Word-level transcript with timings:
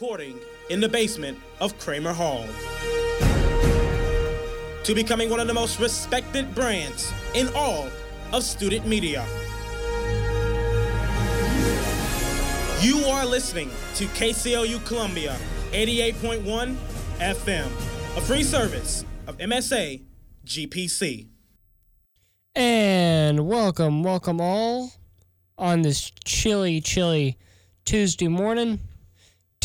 recording 0.00 0.38
in 0.70 0.80
the 0.80 0.88
basement 0.88 1.38
of 1.60 1.78
Kramer 1.78 2.14
Hall 2.14 2.46
to 4.82 4.94
becoming 4.94 5.28
one 5.28 5.40
of 5.40 5.46
the 5.46 5.52
most 5.52 5.78
respected 5.78 6.54
brands 6.54 7.12
in 7.34 7.50
all 7.54 7.86
of 8.32 8.42
student 8.42 8.86
media. 8.86 9.26
You 12.80 13.04
are 13.08 13.26
listening 13.26 13.68
to 13.96 14.06
KCOU 14.06 14.86
Columbia 14.86 15.36
88.1 15.72 16.76
FM, 17.18 17.66
a 18.16 18.20
free 18.22 18.42
service 18.42 19.04
of 19.26 19.36
MSA 19.36 20.02
GPC. 20.46 21.28
And 22.54 23.46
welcome, 23.46 24.02
welcome 24.02 24.40
all 24.40 24.92
on 25.58 25.82
this 25.82 26.10
chilly, 26.24 26.80
chilly 26.80 27.36
Tuesday 27.84 28.28
morning 28.28 28.80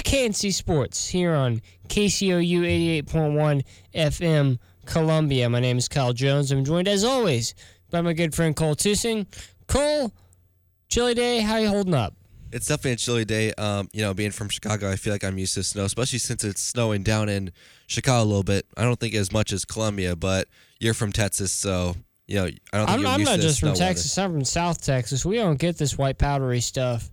KNC 0.06 0.54
Sports 0.54 1.10
here 1.10 1.34
on 1.34 1.62
KCOU 1.88 3.04
88.1 3.04 3.64
FM 3.96 4.60
Columbia. 4.86 5.50
My 5.50 5.60
name 5.60 5.80
is 5.80 5.88
Kyle 5.88 6.14
Jones. 6.14 6.52
I'm 6.52 6.64
joined 6.64 6.88
as 6.88 7.04
always 7.04 7.56
by 7.90 8.02
my 8.02 8.14
good 8.14 8.36
friend 8.36 8.56
Cole 8.56 8.76
Tusing. 8.76 9.26
Cole, 9.68 10.14
chilly 10.90 11.16
day, 11.16 11.40
how 11.40 11.58
you 11.58 11.70
holding 11.70 11.96
up? 11.96 12.14
It's 12.52 12.68
definitely 12.68 12.92
a 12.92 12.96
chilly 12.98 13.26
day. 13.26 13.52
Um, 13.54 13.90
you 13.94 14.04
know, 14.04 14.14
being 14.14 14.30
from 14.30 14.48
Chicago, 14.50 14.92
I 14.92 14.96
feel 14.96 15.12
like 15.12 15.24
I'm 15.24 15.40
used 15.40 15.56
to 15.56 15.64
snow, 15.64 15.86
especially 15.86 16.20
since 16.20 16.44
it's 16.44 16.62
snowing 16.62 17.02
down 17.02 17.28
in 17.28 17.52
Chicago 17.88 18.24
a 18.24 18.28
little 18.28 18.44
bit. 18.44 18.68
I 18.78 18.84
don't 18.84 19.00
think 19.00 19.16
as 19.16 19.32
much 19.32 19.52
as 19.52 19.66
Columbia, 19.66 20.16
but 20.16 20.48
you're 20.80 20.94
from 20.94 21.14
Texas, 21.14 21.52
so 21.52 21.96
you 22.28 22.36
know, 22.36 22.46
I 22.46 22.78
don't 22.78 22.88
think 22.88 23.00
I'm, 23.00 23.08
I'm 23.08 23.24
not 23.24 23.40
just 23.40 23.60
from 23.60 23.74
Texas. 23.74 24.16
I'm 24.20 24.32
from 24.34 24.46
South 24.46 24.84
Texas. 24.84 25.26
We 25.26 25.38
don't 25.38 25.58
get 25.58 25.80
this 25.80 25.98
white 25.98 26.20
powdery 26.20 26.62
stuff. 26.62 27.10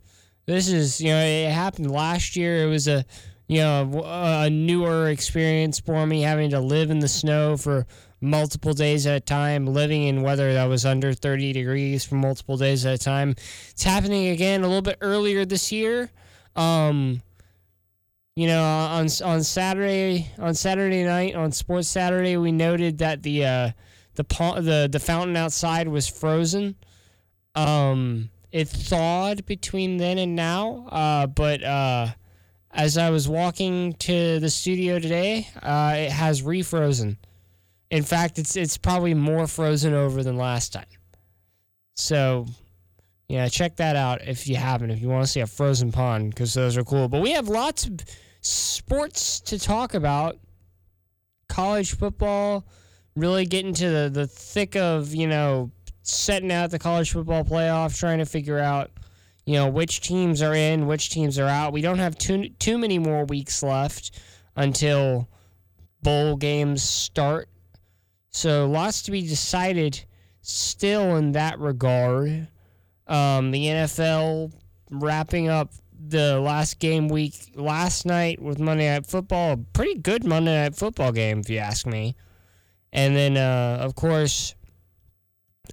This 0.46 0.68
is, 0.68 1.00
you 1.00 1.10
know, 1.10 1.20
it 1.20 1.50
happened 1.50 1.90
last 1.90 2.36
year. 2.36 2.64
It 2.64 2.68
was 2.68 2.88
a, 2.88 3.04
you 3.48 3.58
know, 3.58 4.02
a 4.04 4.50
newer 4.50 5.08
experience 5.08 5.78
for 5.80 6.06
me 6.06 6.22
having 6.22 6.50
to 6.50 6.60
live 6.60 6.90
in 6.90 6.98
the 6.98 7.08
snow 7.08 7.56
for 7.56 7.86
multiple 8.20 8.72
days 8.72 9.06
at 9.06 9.16
a 9.16 9.20
time, 9.20 9.66
living 9.66 10.04
in 10.04 10.22
weather 10.22 10.54
that 10.54 10.64
was 10.66 10.86
under 10.86 11.12
30 11.12 11.52
degrees 11.52 12.04
for 12.04 12.14
multiple 12.14 12.56
days 12.56 12.86
at 12.86 12.94
a 12.94 12.98
time. 12.98 13.34
It's 13.70 13.82
happening 13.82 14.28
again 14.28 14.62
a 14.62 14.66
little 14.66 14.82
bit 14.82 14.98
earlier 15.00 15.44
this 15.44 15.70
year. 15.70 16.10
Um, 16.56 17.22
you 18.34 18.46
know, 18.46 18.62
on 18.62 19.08
on 19.22 19.42
Saturday 19.42 20.30
on 20.38 20.54
Saturday 20.54 21.04
night 21.04 21.34
on 21.34 21.52
Sports 21.52 21.88
Saturday, 21.88 22.36
we 22.38 22.52
noted 22.52 22.98
that 22.98 23.22
the 23.22 23.44
uh, 23.44 23.70
the 24.14 24.24
the 24.24 24.88
the 24.90 25.00
fountain 25.00 25.36
outside 25.36 25.88
was 25.88 26.08
frozen. 26.08 26.76
Um, 27.54 28.30
it 28.52 28.68
thawed 28.68 29.46
between 29.46 29.96
then 29.96 30.18
and 30.18 30.36
now, 30.36 30.86
uh, 30.92 31.26
but 31.26 31.62
uh, 31.64 32.08
as 32.70 32.98
I 32.98 33.10
was 33.10 33.28
walking 33.28 33.94
to 33.94 34.38
the 34.40 34.50
studio 34.50 34.98
today, 34.98 35.48
uh, 35.62 35.94
it 35.96 36.12
has 36.12 36.42
refrozen. 36.42 37.16
In 37.90 38.02
fact, 38.02 38.38
it's 38.38 38.56
it's 38.56 38.78
probably 38.78 39.14
more 39.14 39.46
frozen 39.46 39.94
over 39.94 40.22
than 40.22 40.36
last 40.36 40.72
time. 40.72 40.86
So, 41.94 42.46
yeah, 43.28 43.48
check 43.48 43.76
that 43.76 43.96
out 43.96 44.22
if 44.26 44.48
you 44.48 44.56
haven't. 44.56 44.90
If 44.90 45.00
you 45.00 45.08
want 45.08 45.24
to 45.24 45.30
see 45.30 45.40
a 45.40 45.46
frozen 45.46 45.92
pond, 45.92 46.30
because 46.30 46.54
those 46.54 46.76
are 46.76 46.84
cool. 46.84 47.08
But 47.08 47.20
we 47.20 47.32
have 47.32 47.48
lots 47.48 47.86
of 47.86 48.00
sports 48.40 49.40
to 49.40 49.58
talk 49.58 49.94
about. 49.94 50.38
College 51.48 51.96
football, 51.96 52.66
really 53.14 53.44
getting 53.44 53.74
to 53.74 53.90
the, 53.90 54.10
the 54.10 54.26
thick 54.26 54.74
of, 54.74 55.14
you 55.14 55.26
know, 55.26 55.70
setting 56.02 56.52
out 56.52 56.70
the 56.70 56.78
college 56.78 57.12
football 57.12 57.44
playoff, 57.44 57.98
trying 57.98 58.18
to 58.18 58.26
figure 58.26 58.58
out, 58.58 58.90
you 59.46 59.54
know, 59.54 59.68
which 59.68 60.00
teams 60.00 60.42
are 60.42 60.54
in, 60.54 60.86
which 60.86 61.10
teams 61.10 61.38
are 61.38 61.48
out. 61.48 61.72
We 61.72 61.82
don't 61.82 61.98
have 61.98 62.16
too 62.16 62.48
too 62.58 62.78
many 62.78 62.98
more 62.98 63.24
weeks 63.24 63.62
left 63.62 64.20
until 64.56 65.28
bowl 66.02 66.36
games 66.36 66.82
start. 66.82 67.48
So 68.30 68.68
lots 68.68 69.02
to 69.02 69.10
be 69.10 69.22
decided 69.22 70.04
still 70.40 71.16
in 71.16 71.32
that 71.32 71.58
regard. 71.58 72.48
Um, 73.06 73.50
the 73.50 73.66
NFL 73.66 74.52
wrapping 74.90 75.48
up 75.48 75.72
the 76.08 76.40
last 76.40 76.78
game 76.78 77.08
week 77.08 77.34
last 77.54 78.06
night 78.06 78.40
with 78.40 78.58
Monday 78.58 78.92
Night 78.92 79.06
Football. 79.06 79.52
A 79.52 79.56
pretty 79.56 79.94
good 79.94 80.24
Monday 80.24 80.54
Night 80.54 80.74
Football 80.74 81.12
game, 81.12 81.40
if 81.40 81.50
you 81.50 81.58
ask 81.58 81.86
me. 81.86 82.16
And 82.92 83.16
then, 83.16 83.36
uh, 83.36 83.78
of 83.80 83.94
course, 83.94 84.54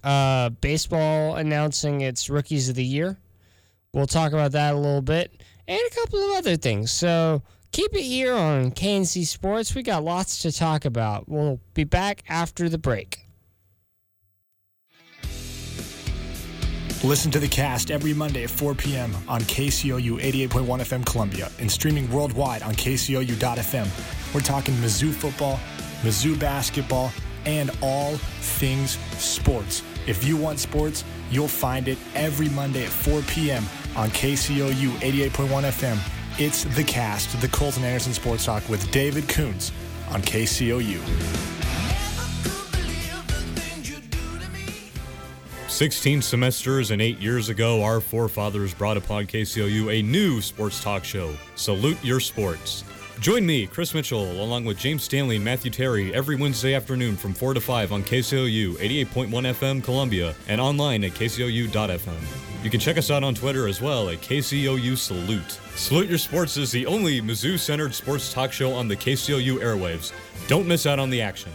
uh, 0.04 0.50
baseball 0.50 1.36
announcing 1.36 2.00
its 2.00 2.30
rookies 2.30 2.68
of 2.68 2.74
the 2.74 2.84
year. 2.84 3.18
We'll 3.92 4.06
talk 4.06 4.32
about 4.32 4.52
that 4.52 4.74
a 4.74 4.76
little 4.76 5.02
bit 5.02 5.42
and 5.66 5.80
a 5.80 5.94
couple 5.94 6.18
of 6.18 6.36
other 6.36 6.56
things. 6.56 6.90
So 6.90 7.42
keep 7.72 7.94
it 7.94 8.02
here 8.02 8.34
on 8.34 8.70
KNC 8.72 9.26
Sports. 9.26 9.74
We 9.74 9.82
got 9.82 10.04
lots 10.04 10.42
to 10.42 10.52
talk 10.52 10.84
about. 10.84 11.28
We'll 11.28 11.60
be 11.74 11.84
back 11.84 12.24
after 12.28 12.68
the 12.68 12.78
break. 12.78 13.26
Listen 17.02 17.30
to 17.30 17.38
the 17.38 17.48
cast 17.48 17.90
every 17.90 18.12
Monday 18.12 18.44
at 18.44 18.50
4 18.50 18.74
p.m. 18.74 19.16
on 19.26 19.40
KCOU 19.42 20.20
88.1 20.20 20.66
FM 20.66 21.06
Columbia 21.06 21.50
and 21.58 21.70
streaming 21.70 22.10
worldwide 22.12 22.62
on 22.62 22.74
KCOU.FM. 22.74 24.34
We're 24.34 24.40
talking 24.40 24.74
Mizzou 24.74 25.10
football, 25.10 25.58
Mizzou 26.02 26.38
basketball, 26.38 27.10
and 27.46 27.70
all 27.80 28.16
things 28.16 28.98
sports. 29.16 29.82
If 30.06 30.24
you 30.24 30.36
want 30.36 30.58
sports, 30.58 31.04
you'll 31.30 31.48
find 31.48 31.88
it 31.88 31.98
every 32.14 32.48
Monday 32.48 32.84
at 32.84 32.90
4 32.90 33.22
p.m. 33.22 33.64
on 33.96 34.10
KCOU 34.10 34.90
88.1 35.00 35.30
FM. 35.48 35.98
It's 36.38 36.64
The 36.64 36.84
Cast, 36.84 37.40
the 37.40 37.48
Colton 37.48 37.84
Anderson 37.84 38.14
Sports 38.14 38.44
Talk 38.44 38.68
with 38.68 38.90
David 38.90 39.28
Coons 39.28 39.72
on 40.10 40.22
KCOU. 40.22 41.00
16 45.68 46.20
semesters 46.20 46.90
and 46.90 47.00
eight 47.00 47.18
years 47.20 47.48
ago, 47.48 47.82
our 47.82 48.00
forefathers 48.00 48.74
brought 48.74 48.98
upon 48.98 49.26
KCOU 49.26 49.98
a 49.98 50.02
new 50.02 50.42
sports 50.42 50.82
talk 50.82 51.04
show, 51.04 51.32
Salute 51.54 51.96
Your 52.04 52.20
Sports. 52.20 52.84
Join 53.20 53.44
me, 53.44 53.66
Chris 53.66 53.92
Mitchell, 53.92 54.32
along 54.42 54.64
with 54.64 54.78
James 54.78 55.02
Stanley 55.02 55.36
and 55.36 55.44
Matthew 55.44 55.70
Terry 55.70 56.14
every 56.14 56.36
Wednesday 56.36 56.72
afternoon 56.72 57.18
from 57.18 57.34
4 57.34 57.52
to 57.52 57.60
5 57.60 57.92
on 57.92 58.02
KCOU 58.02 58.76
88.1 58.76 59.28
FM 59.28 59.84
Columbia 59.84 60.34
and 60.48 60.58
online 60.58 61.04
at 61.04 61.12
kcou.fm. 61.12 62.64
You 62.64 62.70
can 62.70 62.80
check 62.80 62.96
us 62.96 63.10
out 63.10 63.22
on 63.22 63.34
Twitter 63.34 63.68
as 63.68 63.82
well 63.82 64.08
at 64.08 64.22
KCOU 64.22 64.96
Salute. 64.96 65.58
Salute 65.74 66.08
Your 66.08 66.16
Sports 66.16 66.56
is 66.56 66.70
the 66.70 66.86
only 66.86 67.20
Mizzou 67.20 67.58
centered 67.58 67.92
sports 67.92 68.32
talk 68.32 68.52
show 68.52 68.72
on 68.72 68.88
the 68.88 68.96
KCOU 68.96 69.58
airwaves. 69.58 70.12
Don't 70.48 70.66
miss 70.66 70.86
out 70.86 70.98
on 70.98 71.10
the 71.10 71.20
action. 71.20 71.52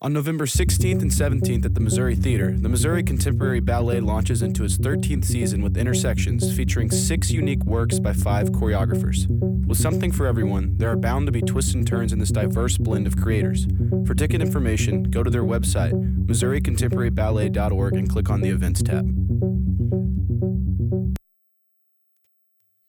On 0.00 0.12
November 0.12 0.46
16th 0.46 1.02
and 1.02 1.10
17th 1.10 1.64
at 1.64 1.74
the 1.74 1.80
Missouri 1.80 2.14
Theater, 2.14 2.54
the 2.56 2.68
Missouri 2.68 3.02
Contemporary 3.02 3.58
Ballet 3.58 3.98
launches 3.98 4.42
into 4.42 4.62
its 4.62 4.78
13th 4.78 5.24
season 5.24 5.60
with 5.60 5.76
Intersections, 5.76 6.56
featuring 6.56 6.88
six 6.88 7.32
unique 7.32 7.64
works 7.64 7.98
by 7.98 8.12
five 8.12 8.50
choreographers. 8.50 9.26
With 9.66 9.76
something 9.76 10.12
for 10.12 10.26
everyone, 10.26 10.78
there 10.78 10.88
are 10.88 10.96
bound 10.96 11.26
to 11.26 11.32
be 11.32 11.42
twists 11.42 11.74
and 11.74 11.84
turns 11.84 12.12
in 12.12 12.20
this 12.20 12.30
diverse 12.30 12.78
blend 12.78 13.08
of 13.08 13.16
creators. 13.16 13.66
For 14.06 14.14
ticket 14.14 14.40
information, 14.40 15.02
go 15.02 15.24
to 15.24 15.30
their 15.30 15.42
website, 15.42 15.94
MissouriContemporaryBallet.org, 16.26 17.94
and 17.94 18.08
click 18.08 18.30
on 18.30 18.40
the 18.40 18.50
Events 18.50 18.84
tab. 18.84 19.04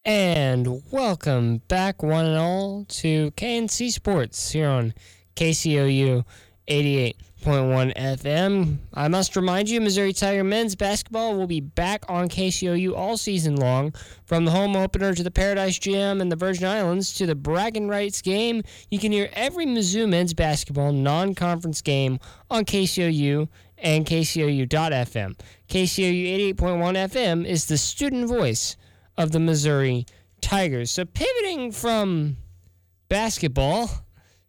And 0.05 0.83
welcome 0.91 1.63
back, 1.67 2.03
one 2.03 2.27
and 2.27 2.37
all, 2.37 2.85
to 2.89 3.31
KNC 3.31 3.93
Sports 3.93 4.51
here 4.51 4.69
on 4.69 4.93
KCOU 5.35 6.23
88.1 6.69 7.95
FM. 7.97 8.77
I 8.93 9.07
must 9.07 9.35
remind 9.35 9.69
you, 9.69 9.81
Missouri 9.81 10.13
Tiger 10.13 10.43
men's 10.43 10.75
basketball 10.75 11.35
will 11.35 11.47
be 11.47 11.61
back 11.61 12.05
on 12.07 12.29
KCOU 12.29 12.95
all 12.95 13.17
season 13.17 13.55
long. 13.55 13.93
From 14.25 14.45
the 14.45 14.51
home 14.51 14.75
opener 14.75 15.15
to 15.15 15.23
the 15.23 15.31
Paradise 15.31 15.79
Jam 15.79 16.21
and 16.21 16.31
the 16.31 16.35
Virgin 16.35 16.65
Islands 16.65 17.11
to 17.15 17.25
the 17.25 17.33
Bragging 17.33 17.87
Rights 17.87 18.21
game, 18.21 18.61
you 18.91 18.99
can 18.99 19.11
hear 19.11 19.29
every 19.33 19.65
Mizzou 19.65 20.07
men's 20.07 20.35
basketball 20.35 20.91
non 20.91 21.33
conference 21.33 21.81
game 21.81 22.19
on 22.51 22.65
KCOU 22.65 23.47
and 23.79 24.05
KCOU.FM. 24.05 25.39
KCOU 25.69 26.55
88.1 26.55 26.55
FM 27.09 27.47
is 27.47 27.65
the 27.65 27.77
student 27.79 28.27
voice 28.27 28.77
of 29.17 29.31
the 29.31 29.39
Missouri 29.39 30.05
Tigers. 30.39 30.91
So 30.91 31.05
pivoting 31.05 31.71
from 31.71 32.37
basketball 33.07 33.89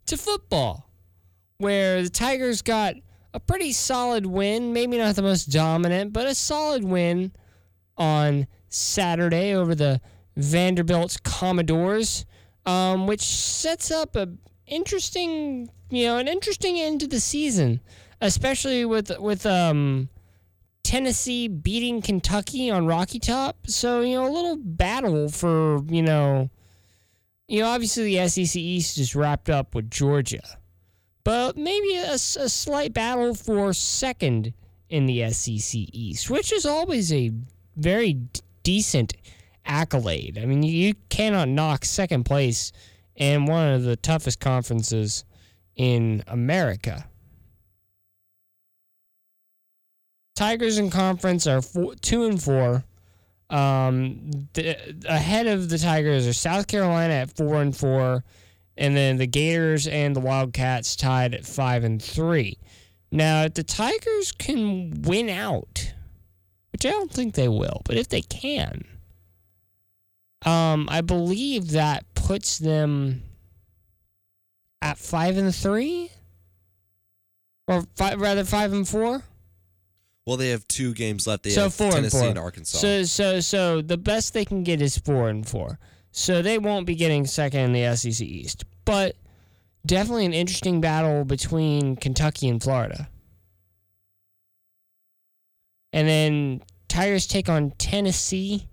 to 0.04 0.18
football 0.18 0.89
where 1.60 2.02
the 2.02 2.08
Tigers 2.08 2.62
got 2.62 2.94
a 3.34 3.40
pretty 3.40 3.72
solid 3.72 4.24
win, 4.24 4.72
maybe 4.72 4.96
not 4.96 5.14
the 5.14 5.22
most 5.22 5.46
dominant, 5.46 6.12
but 6.12 6.26
a 6.26 6.34
solid 6.34 6.82
win 6.82 7.32
on 7.96 8.46
Saturday 8.70 9.54
over 9.54 9.74
the 9.74 10.00
Vanderbilt 10.36 11.22
Commodores, 11.22 12.24
um, 12.64 13.06
which 13.06 13.22
sets 13.22 13.90
up 13.90 14.16
a 14.16 14.28
interesting, 14.66 15.68
you 15.90 16.06
know, 16.06 16.16
an 16.16 16.28
interesting 16.28 16.80
end 16.80 17.00
to 17.00 17.06
the 17.06 17.20
season, 17.20 17.80
especially 18.20 18.84
with 18.84 19.12
with 19.18 19.44
um 19.44 20.08
Tennessee 20.82 21.46
beating 21.46 22.00
Kentucky 22.00 22.70
on 22.70 22.86
Rocky 22.86 23.18
Top. 23.18 23.66
So, 23.66 24.00
you 24.00 24.14
know, 24.14 24.26
a 24.26 24.32
little 24.32 24.56
battle 24.56 25.28
for, 25.28 25.84
you 25.84 26.02
know, 26.02 26.48
you 27.48 27.60
know, 27.60 27.68
obviously 27.68 28.16
the 28.16 28.28
SEC 28.28 28.56
East 28.56 28.96
is 28.96 29.14
wrapped 29.14 29.50
up 29.50 29.74
with 29.74 29.90
Georgia. 29.90 30.59
But 31.24 31.56
maybe 31.56 31.96
a, 31.96 32.14
a 32.14 32.18
slight 32.18 32.92
battle 32.92 33.34
for 33.34 33.72
second 33.72 34.54
in 34.88 35.06
the 35.06 35.30
SEC 35.30 35.80
East, 35.92 36.30
which 36.30 36.52
is 36.52 36.66
always 36.66 37.12
a 37.12 37.32
very 37.76 38.14
d- 38.14 38.40
decent 38.62 39.14
accolade. 39.64 40.38
I 40.38 40.46
mean, 40.46 40.62
you 40.62 40.94
cannot 41.08 41.48
knock 41.48 41.84
second 41.84 42.24
place 42.24 42.72
in 43.14 43.46
one 43.46 43.74
of 43.74 43.84
the 43.84 43.96
toughest 43.96 44.40
conferences 44.40 45.24
in 45.76 46.24
America. 46.26 47.06
Tigers 50.34 50.78
in 50.78 50.90
conference 50.90 51.46
are 51.46 51.60
four, 51.60 51.94
two 51.96 52.24
and 52.24 52.42
four. 52.42 52.82
Um, 53.50 54.48
the, 54.54 54.76
ahead 55.06 55.46
of 55.46 55.68
the 55.68 55.76
Tigers 55.76 56.26
are 56.26 56.32
South 56.32 56.66
Carolina 56.66 57.14
at 57.14 57.36
four 57.36 57.60
and 57.60 57.76
four, 57.76 58.24
and 58.80 58.96
then 58.96 59.18
the 59.18 59.26
Gators 59.26 59.86
and 59.86 60.16
the 60.16 60.20
Wildcats 60.20 60.96
tied 60.96 61.34
at 61.34 61.44
five 61.44 61.84
and 61.84 62.02
three. 62.02 62.58
Now, 63.12 63.42
if 63.42 63.54
the 63.54 63.62
Tigers 63.62 64.32
can 64.32 65.02
win 65.02 65.28
out, 65.28 65.92
which 66.72 66.86
I 66.86 66.90
don't 66.90 67.12
think 67.12 67.34
they 67.34 67.48
will, 67.48 67.82
but 67.84 67.96
if 67.96 68.08
they 68.08 68.22
can, 68.22 68.84
um, 70.46 70.88
I 70.90 71.02
believe 71.02 71.72
that 71.72 72.06
puts 72.14 72.58
them 72.58 73.22
at 74.80 74.96
five 74.96 75.36
and 75.36 75.54
three, 75.54 76.10
or 77.68 77.84
five, 77.96 78.18
rather 78.18 78.44
five 78.44 78.72
and 78.72 78.88
four. 78.88 79.22
Well, 80.26 80.38
they 80.38 80.50
have 80.50 80.66
two 80.68 80.94
games 80.94 81.26
left. 81.26 81.42
They 81.42 81.50
so 81.50 81.64
have 81.64 81.74
four 81.74 81.92
Tennessee 81.92 82.16
and, 82.16 82.22
four. 82.22 82.30
and 82.30 82.38
Arkansas. 82.38 82.78
So 82.78 83.02
so 83.02 83.40
so 83.40 83.82
the 83.82 83.98
best 83.98 84.32
they 84.32 84.44
can 84.44 84.62
get 84.62 84.80
is 84.80 84.96
four 84.96 85.28
and 85.28 85.46
four. 85.46 85.78
So 86.12 86.42
they 86.42 86.58
won't 86.58 86.86
be 86.86 86.94
getting 86.94 87.26
second 87.26 87.60
in 87.60 87.72
the 87.72 87.96
SEC 87.96 88.20
East, 88.26 88.64
but 88.84 89.16
definitely 89.86 90.26
an 90.26 90.34
interesting 90.34 90.80
battle 90.80 91.24
between 91.24 91.96
Kentucky 91.96 92.48
and 92.48 92.62
Florida. 92.62 93.08
And 95.92 96.06
then 96.06 96.62
Tigers 96.88 97.26
take 97.26 97.48
on 97.48 97.72
Tennessee. 97.72 98.68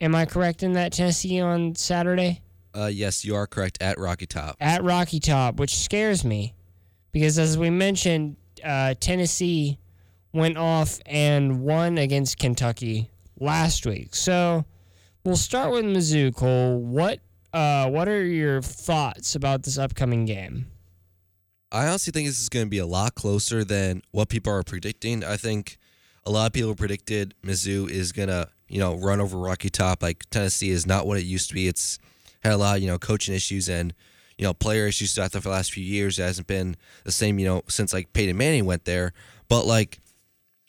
Am 0.00 0.14
I 0.14 0.26
correct 0.26 0.62
in 0.62 0.72
that 0.74 0.92
Tennessee 0.92 1.40
on 1.40 1.74
Saturday? 1.74 2.42
uh, 2.74 2.86
yes, 2.92 3.24
you 3.24 3.34
are 3.34 3.46
correct 3.46 3.78
at 3.80 3.98
Rocky 3.98 4.26
Top. 4.26 4.56
At 4.60 4.82
Rocky 4.82 5.20
Top, 5.20 5.56
which 5.56 5.76
scares 5.76 6.24
me 6.24 6.54
because 7.12 7.38
as 7.38 7.58
we 7.58 7.70
mentioned, 7.70 8.36
uh, 8.64 8.94
Tennessee 8.98 9.78
went 10.32 10.56
off 10.56 11.00
and 11.06 11.60
won 11.62 11.98
against 11.98 12.38
Kentucky 12.38 13.10
last 13.38 13.84
week. 13.84 14.14
So 14.14 14.64
we'll 15.24 15.36
start 15.36 15.72
with 15.72 15.84
Mizzou, 15.84 16.34
Cole. 16.34 16.78
What 16.78 17.20
uh, 17.52 17.88
what 17.88 18.08
are 18.08 18.24
your 18.24 18.62
thoughts 18.62 19.34
about 19.34 19.62
this 19.62 19.78
upcoming 19.78 20.24
game? 20.24 20.66
I 21.70 21.86
honestly 21.86 22.10
think 22.10 22.28
this 22.28 22.40
is 22.40 22.48
going 22.48 22.66
to 22.66 22.70
be 22.70 22.78
a 22.78 22.86
lot 22.86 23.14
closer 23.14 23.64
than 23.64 24.02
what 24.10 24.28
people 24.28 24.52
are 24.52 24.62
predicting. 24.62 25.24
I 25.24 25.36
think 25.36 25.78
a 26.26 26.30
lot 26.30 26.46
of 26.46 26.52
people 26.52 26.74
predicted 26.74 27.34
Mizzou 27.42 27.90
is 27.90 28.12
going 28.12 28.28
to, 28.28 28.48
you 28.68 28.78
know, 28.78 28.96
run 28.96 29.20
over 29.20 29.38
Rocky 29.38 29.70
Top. 29.70 30.02
Like 30.02 30.28
Tennessee 30.30 30.70
is 30.70 30.86
not 30.86 31.06
what 31.06 31.18
it 31.18 31.24
used 31.24 31.48
to 31.48 31.54
be. 31.54 31.68
It's 31.68 31.98
had 32.42 32.52
a 32.52 32.58
lot 32.58 32.76
of, 32.76 32.82
you 32.82 32.88
know, 32.88 32.98
coaching 32.98 33.34
issues 33.34 33.68
and, 33.68 33.94
you 34.36 34.44
know, 34.44 34.52
player 34.52 34.86
issues 34.86 35.14
throughout 35.14 35.32
the 35.32 35.48
last 35.48 35.72
few 35.72 35.84
years. 35.84 36.18
It 36.18 36.22
hasn't 36.24 36.46
been 36.46 36.76
the 37.04 37.12
same, 37.12 37.38
you 37.38 37.46
know, 37.46 37.62
since 37.68 37.92
like 37.92 38.12
Peyton 38.12 38.36
Manning 38.36 38.66
went 38.66 38.84
there. 38.84 39.12
But 39.48 39.64
like, 39.64 39.98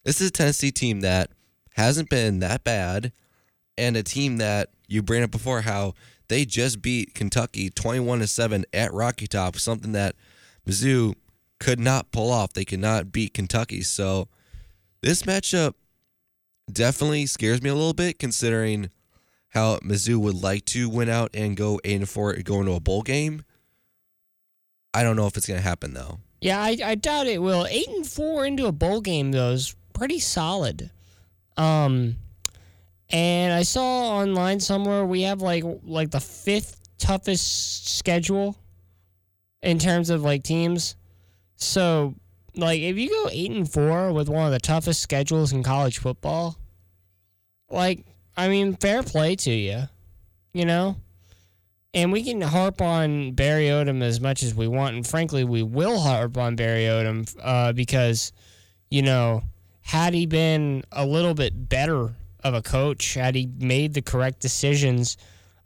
this 0.05 0.21
is 0.21 0.29
a 0.29 0.31
Tennessee 0.31 0.71
team 0.71 1.01
that 1.01 1.31
hasn't 1.71 2.09
been 2.09 2.39
that 2.39 2.63
bad 2.63 3.11
and 3.77 3.97
a 3.97 4.03
team 4.03 4.37
that 4.37 4.69
you 4.87 5.01
bring 5.01 5.23
up 5.23 5.31
before 5.31 5.61
how 5.61 5.95
they 6.33 6.45
just 6.45 6.81
beat 6.81 7.13
Kentucky 7.13 7.69
21 7.69 8.17
to 8.17 8.27
7 8.27 8.65
at 8.73 8.91
Rocky 8.91 9.27
Top, 9.27 9.55
something 9.57 9.91
that 9.91 10.15
Mizzou 10.67 11.13
could 11.59 11.79
not 11.79 12.11
pull 12.11 12.31
off. 12.31 12.53
They 12.53 12.65
could 12.65 12.79
not 12.79 13.11
beat 13.11 13.35
Kentucky. 13.35 13.81
So 13.81 14.29
this 15.03 15.21
matchup 15.23 15.75
definitely 16.71 17.27
scares 17.27 17.61
me 17.61 17.69
a 17.69 17.75
little 17.75 17.93
bit 17.93 18.17
considering 18.17 18.89
how 19.49 19.77
Mizzou 19.85 20.17
would 20.17 20.41
like 20.41 20.65
to 20.65 20.89
win 20.89 21.07
out 21.07 21.29
and 21.35 21.55
go 21.55 21.79
8 21.83 21.97
and 21.97 22.09
4 22.09 22.33
go 22.37 22.61
into 22.61 22.71
a 22.71 22.79
bowl 22.79 23.03
game. 23.03 23.43
I 24.91 25.03
don't 25.03 25.15
know 25.15 25.27
if 25.27 25.37
it's 25.37 25.45
going 25.45 25.59
to 25.59 25.63
happen 25.63 25.93
though. 25.93 26.17
Yeah, 26.41 26.59
I, 26.59 26.77
I 26.83 26.95
doubt 26.95 27.27
it 27.27 27.43
will. 27.43 27.67
Eight 27.69 27.89
and 27.89 28.07
four 28.07 28.43
into 28.43 28.65
a 28.65 28.71
bowl 28.71 29.01
game 29.01 29.31
though 29.31 29.51
is 29.51 29.75
pretty 29.93 30.19
solid. 30.19 30.89
Um, 31.57 32.15
and 33.13 33.53
I 33.53 33.61
saw 33.61 34.17
online 34.17 34.59
somewhere 34.59 35.05
we 35.05 35.21
have 35.21 35.41
like 35.41 35.63
like 35.83 36.09
the 36.09 36.19
fifth 36.19 36.81
toughest 36.97 37.97
schedule 37.97 38.57
in 39.61 39.77
terms 39.77 40.09
of 40.09 40.23
like 40.23 40.43
teams. 40.43 40.95
So 41.55 42.15
like 42.55 42.81
if 42.81 42.97
you 42.97 43.09
go 43.09 43.29
eight 43.31 43.51
and 43.51 43.71
four 43.71 44.11
with 44.11 44.29
one 44.29 44.47
of 44.47 44.51
the 44.51 44.59
toughest 44.59 45.01
schedules 45.01 45.53
in 45.53 45.61
college 45.61 45.99
football, 45.99 46.57
like 47.69 48.03
I 48.35 48.47
mean, 48.47 48.75
fair 48.75 49.03
play 49.03 49.35
to 49.37 49.51
you, 49.51 49.83
you 50.51 50.65
know. 50.65 50.97
And 51.95 52.11
we 52.11 52.23
can 52.23 52.41
harp 52.41 52.81
on 52.81 53.33
Barry 53.33 53.65
Odom 53.67 54.01
as 54.01 54.19
much 54.19 54.41
as 54.41 54.55
we 54.55 54.67
want, 54.67 54.95
and 54.95 55.05
frankly, 55.05 55.43
we 55.43 55.61
will 55.61 55.99
harp 55.99 56.35
on 56.39 56.55
Barry 56.55 56.85
Odom 56.85 57.31
uh, 57.39 57.71
because, 57.71 58.31
you 58.89 59.03
know, 59.03 59.43
had 59.81 60.15
he 60.15 60.25
been 60.25 60.83
a 60.91 61.05
little 61.05 61.35
bit 61.35 61.69
better 61.69 62.15
of 62.43 62.53
a 62.53 62.61
coach, 62.61 63.13
had 63.13 63.35
he 63.35 63.49
made 63.59 63.93
the 63.93 64.01
correct 64.01 64.39
decisions 64.39 65.17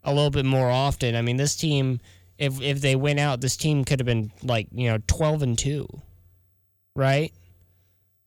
a 0.04 0.14
little 0.14 0.30
bit 0.30 0.46
more 0.46 0.70
often, 0.70 1.16
I 1.16 1.22
mean, 1.22 1.38
this 1.38 1.56
team, 1.56 2.00
if 2.38 2.62
if 2.62 2.82
they 2.82 2.96
went 2.96 3.20
out, 3.20 3.42
this 3.42 3.58
team 3.58 3.84
could 3.84 4.00
have 4.00 4.06
been 4.06 4.32
like 4.44 4.68
you 4.72 4.90
know 4.90 5.00
twelve 5.08 5.42
and 5.42 5.58
two, 5.58 5.88
right? 6.96 7.34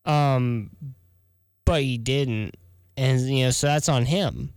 Um, 0.05 0.71
but 1.65 1.83
he 1.83 1.99
didn't, 1.99 2.57
and 2.97 3.21
you 3.21 3.45
know, 3.45 3.51
so 3.51 3.69
that's 3.69 3.89
on 3.89 4.05
him. 4.05 4.53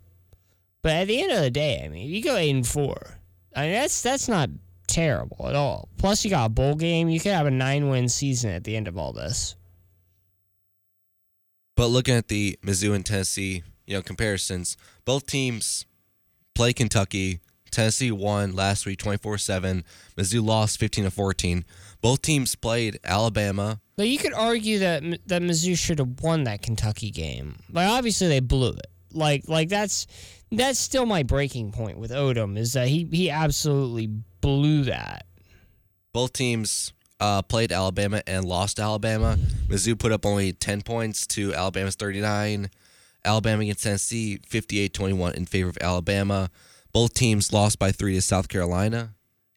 But 0.81 0.93
at 0.93 1.07
the 1.07 1.21
end 1.21 1.31
of 1.31 1.41
the 1.41 1.51
day, 1.51 1.81
I 1.83 1.87
mean, 1.87 2.09
you 2.09 2.21
go 2.21 2.35
eight 2.35 2.51
and 2.51 2.67
four, 2.67 3.19
I 3.55 3.61
mean, 3.63 3.73
that's 3.73 4.01
that's 4.01 4.27
not 4.27 4.49
terrible 4.87 5.47
at 5.47 5.55
all. 5.55 5.89
Plus, 5.97 6.23
you 6.23 6.31
got 6.31 6.45
a 6.45 6.49
bowl 6.49 6.75
game. 6.75 7.09
You 7.09 7.19
could 7.19 7.31
have 7.31 7.45
a 7.47 7.51
nine 7.51 7.89
win 7.89 8.09
season 8.09 8.51
at 8.51 8.63
the 8.63 8.75
end 8.75 8.87
of 8.87 8.97
all 8.97 9.13
this. 9.13 9.55
But 11.75 11.87
looking 11.87 12.15
at 12.15 12.27
the 12.27 12.57
Mizzou 12.63 12.93
and 12.93 13.05
Tennessee, 13.05 13.63
you 13.85 13.95
know, 13.95 14.01
comparisons, 14.01 14.77
both 15.05 15.25
teams 15.25 15.85
play 16.55 16.73
Kentucky. 16.73 17.39
Tennessee 17.71 18.11
won 18.11 18.53
last 18.53 18.85
week 18.85 18.99
24-7. 18.99 19.83
Mizzou 20.15 20.45
lost 20.45 20.79
15 20.79 21.05
to 21.05 21.11
14. 21.11 21.65
Both 22.01 22.21
teams 22.21 22.55
played 22.55 22.99
Alabama. 23.03 23.79
But 23.95 24.07
you 24.07 24.17
could 24.17 24.33
argue 24.33 24.79
that 24.79 25.03
that 25.27 25.41
Mizzou 25.41 25.77
should 25.77 25.99
have 25.99 26.21
won 26.21 26.43
that 26.43 26.61
Kentucky 26.61 27.11
game. 27.11 27.55
But 27.69 27.87
obviously 27.87 28.27
they 28.27 28.39
blew 28.39 28.69
it. 28.69 28.87
Like 29.11 29.47
like 29.47 29.69
that's 29.69 30.07
that's 30.51 30.79
still 30.79 31.05
my 31.05 31.23
breaking 31.23 31.71
point 31.71 31.97
with 31.97 32.11
Odom 32.11 32.57
is 32.57 32.73
that 32.73 32.87
he 32.87 33.07
he 33.11 33.29
absolutely 33.29 34.07
blew 34.41 34.83
that. 34.83 35.25
Both 36.11 36.33
teams 36.33 36.93
uh, 37.19 37.41
played 37.41 37.71
Alabama 37.71 38.21
and 38.27 38.45
lost 38.45 38.79
Alabama. 38.79 39.37
Mizzou 39.67 39.97
put 39.97 40.11
up 40.11 40.25
only 40.25 40.53
10 40.53 40.81
points 40.81 41.25
to 41.27 41.53
Alabama's 41.53 41.95
39. 41.95 42.69
Alabama 43.25 43.61
against 43.61 43.83
Tennessee, 43.83 44.39
58-21 44.49 45.33
in 45.35 45.45
favor 45.45 45.69
of 45.69 45.77
Alabama. 45.81 46.49
Both 46.91 47.13
teams 47.13 47.51
lost 47.53 47.79
by 47.79 47.91
three 47.91 48.13
to 48.15 48.21
South 48.21 48.49
Carolina 48.49 49.13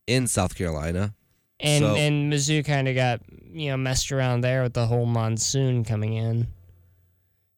in 0.06 0.26
South 0.26 0.54
Carolina. 0.54 1.14
And 1.60 1.82
So- 1.84 1.96
and 1.96 2.32
Mizzou 2.32 2.64
kind 2.64 2.86
of 2.88 2.94
got 2.94 3.20
you 3.52 3.70
know 3.70 3.76
messed 3.76 4.12
around 4.12 4.42
there 4.42 4.62
with 4.62 4.74
the 4.74 4.86
whole 4.86 5.06
monsoon 5.06 5.84
coming 5.84 6.12
in. 6.14 6.48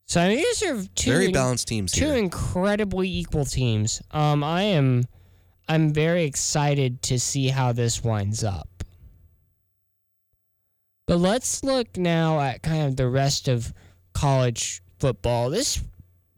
So 0.06 0.20
I 0.22 0.28
mean, 0.28 0.38
these 0.38 0.62
are 0.62 0.82
two 0.94 1.10
Very 1.10 1.30
balanced 1.32 1.68
teams 1.68 1.92
two 1.92 2.06
here. 2.06 2.16
incredibly 2.16 3.10
equal 3.10 3.44
teams. 3.44 4.00
Um, 4.10 4.42
I 4.42 4.62
am 4.62 5.04
I'm 5.68 5.92
very 5.92 6.24
excited 6.24 7.02
to 7.02 7.18
see 7.20 7.48
how 7.48 7.72
this 7.72 8.02
winds 8.02 8.42
up. 8.42 8.68
But 11.06 11.18
let's 11.18 11.62
look 11.64 11.96
now 11.96 12.40
at 12.40 12.62
kind 12.62 12.86
of 12.86 12.96
the 12.96 13.08
rest 13.08 13.48
of 13.48 13.72
college 14.14 14.82
football. 14.98 15.50
This 15.50 15.82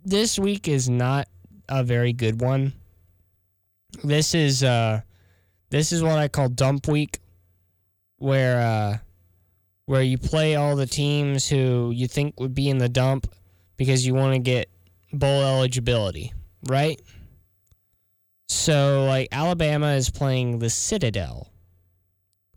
this 0.05 0.39
week 0.39 0.69
is 0.69 0.89
not 0.89 1.29
a 1.69 1.85
very 1.85 2.13
good 2.13 2.41
one. 2.41 2.73
This 4.05 4.35
is 4.35 4.63
uh 4.63 5.01
this 5.71 5.93
is 5.93 6.03
what 6.03 6.19
I 6.19 6.29
call 6.29 6.49
dump 6.49 6.89
week 6.89 7.19
where 8.19 8.61
uh 8.61 8.99
where 9.87 10.03
you 10.03 10.19
play 10.19 10.57
all 10.57 10.77
the 10.77 10.87
teams 10.87 11.49
who 11.49 11.91
you 11.95 12.07
think 12.07 12.39
would 12.39 12.55
be 12.55 12.69
in 12.69 12.79
the 12.79 12.89
dump 12.89 13.33
because 13.77 14.07
you 14.07 14.15
want 14.15 14.35
to 14.35 14.39
get 14.39 14.69
bowl 15.13 15.43
eligibility, 15.43 16.33
right? 16.69 17.01
So 18.49 19.07
like 19.07 19.29
Alabama 19.33 19.93
is 19.95 20.11
playing 20.11 20.59
the 20.59 20.71
Citadel 20.71 21.51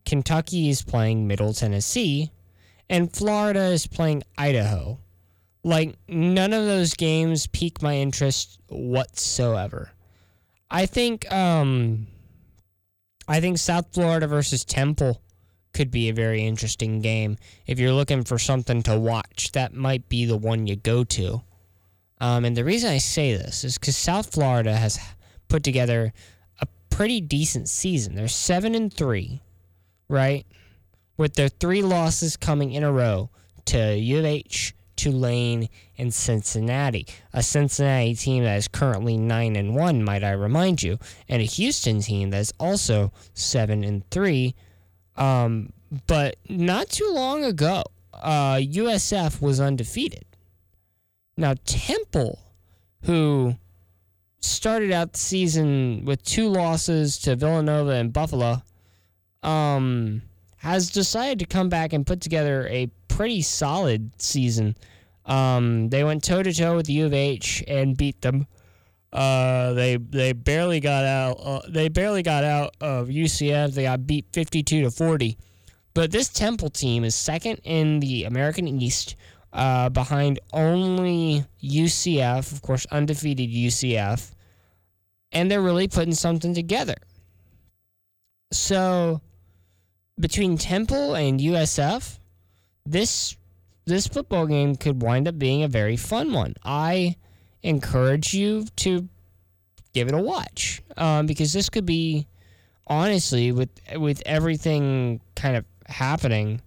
Kentucky 0.06 0.70
is 0.70 0.82
playing 0.82 1.28
Middle 1.28 1.54
Tennessee, 1.54 2.32
and 2.90 3.12
Florida 3.12 3.66
is 3.66 3.88
playing 3.88 4.24
Idaho. 4.38 5.00
Like, 5.64 5.96
none 6.08 6.54
of 6.54 6.66
those 6.66 6.94
games 6.94 7.48
pique 7.48 7.82
my 7.82 7.96
interest 7.96 8.60
whatsoever. 8.68 9.92
I 10.70 10.86
think, 10.86 11.32
um, 11.32 12.08
I 13.28 13.40
think 13.40 13.58
South 13.58 13.94
Florida 13.94 14.28
versus 14.28 14.66
Temple 14.66 15.22
could 15.74 15.90
be 15.90 16.10
a 16.10 16.14
very 16.14 16.46
interesting 16.46 17.02
game. 17.02 17.38
If 17.66 17.80
you're 17.80 17.94
looking 17.94 18.24
for 18.24 18.38
something 18.38 18.84
to 18.84 19.00
watch, 19.00 19.52
that 19.54 19.74
might 19.74 20.10
be 20.10 20.26
the 20.26 20.38
one 20.38 20.68
you 20.68 20.76
go 20.76 21.04
to. 21.06 21.42
Um, 22.20 22.46
and 22.46 22.56
the 22.56 22.64
reason 22.64 22.90
I 22.90 23.00
say 23.00 23.36
this 23.36 23.64
is 23.64 23.78
because 23.78 23.98
South 23.98 24.34
Florida 24.34 24.76
has 24.76 25.00
put 25.48 25.64
together 25.64 26.14
a 26.62 26.68
pretty 26.90 27.22
decent 27.22 27.70
season. 27.70 28.16
They're 28.16 28.28
seven 28.28 28.76
and 28.76 28.94
three, 28.94 29.42
right? 30.08 30.46
With 31.18 31.34
their 31.36 31.50
three 31.50 31.82
losses 31.82 32.38
coming 32.38 32.72
in 32.72 32.84
a 32.84 32.92
row 32.92 33.30
to 33.66 33.98
U 33.98 34.20
of 34.20 34.26
H, 34.26 34.74
Tulane, 34.96 35.70
and 35.98 36.14
Cincinnati. 36.14 37.08
A 37.34 37.44
Cincinnati 37.44 38.16
team 38.16 38.44
that 38.44 38.58
is 38.58 38.68
currently 38.68 39.18
nine 39.18 39.56
and 39.56 39.76
one, 39.76 40.04
might 40.04 40.24
I 40.24 40.32
remind 40.32 40.84
you, 40.84 40.98
and 41.30 41.42
a 41.42 41.46
Houston 41.46 42.02
team 42.02 42.30
that 42.32 42.40
is 42.40 42.54
also 42.60 43.12
seven 43.34 43.84
and 43.84 44.10
three. 44.10 44.56
Um, 45.16 45.74
but 46.08 46.38
not 46.50 46.90
too 46.90 47.12
long 47.12 47.44
ago, 47.44 47.84
uh, 48.14 48.56
USF 48.56 49.42
was 49.42 49.60
undefeated. 49.60 50.26
Now, 51.38 51.56
Temple, 51.66 52.40
who 53.04 53.56
started 54.40 54.92
out 54.92 55.14
the 55.14 55.20
season 55.20 56.06
with 56.06 56.24
two 56.24 56.48
losses 56.48 57.18
to 57.20 57.36
Villanova 57.36 57.92
and 57.92 58.14
Buffalo, 58.14 58.62
um, 59.42 60.22
has 60.58 60.90
decided 60.90 61.40
to 61.40 61.46
come 61.46 61.70
back 61.70 61.92
and 61.92 62.06
put 62.06 62.22
together 62.22 62.68
a 62.68 62.90
pretty 63.14 63.42
solid 63.42 64.12
season. 64.18 64.76
Um, 65.26 65.90
they 65.90 66.04
went 66.04 66.24
toe 66.24 66.44
to 66.44 66.52
toe 66.52 66.76
with 66.76 66.90
U 66.90 67.06
of 67.06 67.14
H 67.14 67.64
and 67.68 67.96
beat 67.96 68.22
them. 68.22 68.48
Uh, 69.12 69.74
they 69.74 69.98
they 69.98 70.34
barely 70.34 70.80
got 70.80 71.06
out. 71.06 71.34
Uh, 71.34 71.62
they 71.70 71.88
barely 71.88 72.24
got 72.24 72.44
out 72.44 72.76
of 72.82 73.08
UCF. 73.08 73.76
They 73.76 73.84
got 73.84 74.08
beat 74.08 74.26
fifty 74.34 74.64
two 74.64 74.82
to 74.82 74.92
forty. 74.92 75.38
But 75.94 76.12
this 76.12 76.30
Temple 76.30 76.72
team 76.72 77.04
is 77.04 77.14
second 77.14 77.62
in 77.64 78.00
the 78.00 78.24
American 78.24 78.68
East, 78.68 79.16
uh, 79.54 79.90
behind 79.90 80.40
only 80.52 81.46
UCF, 81.64 82.52
of 82.52 82.64
course, 82.64 82.88
undefeated 82.88 83.52
UCF, 83.52 84.32
and 85.32 85.52
they're 85.52 85.62
really 85.62 85.88
putting 85.88 86.16
something 86.16 86.56
together. 86.56 86.96
So, 88.52 89.22
between 90.20 90.58
Temple 90.58 91.14
and 91.14 91.40
USF, 91.40 92.18
this 92.86 93.36
this 93.86 94.08
football 94.08 94.48
game 94.48 94.76
could 94.76 95.02
wind 95.02 95.28
up 95.28 95.38
being 95.38 95.64
a 95.64 95.68
very 95.68 95.98
fun 95.98 96.32
one. 96.32 96.56
I 96.64 97.18
encourage 97.62 98.34
you 98.34 98.66
to 98.78 99.08
give 99.94 100.08
it 100.08 100.14
a 100.14 100.22
watch 100.22 100.82
um, 100.98 101.26
because 101.26 101.54
this 101.54 101.70
could 101.70 101.86
be 101.86 102.28
honestly 102.88 103.52
with 103.52 103.70
with 103.96 104.22
everything 104.26 105.22
kind 105.36 105.56
of 105.56 105.66
happening 105.88 106.62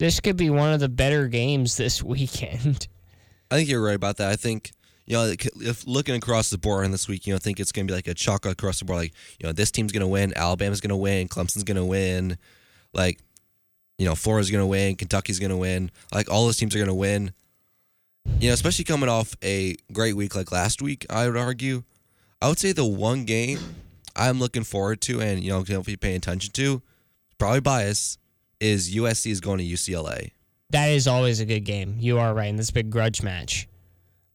this 0.00 0.18
could 0.18 0.36
be 0.36 0.50
one 0.50 0.72
of 0.72 0.80
the 0.80 0.88
better 0.88 1.28
games 1.28 1.76
this 1.76 2.02
weekend 2.02 2.88
I 3.50 3.56
think 3.56 3.68
you're 3.68 3.82
right 3.82 3.94
about 3.94 4.16
that. 4.16 4.30
I 4.30 4.36
think 4.36 4.72
you 5.06 5.16
know, 5.16 5.34
if 5.60 5.86
looking 5.86 6.14
across 6.14 6.50
the 6.50 6.58
board 6.58 6.84
on 6.84 6.90
this 6.90 7.06
week, 7.06 7.26
you 7.26 7.32
know, 7.32 7.36
I 7.36 7.38
think 7.38 7.60
it's 7.60 7.72
going 7.72 7.86
to 7.86 7.92
be 7.92 7.94
like 7.94 8.08
a 8.08 8.14
chalk 8.14 8.46
across 8.46 8.78
the 8.78 8.86
board. 8.86 8.98
Like, 8.98 9.12
you 9.38 9.46
know, 9.46 9.52
this 9.52 9.70
team's 9.70 9.92
going 9.92 10.00
to 10.00 10.06
win, 10.06 10.32
Alabama's 10.34 10.80
going 10.80 10.90
to 10.90 10.96
win, 10.96 11.28
Clemson's 11.28 11.62
going 11.62 11.76
to 11.76 11.84
win, 11.84 12.38
like, 12.94 13.20
you 13.98 14.06
know, 14.06 14.14
Florida's 14.14 14.50
going 14.50 14.62
to 14.62 14.66
win, 14.66 14.96
Kentucky's 14.96 15.38
going 15.38 15.50
to 15.50 15.56
win. 15.56 15.90
Like, 16.12 16.30
all 16.30 16.44
those 16.46 16.56
teams 16.56 16.74
are 16.74 16.78
going 16.78 16.88
to 16.88 16.94
win. 16.94 17.32
You 18.40 18.48
know, 18.48 18.54
especially 18.54 18.84
coming 18.84 19.08
off 19.08 19.34
a 19.42 19.76
great 19.92 20.16
week 20.16 20.34
like 20.34 20.50
last 20.50 20.80
week, 20.80 21.04
I 21.10 21.26
would 21.26 21.36
argue. 21.36 21.82
I 22.40 22.48
would 22.48 22.58
say 22.58 22.72
the 22.72 22.84
one 22.84 23.24
game 23.24 23.58
I'm 24.16 24.38
looking 24.40 24.64
forward 24.64 25.00
to 25.02 25.20
and, 25.20 25.42
you 25.42 25.50
know, 25.50 25.64
you 25.66 25.96
paying 25.96 26.16
attention 26.16 26.52
to, 26.52 26.82
probably 27.38 27.60
bias, 27.60 28.18
is 28.60 28.94
USC 28.94 29.30
is 29.30 29.40
going 29.40 29.58
to 29.58 29.64
UCLA. 29.64 30.30
that 30.70 30.86
is 30.86 31.06
always 31.06 31.40
a 31.40 31.44
good 31.44 31.64
game 31.64 31.96
you 31.98 32.18
are 32.18 32.34
right 32.34 32.48
in 32.48 32.56
this 32.56 32.70
big 32.70 32.90
grudge 32.90 33.22
match 33.22 33.68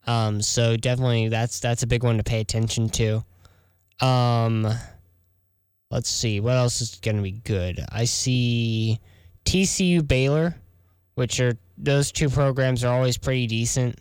um, 0.08 0.42
so 0.42 0.78
definitely 0.78 1.28
that's 1.30 1.60
that's 1.60 1.84
a 1.84 1.88
big 1.88 2.04
one 2.04 2.18
to 2.18 2.24
pay 2.24 2.39
attention 2.39 2.89
to 2.89 3.24
um, 4.01 4.68
let's 5.92 6.10
see 6.10 6.39
what 6.39 6.56
else 6.56 6.82
is 6.82 6.96
going 7.01 7.18
to 7.18 7.24
be 7.24 7.32
good 7.32 7.84
i 7.92 8.06
see 8.06 9.00
tcu 9.50 10.06
baylor 10.08 10.56
which 11.15 11.39
are 11.39 11.58
those 11.77 12.12
two 12.12 12.29
programs 12.29 12.84
are 12.84 12.94
always 12.94 13.18
pretty 13.18 13.48
decent 13.48 13.98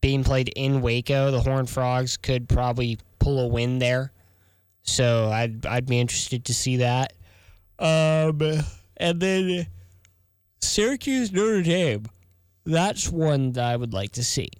being 0.00 0.24
played 0.24 0.48
in 0.56 0.80
waco 0.80 1.30
the 1.30 1.40
horned 1.40 1.68
frogs 1.68 2.16
could 2.16 2.48
probably 2.48 2.98
pull 3.18 3.40
a 3.40 3.46
win 3.46 3.78
there 3.78 4.12
so 4.82 5.30
i'd 5.30 5.64
i'd 5.66 5.86
be 5.86 6.00
interested 6.00 6.44
to 6.44 6.54
see 6.54 6.76
that 6.76 7.12
um, 7.78 8.38
and 8.98 9.18
then 9.20 9.66
Syracuse 10.60 11.32
Notre 11.32 11.62
Dame. 11.62 12.04
That's 12.66 13.08
one 13.08 13.52
that 13.52 13.64
I 13.64 13.76
would 13.76 13.94
like 13.94 14.12
to 14.12 14.24
see. 14.24 14.50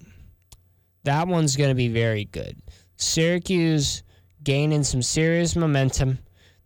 That 1.05 1.29
one's 1.29 1.57
going 1.57 1.69
to 1.69 1.75
be 1.75 1.89
very 1.89 2.25
good. 2.25 2.57
Syracuse 2.97 4.03
gaining 4.43 4.83
some 4.83 5.03
serious 5.03 5.55
momentum. 5.55 6.19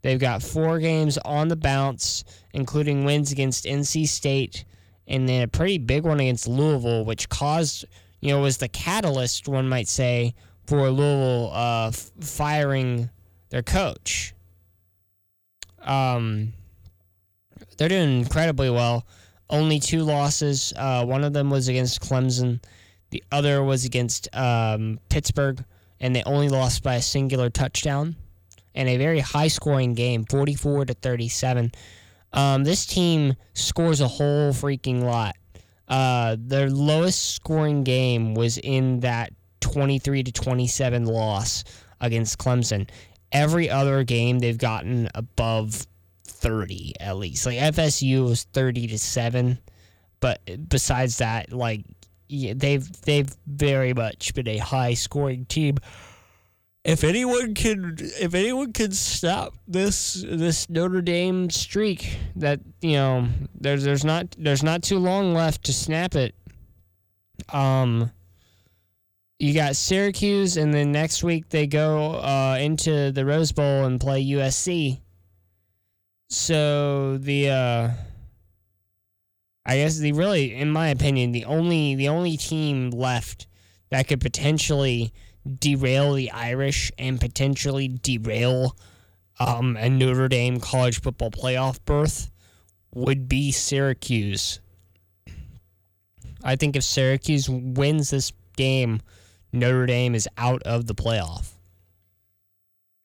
They've 0.02 0.18
got 0.18 0.42
four 0.42 0.78
games 0.78 1.18
on 1.18 1.49
the 1.49 1.56
bounce, 1.56 2.25
including 2.54 3.04
wins 3.04 3.32
against 3.32 3.66
NC 3.66 4.08
State 4.08 4.64
and 5.06 5.28
then 5.28 5.42
a 5.42 5.49
pretty 5.49 5.78
big 5.78 6.04
one 6.04 6.20
against 6.20 6.49
Louisville, 6.49 7.04
which 7.04 7.28
caused, 7.28 7.84
you 8.20 8.30
know, 8.30 8.40
was 8.40 8.56
the 8.56 8.68
catalyst, 8.68 9.49
one 9.49 9.68
might 9.68 9.88
say, 9.88 10.34
for 10.66 10.88
Louisville 10.88 11.50
uh, 11.52 11.88
f- 11.88 12.11
firing 12.20 13.11
their 13.50 13.62
coach. 13.62 14.34
Um, 15.82 16.54
they're 17.76 17.90
doing 17.90 18.20
incredibly 18.20 18.70
well. 18.70 19.06
Only 19.50 19.78
two 19.78 20.02
losses. 20.02 20.73
Uh, 20.75 21.04
one 21.04 21.23
of 21.23 21.34
them 21.34 21.50
was 21.50 21.68
against 21.68 22.00
Clemson. 22.00 22.62
The 23.11 23.23
other 23.30 23.62
was 23.62 23.84
against 23.84 24.34
um, 24.34 24.99
Pittsburgh, 25.11 25.62
and 26.00 26.16
they 26.16 26.23
only 26.25 26.49
lost 26.49 26.82
by 26.82 26.94
a 26.94 27.02
singular 27.02 27.50
touchdown. 27.50 28.16
And 28.76 28.88
a 28.88 28.96
very 28.96 29.20
high 29.20 29.49
scoring 29.49 29.94
game, 29.94 30.25
44 30.25 30.87
to 30.87 30.94
37. 30.94 31.70
Um, 32.35 32.64
this 32.64 32.85
team 32.85 33.35
scores 33.55 34.00
a 34.00 34.09
whole 34.09 34.53
freaking 34.53 35.03
lot. 35.05 35.37
Uh, 35.88 36.37
their 36.38 36.69
lowest 36.69 37.35
scoring 37.35 37.85
game 37.85 38.35
was 38.35 38.59
in 38.59 39.00
that 39.00 39.33
23 39.61 40.25
to 40.25 40.33
27 40.33 41.07
loss 41.07 41.64
against 42.00 42.38
Clemson. 42.38 42.88
Every 43.33 43.71
other 43.71 44.05
game 44.05 44.41
they've 44.41 44.59
gotten 44.59 45.09
above 45.14 45.87
30 46.26 46.95
at 47.00 47.17
least. 47.17 47.47
Like 47.47 47.59
FSU 47.59 48.29
was 48.29 48.45
30 48.53 48.88
to 48.88 48.99
7, 48.99 49.59
but 50.21 50.41
besides 50.69 51.19
that 51.19 51.53
like 51.53 51.85
yeah, 52.29 52.55
they've 52.57 52.91
they've 53.03 53.31
very 53.47 53.95
much 53.95 54.35
been 54.35 54.49
a 54.49 54.59
high 54.59 54.95
scoring 54.95 55.45
team. 55.45 55.76
If 56.85 57.03
anyone 57.03 57.55
can 57.55 57.97
if 57.99 58.35
anyone 58.35 58.75
can 58.75 58.93
stop 58.93 59.55
this 59.67 60.23
this 60.29 60.69
Notre 60.69 61.00
Dame 61.00 61.49
streak 61.49 62.19
that 62.37 62.61
you 62.83 62.93
know 62.93 63.29
there's 63.59 63.85
there's 63.85 64.05
not 64.05 64.37
there's 64.38 64.62
not 64.62 64.83
too 64.83 64.99
long 64.99 65.33
left 65.33 65.64
to 65.64 65.73
snap 65.73 66.14
it. 66.14 66.35
Um 67.50 68.11
you 69.38 69.55
got 69.55 69.76
Syracuse 69.76 70.59
and 70.59 70.75
then 70.75 70.93
next 70.93 71.25
week 71.25 71.49
they 71.49 71.67
go 71.67 72.17
uh, 72.17 72.57
into 72.61 73.11
the 73.11 73.26
Rose 73.26 73.50
Bowl 73.50 73.85
and 73.85 74.00
play 74.00 74.25
USC. 74.25 75.00
So 76.29 77.17
the 77.17 77.49
uh 77.49 77.91
I 79.64 79.76
guess 79.76 79.97
the 79.97 80.12
really 80.12 80.55
in 80.55 80.71
my 80.71 80.88
opinion 80.88 81.33
the 81.33 81.47
only 81.47 81.95
the 81.95 82.11
only 82.11 82.37
team 82.37 82.91
left 82.91 83.47
that 83.88 84.07
could 84.07 84.21
potentially 84.21 85.14
derail 85.58 86.14
the 86.14 86.30
Irish 86.30 86.90
and 86.98 87.20
potentially 87.20 87.88
derail 87.88 88.76
um, 89.38 89.76
a 89.76 89.88
Notre 89.88 90.28
Dame 90.28 90.60
college 90.60 91.00
football 91.00 91.30
playoff 91.30 91.78
berth 91.84 92.30
would 92.94 93.28
be 93.28 93.52
Syracuse. 93.52 94.60
I 96.42 96.56
think 96.56 96.76
if 96.76 96.84
Syracuse 96.84 97.48
wins 97.48 98.10
this 98.10 98.32
game, 98.56 99.00
Notre 99.52 99.86
Dame 99.86 100.14
is 100.14 100.28
out 100.36 100.62
of 100.62 100.86
the 100.86 100.94
playoff. 100.94 101.52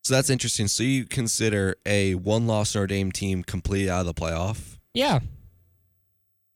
So 0.04 0.14
that's 0.16 0.30
interesting. 0.30 0.68
So 0.68 0.84
you 0.84 1.06
consider 1.06 1.76
a 1.86 2.16
one 2.16 2.48
loss 2.48 2.76
Notre 2.76 2.88
Dame 2.88 3.12
team 3.12 3.44
completely 3.44 3.90
out 3.90 4.02
of 4.02 4.06
the 4.08 4.14
playoff? 4.14 4.78
Yeah. 4.94 5.20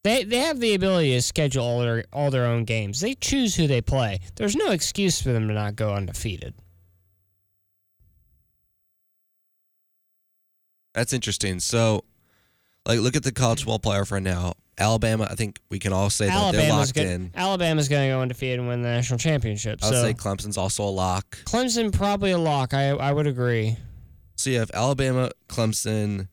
They 0.03 0.25
they 0.25 0.39
have 0.39 0.59
the 0.59 0.73
ability 0.73 1.13
to 1.13 1.21
schedule 1.21 1.63
all 1.63 1.79
their 1.79 2.03
all 2.11 2.29
their 2.29 2.45
own 2.45 2.65
games. 2.65 2.99
They 2.99 3.15
choose 3.15 3.55
who 3.55 3.67
they 3.67 3.81
play. 3.81 4.19
There's 4.35 4.55
no 4.55 4.71
excuse 4.71 5.21
for 5.21 5.31
them 5.31 5.47
to 5.47 5.53
not 5.53 5.75
go 5.75 5.93
undefeated. 5.93 6.53
That's 10.93 11.13
interesting. 11.13 11.59
So, 11.59 12.03
like, 12.85 12.99
look 12.99 13.15
at 13.15 13.23
the 13.23 13.31
college 13.31 13.63
football 13.63 13.79
playoff 13.79 14.11
right 14.11 14.21
now. 14.21 14.53
Alabama, 14.77 15.27
I 15.29 15.35
think 15.35 15.59
we 15.69 15.79
can 15.79 15.93
all 15.93 16.09
say 16.09 16.27
that 16.27 16.51
they're 16.51 16.61
Alabama's 16.61 16.87
locked 16.87 16.95
going 16.95 17.07
in. 17.07 17.31
Alabama's 17.35 17.89
going 17.89 18.09
to 18.09 18.15
go 18.15 18.21
undefeated 18.21 18.59
and 18.59 18.67
win 18.67 18.81
the 18.81 18.89
national 18.89 19.19
championship. 19.19 19.79
I 19.83 19.87
would 19.87 19.95
so 19.95 20.01
say 20.01 20.13
Clemson's 20.13 20.57
also 20.57 20.83
a 20.83 20.89
lock. 20.89 21.37
Clemson 21.45 21.93
probably 21.93 22.31
a 22.31 22.37
lock. 22.37 22.73
I 22.73 22.89
I 22.89 23.13
would 23.13 23.27
agree. 23.27 23.77
So 24.35 24.49
you 24.49 24.59
have 24.59 24.71
Alabama, 24.73 25.31
Clemson. 25.47 26.27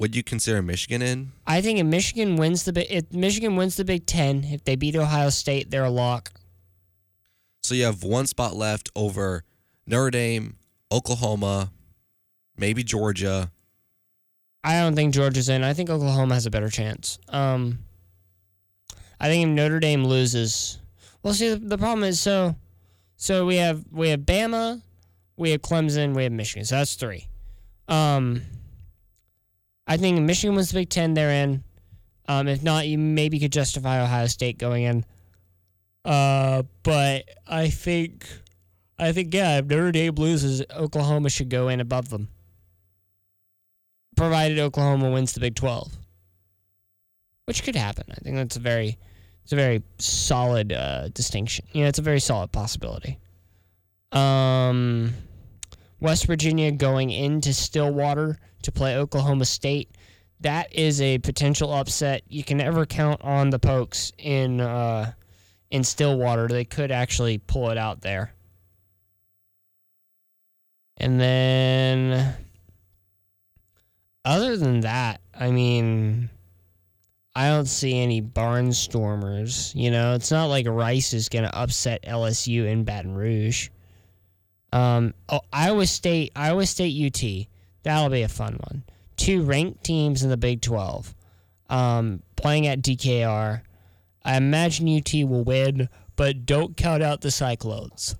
Would 0.00 0.16
you 0.16 0.22
consider 0.22 0.62
Michigan 0.62 1.02
in? 1.02 1.32
I 1.46 1.60
think 1.60 1.78
if 1.78 1.84
Michigan 1.84 2.36
wins 2.36 2.64
the 2.64 2.96
if 2.96 3.12
Michigan 3.12 3.54
wins 3.56 3.76
the 3.76 3.84
Big 3.84 4.06
Ten, 4.06 4.44
if 4.44 4.64
they 4.64 4.74
beat 4.74 4.96
Ohio 4.96 5.28
State, 5.28 5.70
they're 5.70 5.84
a 5.84 5.90
lock. 5.90 6.30
So 7.62 7.74
you 7.74 7.84
have 7.84 8.02
one 8.02 8.26
spot 8.26 8.56
left 8.56 8.88
over 8.96 9.44
Notre 9.86 10.10
Dame, 10.10 10.56
Oklahoma, 10.90 11.70
maybe 12.56 12.82
Georgia. 12.82 13.50
I 14.64 14.80
don't 14.80 14.94
think 14.94 15.12
Georgia's 15.12 15.50
in. 15.50 15.62
I 15.62 15.74
think 15.74 15.90
Oklahoma 15.90 16.32
has 16.32 16.46
a 16.46 16.50
better 16.50 16.70
chance. 16.70 17.18
Um, 17.28 17.80
I 19.20 19.28
think 19.28 19.46
if 19.46 19.54
Notre 19.54 19.80
Dame 19.80 20.04
loses, 20.06 20.78
well, 21.22 21.34
see, 21.34 21.50
the, 21.50 21.56
the 21.56 21.76
problem 21.76 22.04
is 22.04 22.18
so, 22.18 22.56
so 23.18 23.44
we 23.44 23.56
have 23.56 23.84
we 23.92 24.08
have 24.08 24.20
Bama, 24.20 24.80
we 25.36 25.50
have 25.50 25.60
Clemson, 25.60 26.14
we 26.14 26.22
have 26.22 26.32
Michigan. 26.32 26.64
So 26.64 26.76
that's 26.76 26.94
three. 26.94 27.28
Um, 27.86 28.40
I 29.90 29.98
think 29.98 30.18
Michigan 30.20 30.54
wins 30.54 30.70
the 30.70 30.78
Big 30.78 30.88
Ten, 30.88 31.12
they're 31.12 31.44
in. 31.44 31.62
Um, 32.28 32.48
if 32.48 32.62
not, 32.62 32.86
you 32.88 32.96
maybe 32.96 33.38
could 33.38 33.52
justify 33.52 34.02
Ohio 34.02 34.26
State 34.26 34.56
going 34.56 34.84
in. 34.84 35.04
Uh, 36.04 36.62
but 36.82 37.24
I 37.46 37.68
think, 37.68 38.26
I 38.98 39.12
think 39.12 39.34
yeah, 39.34 39.58
if 39.58 39.66
Notre 39.66 39.92
Dame 39.92 40.14
loses, 40.14 40.62
Oklahoma 40.74 41.28
should 41.28 41.50
go 41.50 41.68
in 41.68 41.80
above 41.80 42.08
them 42.08 42.28
provided 44.20 44.58
Oklahoma 44.58 45.10
wins 45.10 45.32
the 45.32 45.40
Big 45.40 45.54
12, 45.54 45.96
which 47.46 47.62
could 47.62 47.74
happen. 47.74 48.04
I 48.10 48.16
think 48.16 48.36
that's 48.36 48.56
a 48.56 48.60
very, 48.60 48.98
it's 49.42 49.52
a 49.52 49.56
very 49.56 49.82
solid 49.98 50.74
uh, 50.74 51.08
distinction. 51.08 51.64
You 51.72 51.82
know, 51.82 51.88
it's 51.88 51.98
a 51.98 52.02
very 52.02 52.20
solid 52.20 52.52
possibility. 52.52 53.18
Um, 54.12 55.14
West 56.00 56.26
Virginia 56.26 56.72
going 56.72 57.10
into 57.10 57.52
Stillwater 57.52 58.38
to 58.62 58.72
play 58.72 58.96
Oklahoma 58.96 59.44
State. 59.44 59.90
That 60.40 60.74
is 60.74 61.00
a 61.00 61.18
potential 61.18 61.72
upset. 61.72 62.22
You 62.28 62.42
can 62.42 62.58
never 62.58 62.86
count 62.86 63.20
on 63.22 63.50
the 63.50 63.58
Pokes 63.58 64.12
in 64.18 64.60
uh, 64.60 65.12
in 65.70 65.84
Stillwater. 65.84 66.48
They 66.48 66.64
could 66.64 66.90
actually 66.90 67.38
pull 67.38 67.70
it 67.70 67.78
out 67.78 68.00
there. 68.00 68.32
And 70.96 71.20
then 71.20 72.34
other 74.24 74.56
than 74.56 74.80
that, 74.80 75.20
I 75.34 75.50
mean, 75.50 76.28
I 77.34 77.48
don't 77.48 77.66
see 77.66 77.98
any 77.98 78.20
barnstormers. 78.20 79.74
You 79.74 79.90
know, 79.90 80.14
it's 80.14 80.30
not 80.30 80.46
like 80.46 80.66
Rice 80.66 81.14
is 81.14 81.28
going 81.28 81.44
to 81.44 81.58
upset 81.58 82.02
LSU 82.02 82.66
in 82.66 82.84
Baton 82.84 83.14
Rouge. 83.14 83.70
Um, 84.72 85.14
oh, 85.28 85.40
Iowa 85.52 85.86
State, 85.86 86.32
Iowa 86.36 86.66
State, 86.66 86.94
UT. 87.14 87.46
That'll 87.82 88.10
be 88.10 88.22
a 88.22 88.28
fun 88.28 88.58
one. 88.68 88.84
Two 89.16 89.42
ranked 89.42 89.84
teams 89.84 90.22
in 90.22 90.30
the 90.30 90.36
Big 90.36 90.60
Twelve, 90.60 91.14
um, 91.68 92.22
playing 92.36 92.66
at 92.66 92.82
DKR. 92.82 93.62
I 94.24 94.36
imagine 94.36 94.96
UT 94.96 95.12
will 95.28 95.44
win, 95.44 95.88
but 96.16 96.46
don't 96.46 96.76
count 96.76 97.02
out 97.02 97.20
the 97.20 97.30
Cyclones. 97.30 98.14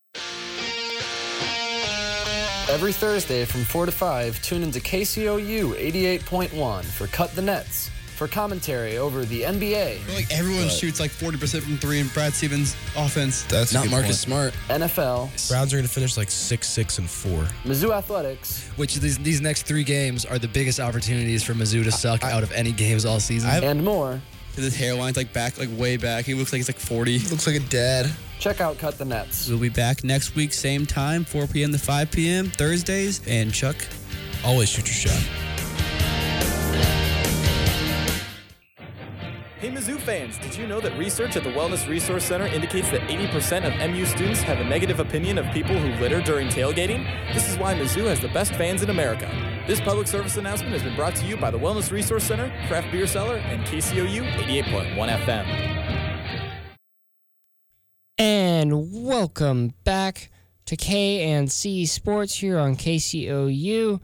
Every 2.69 2.93
Thursday 2.93 3.47
from 3.47 3.65
4 3.65 3.87
to 3.87 3.93
5, 3.93 4.43
tune 4.43 4.63
into 4.63 4.81
KCOU 4.81 5.75
88.1 5.75 6.85
for 6.85 7.07
Cut 7.07 7.35
the 7.35 7.41
Nets, 7.41 7.91
for 8.21 8.29
commentary 8.29 8.99
over 8.99 9.25
the 9.25 9.41
NBA, 9.45 9.99
Like 10.15 10.31
everyone 10.31 10.69
shoots 10.69 11.01
like 11.01 11.11
40% 11.11 11.63
from 11.63 11.79
three, 11.79 12.01
and 12.01 12.13
Brad 12.13 12.35
Stevens' 12.35 12.77
offense. 12.95 13.45
That's 13.45 13.71
a 13.71 13.77
not 13.77 13.85
good 13.85 13.93
Marcus 13.93 14.27
point. 14.27 14.53
Smart. 14.69 14.81
NFL, 14.83 15.49
Browns 15.49 15.73
are 15.73 15.79
going 15.79 15.87
to 15.89 15.91
finish 15.91 16.19
like 16.19 16.31
six, 16.31 16.69
six, 16.69 16.99
and 16.99 17.09
four. 17.09 17.45
Mizzou 17.65 17.97
Athletics, 17.97 18.69
Which 18.77 18.97
these 18.97 19.17
these 19.17 19.41
next 19.41 19.63
three 19.63 19.85
games 19.85 20.27
are 20.27 20.39
the 20.39 20.49
biggest 20.49 20.81
opportunities 20.81 21.43
for 21.43 21.55
Mizzou 21.55 21.83
to 21.83 21.91
suck 21.91 22.23
out 22.23 22.43
of 22.43 22.53
any 22.53 22.73
games 22.73 23.07
all 23.07 23.21
season. 23.21 23.49
I- 23.49 23.61
and 23.61 23.83
more. 23.83 24.21
His 24.55 24.77
hairline's 24.77 25.17
like 25.17 25.33
back, 25.33 25.57
like 25.57 25.71
way 25.79 25.97
back. 25.97 26.27
He 26.27 26.35
looks 26.35 26.53
like 26.53 26.59
he's 26.59 26.69
like 26.69 26.79
40. 26.79 27.21
Looks 27.31 27.47
like 27.47 27.57
a 27.57 27.61
dad. 27.61 28.11
Check 28.39 28.61
out 28.61 28.77
Cut 28.77 28.99
the 28.99 29.07
Nets. 29.07 29.49
We'll 29.49 29.59
be 29.59 29.71
back 29.71 30.05
next 30.05 30.35
week, 30.35 30.53
same 30.53 30.85
time, 30.85 31.25
4 31.25 31.47
p.m. 31.47 31.73
to 31.73 31.79
5 31.79 32.11
p.m. 32.11 32.51
Thursdays. 32.51 33.23
And 33.27 33.51
Chuck, 33.55 33.77
Always 34.45 34.69
shoot 34.69 34.87
your 34.87 35.15
shot. 35.15 37.00
Hey 39.61 39.69
Mizzou 39.71 40.01
fans, 40.01 40.39
did 40.39 40.57
you 40.57 40.67
know 40.67 40.81
that 40.81 40.97
research 40.97 41.37
at 41.37 41.45
the 41.45 41.51
Wellness 41.51 41.87
Resource 41.87 42.25
Center 42.25 42.47
indicates 42.47 42.91
that 42.93 43.03
80% 43.03 43.67
of 43.67 43.91
MU 43.91 44.07
students 44.07 44.41
have 44.41 44.59
a 44.59 44.65
negative 44.65 45.01
opinion 45.01 45.37
of 45.37 45.45
people 45.53 45.79
who 45.79 46.01
litter 46.01 46.23
during 46.23 46.49
tailgating? 46.49 47.05
This 47.35 47.47
is 47.47 47.59
why 47.59 47.75
Mizzou 47.75 48.07
has 48.07 48.21
the 48.21 48.29
best 48.29 48.55
fans 48.55 48.83
in 48.83 48.89
America. 48.89 49.29
This 49.67 49.79
public 49.79 50.07
service 50.07 50.39
announcement 50.39 50.73
has 50.73 50.83
been 50.83 50.97
brought 50.97 51.15
to 51.17 51.27
you 51.27 51.37
by 51.37 51.51
the 51.51 51.59
Wellness 51.59 51.93
Resource 51.93 52.25
Center, 52.25 52.49
Craft 52.69 52.91
Beer 52.91 53.07
Cellar, 53.07 53.37
and 53.37 53.63
KCOU 53.67 54.33
88.1 54.33 55.27
FM. 55.27 56.71
And 58.17 59.05
welcome 59.05 59.75
back 59.85 60.31
to 60.65 60.75
K 60.75 61.35
and 61.35 61.53
C 61.53 61.85
Sports 61.85 62.37
here 62.37 62.59
on 62.59 62.77
KCOU. 62.77 64.01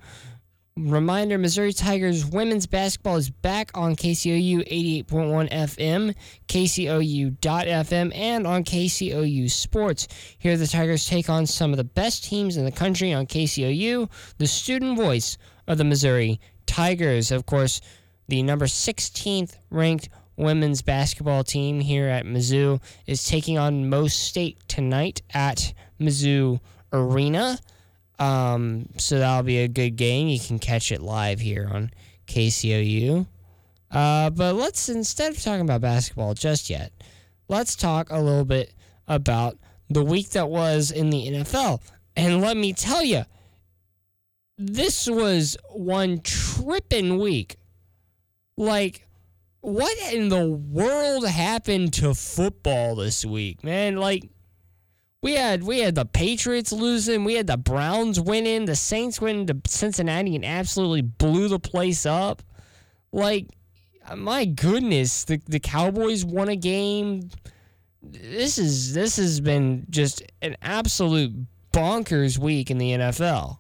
Reminder 0.79 1.39
Missouri 1.39 1.73
Tigers 1.73 2.27
women's 2.27 2.67
basketball 2.67 3.17
is 3.17 3.31
back 3.31 3.71
on 3.75 3.97
KCOU 3.97 4.59
88.1 5.07 5.51
FM, 5.51 6.15
KCOU.FM, 6.49 8.15
and 8.15 8.47
on 8.47 8.63
KCOU 8.63 9.51
Sports. 9.51 10.07
Here, 10.37 10.59
the 10.59 10.67
Tigers 10.67 11.07
take 11.07 11.31
on 11.31 11.47
some 11.47 11.71
of 11.71 11.79
the 11.79 11.85
best 11.85 12.25
teams 12.25 12.59
in 12.59 12.67
the 12.67 12.71
country 12.71 13.15
on 13.15 13.27
KCOU, 13.27 14.11
the 14.37 14.47
student 14.47 14.99
voice 14.99 15.39
of 15.67 15.79
the 15.79 15.85
Missouri 15.85 16.39
Tigers. 16.67 17.31
Of 17.31 17.47
course, 17.47 17.81
the 18.29 18.43
number 18.43 18.67
16th 18.67 19.57
ranked 19.71 20.11
women's 20.37 20.83
basketball 20.83 21.43
team 21.43 21.81
here 21.81 22.09
at 22.09 22.27
Mizzou 22.27 22.83
is 23.07 23.25
taking 23.25 23.57
on 23.57 23.89
Mo 23.89 24.09
State 24.09 24.59
tonight 24.69 25.23
at 25.33 25.73
Mizzou 25.99 26.61
Arena. 26.93 27.59
Um, 28.19 28.89
so 28.97 29.19
that'll 29.19 29.43
be 29.43 29.59
a 29.59 29.69
good 29.69 29.97
game. 29.97 30.29
You 30.29 30.41
can 30.41 30.59
catch 30.59 30.91
it 30.91 31.03
live 31.03 31.41
here 31.41 31.69
on 31.71 31.91
KCOU. 32.27 33.27
Uh, 33.91 34.31
but 34.31 34.55
let's 34.55 34.89
instead 34.89 35.33
of 35.33 35.43
talking 35.43 35.63
about 35.63 35.81
basketball 35.81 36.35
just 36.35 36.71
yet, 36.71 36.93
let's 37.49 37.77
talk 37.77 38.11
a 38.11 38.21
little 38.21 38.45
bit 38.45 38.75
about 39.07 39.59
the 39.89 40.03
week 40.03 40.31
that 40.31 40.49
was 40.49 40.91
in 40.91 41.11
the 41.11 41.29
NFL. 41.29 41.81
And 42.17 42.41
let 42.41 42.57
me 42.57 42.73
tell 42.73 43.05
you, 43.05 43.25
this 44.59 45.09
was 45.09 45.57
one 45.71 46.21
tripping 46.21 47.19
week. 47.19 47.57
Like, 48.57 49.07
what 49.61 49.97
in 50.13 50.31
the 50.31 50.49
world 50.49 51.27
happened 51.27 51.93
to 51.95 52.15
football 52.15 52.97
this 52.97 53.25
week, 53.25 53.63
man? 53.63 53.97
Like, 53.97 54.31
We 55.23 55.35
had 55.35 55.63
we 55.63 55.81
had 55.81 55.95
the 55.95 56.05
Patriots 56.05 56.73
losing, 56.73 57.25
we 57.25 57.35
had 57.35 57.47
the 57.47 57.57
Browns 57.57 58.21
winning, 58.21 58.67
the 58.67 58.77
Saints 58.77 59.21
winning 59.21 59.47
to 59.47 59.57
Cincinnati 59.67 60.37
and 60.37 60.45
absolutely 60.45 61.03
blew 61.03 61.49
the 61.49 61.59
place 61.59 62.07
up. 62.07 62.43
Like, 63.13 63.49
my 64.15 64.45
goodness, 64.45 65.25
the 65.25 65.41
the 65.47 65.61
Cowboys 65.61 66.25
won 66.25 66.49
a 66.49 66.57
game. 66.57 67.31
This 68.03 68.59
is 68.59 68.95
this 68.95 69.17
has 69.17 69.41
been 69.41 69.87
just 69.91 70.23
an 70.43 70.57
absolute 70.63 71.33
bonkers 71.73 72.39
week 72.39 72.71
in 72.71 72.79
the 72.79 72.93
NFL. 72.93 73.59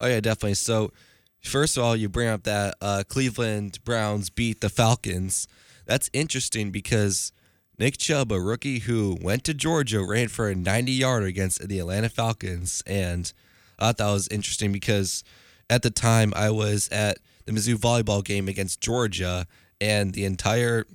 Oh 0.00 0.06
yeah, 0.06 0.20
definitely. 0.20 0.54
So, 0.54 0.92
first 1.42 1.76
of 1.76 1.82
all, 1.82 1.96
you 1.96 2.08
bring 2.08 2.28
up 2.28 2.44
that 2.44 2.76
uh, 2.80 3.02
Cleveland 3.08 3.78
Browns 3.84 4.30
beat 4.30 4.60
the 4.60 4.68
Falcons. 4.68 5.48
That's 5.86 6.08
interesting 6.12 6.70
because 6.70 7.32
Nick 7.78 7.96
Chubb, 7.96 8.32
a 8.32 8.40
rookie 8.40 8.80
who 8.80 9.16
went 9.20 9.44
to 9.44 9.54
Georgia, 9.54 10.04
ran 10.04 10.28
for 10.28 10.48
a 10.48 10.54
90 10.54 10.90
yarder 10.90 11.26
against 11.26 11.66
the 11.68 11.78
Atlanta 11.78 12.08
Falcons, 12.08 12.82
and 12.86 13.32
I 13.78 13.86
thought 13.86 13.98
that 13.98 14.10
was 14.10 14.26
interesting 14.28 14.72
because 14.72 15.22
at 15.70 15.82
the 15.82 15.90
time 15.90 16.32
I 16.34 16.50
was 16.50 16.88
at 16.88 17.18
the 17.44 17.52
Mizzou 17.52 17.76
volleyball 17.76 18.24
game 18.24 18.48
against 18.48 18.80
Georgia, 18.80 19.46
and 19.80 20.12
the 20.12 20.24
entire 20.24 20.86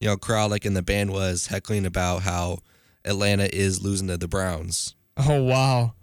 you 0.00 0.08
know 0.08 0.16
crowd, 0.16 0.50
like 0.50 0.64
in 0.64 0.72
the 0.72 0.82
band, 0.82 1.12
was 1.12 1.48
heckling 1.48 1.84
about 1.84 2.22
how 2.22 2.60
Atlanta 3.04 3.54
is 3.54 3.82
losing 3.82 4.08
to 4.08 4.16
the 4.16 4.28
Browns. 4.28 4.94
Oh 5.18 5.42
wow, 5.42 5.94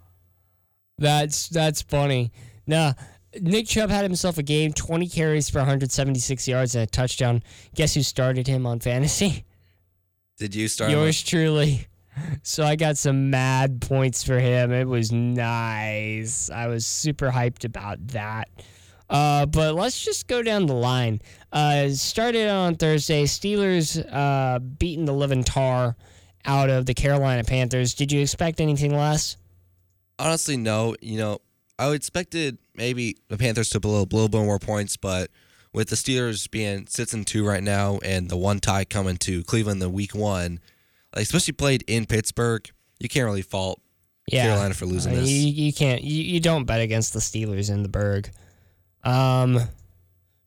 that's 0.97 1.47
that's 1.47 1.83
funny. 1.83 2.31
Now, 2.65 2.95
Nick 3.39 3.67
Chubb 3.67 3.91
had 3.91 4.03
himself 4.03 4.39
a 4.39 4.43
game, 4.43 4.73
20 4.73 5.07
carries 5.07 5.51
for 5.51 5.59
176 5.59 6.47
yards 6.47 6.73
and 6.73 6.83
a 6.83 6.87
touchdown. 6.87 7.43
Guess 7.75 7.93
who 7.93 8.01
started 8.01 8.47
him 8.47 8.65
on 8.65 8.79
fantasy? 8.79 9.45
Did 10.37 10.55
you 10.55 10.67
start? 10.67 10.91
Yours 10.91 11.21
truly. 11.21 11.87
So 12.43 12.63
I 12.63 12.75
got 12.75 12.97
some 12.97 13.29
mad 13.31 13.81
points 13.81 14.23
for 14.23 14.39
him. 14.39 14.71
It 14.71 14.87
was 14.87 15.11
nice. 15.11 16.49
I 16.49 16.67
was 16.67 16.85
super 16.85 17.31
hyped 17.31 17.65
about 17.65 18.05
that. 18.09 18.49
Uh, 19.09 19.45
but 19.45 19.75
let's 19.75 20.03
just 20.03 20.27
go 20.27 20.41
down 20.41 20.65
the 20.65 20.75
line. 20.75 21.21
Uh, 21.51 21.89
started 21.89 22.49
on 22.49 22.75
Thursday. 22.75 23.25
Steelers 23.25 24.03
uh, 24.11 24.59
beating 24.59 25.05
the 25.05 25.13
living 25.13 25.43
tar 25.43 25.95
out 26.45 26.69
of 26.69 26.85
the 26.85 26.93
Carolina 26.93 27.43
Panthers. 27.43 27.93
Did 27.93 28.11
you 28.11 28.21
expect 28.21 28.59
anything 28.61 28.95
less? 28.95 29.37
Honestly, 30.19 30.57
no. 30.57 30.95
You 31.01 31.17
know, 31.17 31.39
I 31.79 31.89
expected 31.91 32.57
maybe 32.75 33.17
the 33.27 33.37
Panthers 33.37 33.69
to 33.71 33.79
blow 33.79 34.01
a 34.01 34.03
little 34.03 34.29
bit 34.29 34.43
more 34.43 34.59
points, 34.59 34.97
but 34.97 35.31
with 35.73 35.89
the 35.89 35.95
Steelers 35.95 36.49
being 36.49 36.87
six 36.87 37.13
and 37.13 37.25
two 37.25 37.45
right 37.45 37.63
now, 37.63 37.99
and 38.03 38.29
the 38.29 38.37
one 38.37 38.59
tie 38.59 38.85
coming 38.85 39.17
to 39.17 39.43
Cleveland 39.43 39.81
the 39.81 39.89
week 39.89 40.13
one, 40.13 40.59
like, 41.15 41.23
especially 41.23 41.53
played 41.53 41.83
in 41.87 42.05
Pittsburgh, 42.05 42.69
you 42.99 43.09
can't 43.09 43.25
really 43.25 43.41
fault 43.41 43.81
Yeah. 44.27 44.43
Carolina 44.43 44.73
for 44.73 44.85
losing 44.85 45.13
mean, 45.13 45.21
this. 45.21 45.29
You, 45.29 45.65
you 45.65 45.73
can't. 45.73 46.03
You, 46.03 46.23
you 46.23 46.39
don't 46.39 46.65
bet 46.65 46.81
against 46.81 47.13
the 47.13 47.19
Steelers 47.19 47.71
in 47.71 47.83
the 47.83 47.89
Burgh. 47.89 48.29
Um, 49.03 49.55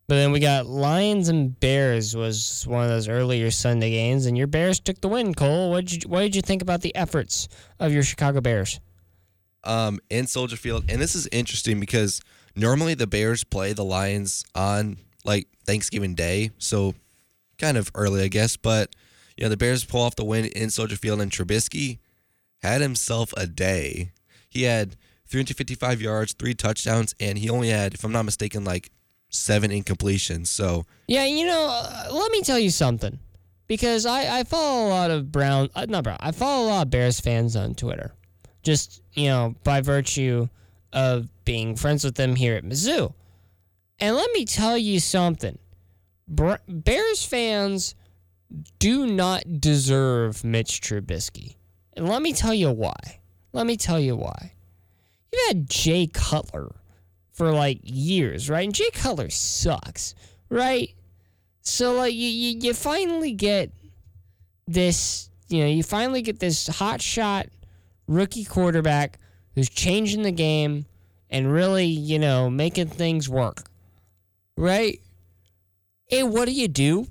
but 0.09 0.15
then 0.15 0.31
we 0.33 0.41
got 0.41 0.67
Lions 0.67 1.29
and 1.29 1.59
Bears 1.59 2.15
was 2.15 2.65
one 2.67 2.85
of 2.85 2.89
those 2.89 3.09
earlier 3.09 3.51
Sunday 3.51 3.91
games, 3.91 4.27
and 4.27 4.39
your 4.39 4.47
Bears 4.47 4.81
took 4.81 5.01
the 5.01 5.09
win. 5.09 5.35
Cole, 5.35 5.71
what 5.71 5.87
did 5.87 6.05
you 6.05 6.09
what 6.09 6.21
did 6.21 6.37
you 6.37 6.43
think 6.43 6.63
about 6.63 6.81
the 6.81 6.95
efforts 6.95 7.49
of 7.81 7.93
your 7.93 8.03
Chicago 8.03 8.41
Bears? 8.41 8.81
um, 9.67 10.01
in 10.09 10.27
Soldier 10.27 10.57
Field. 10.57 10.85
And 10.89 11.01
this 11.01 11.15
is 11.15 11.29
interesting 11.33 11.81
because 11.81 12.21
normally 12.55 12.95
the 12.95 13.07
Bears 13.07 13.45
play 13.45 13.73
the 13.73 13.85
Lions 13.85 14.45
on 14.55 14.97
like 15.27 15.49
Thanksgiving 15.67 16.15
Day, 16.15 16.51
so 16.59 16.95
kind 17.59 17.77
of 17.77 17.91
early, 17.95 18.23
I 18.23 18.29
guess. 18.29 18.57
But 18.57 18.95
you 19.37 19.45
know, 19.45 19.51
the 19.51 19.57
Bears 19.57 19.85
pull 19.85 20.01
off 20.01 20.17
the 20.17 20.25
win 20.25 20.47
in 20.47 20.71
Soldier 20.71 20.97
Field, 20.97 21.21
and 21.21 21.31
Trubisky 21.31 21.99
had 22.63 22.81
himself 22.81 23.35
a 23.37 23.47
day. 23.47 24.13
He 24.49 24.63
had 24.63 24.97
355 25.29 26.01
yards, 26.01 26.33
three 26.33 26.55
touchdowns, 26.55 27.15
and 27.21 27.37
he 27.39 27.51
only 27.51 27.69
had, 27.69 27.95
if 27.95 28.05
I'm 28.05 28.13
not 28.13 28.25
mistaken, 28.25 28.65
like 28.65 28.91
seven 29.29 29.71
incompletions. 29.71 30.47
So 30.47 30.87
Yeah, 31.09 31.27
you 31.27 31.47
know, 31.47 31.67
uh, 31.69 32.09
let 32.13 32.31
me 32.33 32.43
tell 32.43 32.59
you 32.59 32.71
something, 32.71 33.19
because 33.67 34.07
I 34.07 34.39
I 34.41 34.45
follow 34.45 34.87
a 34.87 34.91
lot 34.91 35.11
of 35.11 35.31
Brown, 35.33 35.69
uh, 35.75 35.87
not 35.89 36.05
Brown, 36.05 36.17
I 36.21 36.33
follow 36.33 36.67
a 36.67 36.69
lot 36.69 36.83
of 36.83 36.91
Bears 36.91 37.21
fans 37.21 37.57
on 37.57 37.75
Twitter, 37.75 38.13
just 38.63 39.03
you 39.15 39.27
know 39.27 39.55
by 39.65 39.81
virtue 39.81 40.49
of 40.93 41.29
being 41.45 41.77
friends 41.77 42.05
with 42.05 42.15
them 42.15 42.37
here 42.37 42.55
at 42.55 42.65
Mizzou, 42.65 43.13
and 43.99 44.17
let 44.17 44.31
me 44.33 44.45
tell 44.45 44.77
you 44.77 45.01
something, 45.01 45.59
Bears 46.29 47.25
fans 47.25 47.95
do 48.79 49.07
not 49.07 49.61
deserve 49.61 50.45
Mitch 50.45 50.81
Trubisky, 50.81 51.57
and 51.95 52.09
let 52.09 52.23
me 52.23 52.33
tell 52.33 52.55
you 52.55 52.71
why. 52.71 53.21
Let 53.53 53.67
me 53.67 53.77
tell 53.77 53.99
you 53.99 54.17
why. 54.17 54.53
You 55.33 55.45
had 55.49 55.69
Jay 55.69 56.07
Cutler 56.07 56.75
for 57.33 57.53
like 57.53 57.81
years, 57.83 58.49
right? 58.49 58.65
And 58.65 58.75
Jay 58.75 58.91
Cutler 58.91 59.31
sucks, 59.31 60.15
right? 60.49 60.95
So 61.61 61.95
like 61.95 62.15
you, 62.15 62.29
you 62.29 62.59
you 62.61 62.75
finally 62.75 63.33
get 63.33 63.73
this, 64.67 65.31
you 65.49 65.61
know, 65.61 65.69
you 65.69 65.83
finally 65.83 66.23
get 66.23 66.39
this 66.39 66.67
hot 66.67 67.01
shot 67.01 67.49
rookie 68.07 68.45
quarterback 68.45 69.19
who's 69.55 69.69
changing 69.69 70.23
the 70.23 70.33
game 70.33 70.87
and 71.31 71.53
really, 71.53 71.87
you 71.87 72.19
know, 72.19 72.49
making 72.49 72.89
things 72.89 73.29
work. 73.29 73.69
Right? 74.57 75.01
And 76.11 76.33
what 76.33 76.47
do 76.47 76.53
you 76.53 76.69
do? 76.69 77.07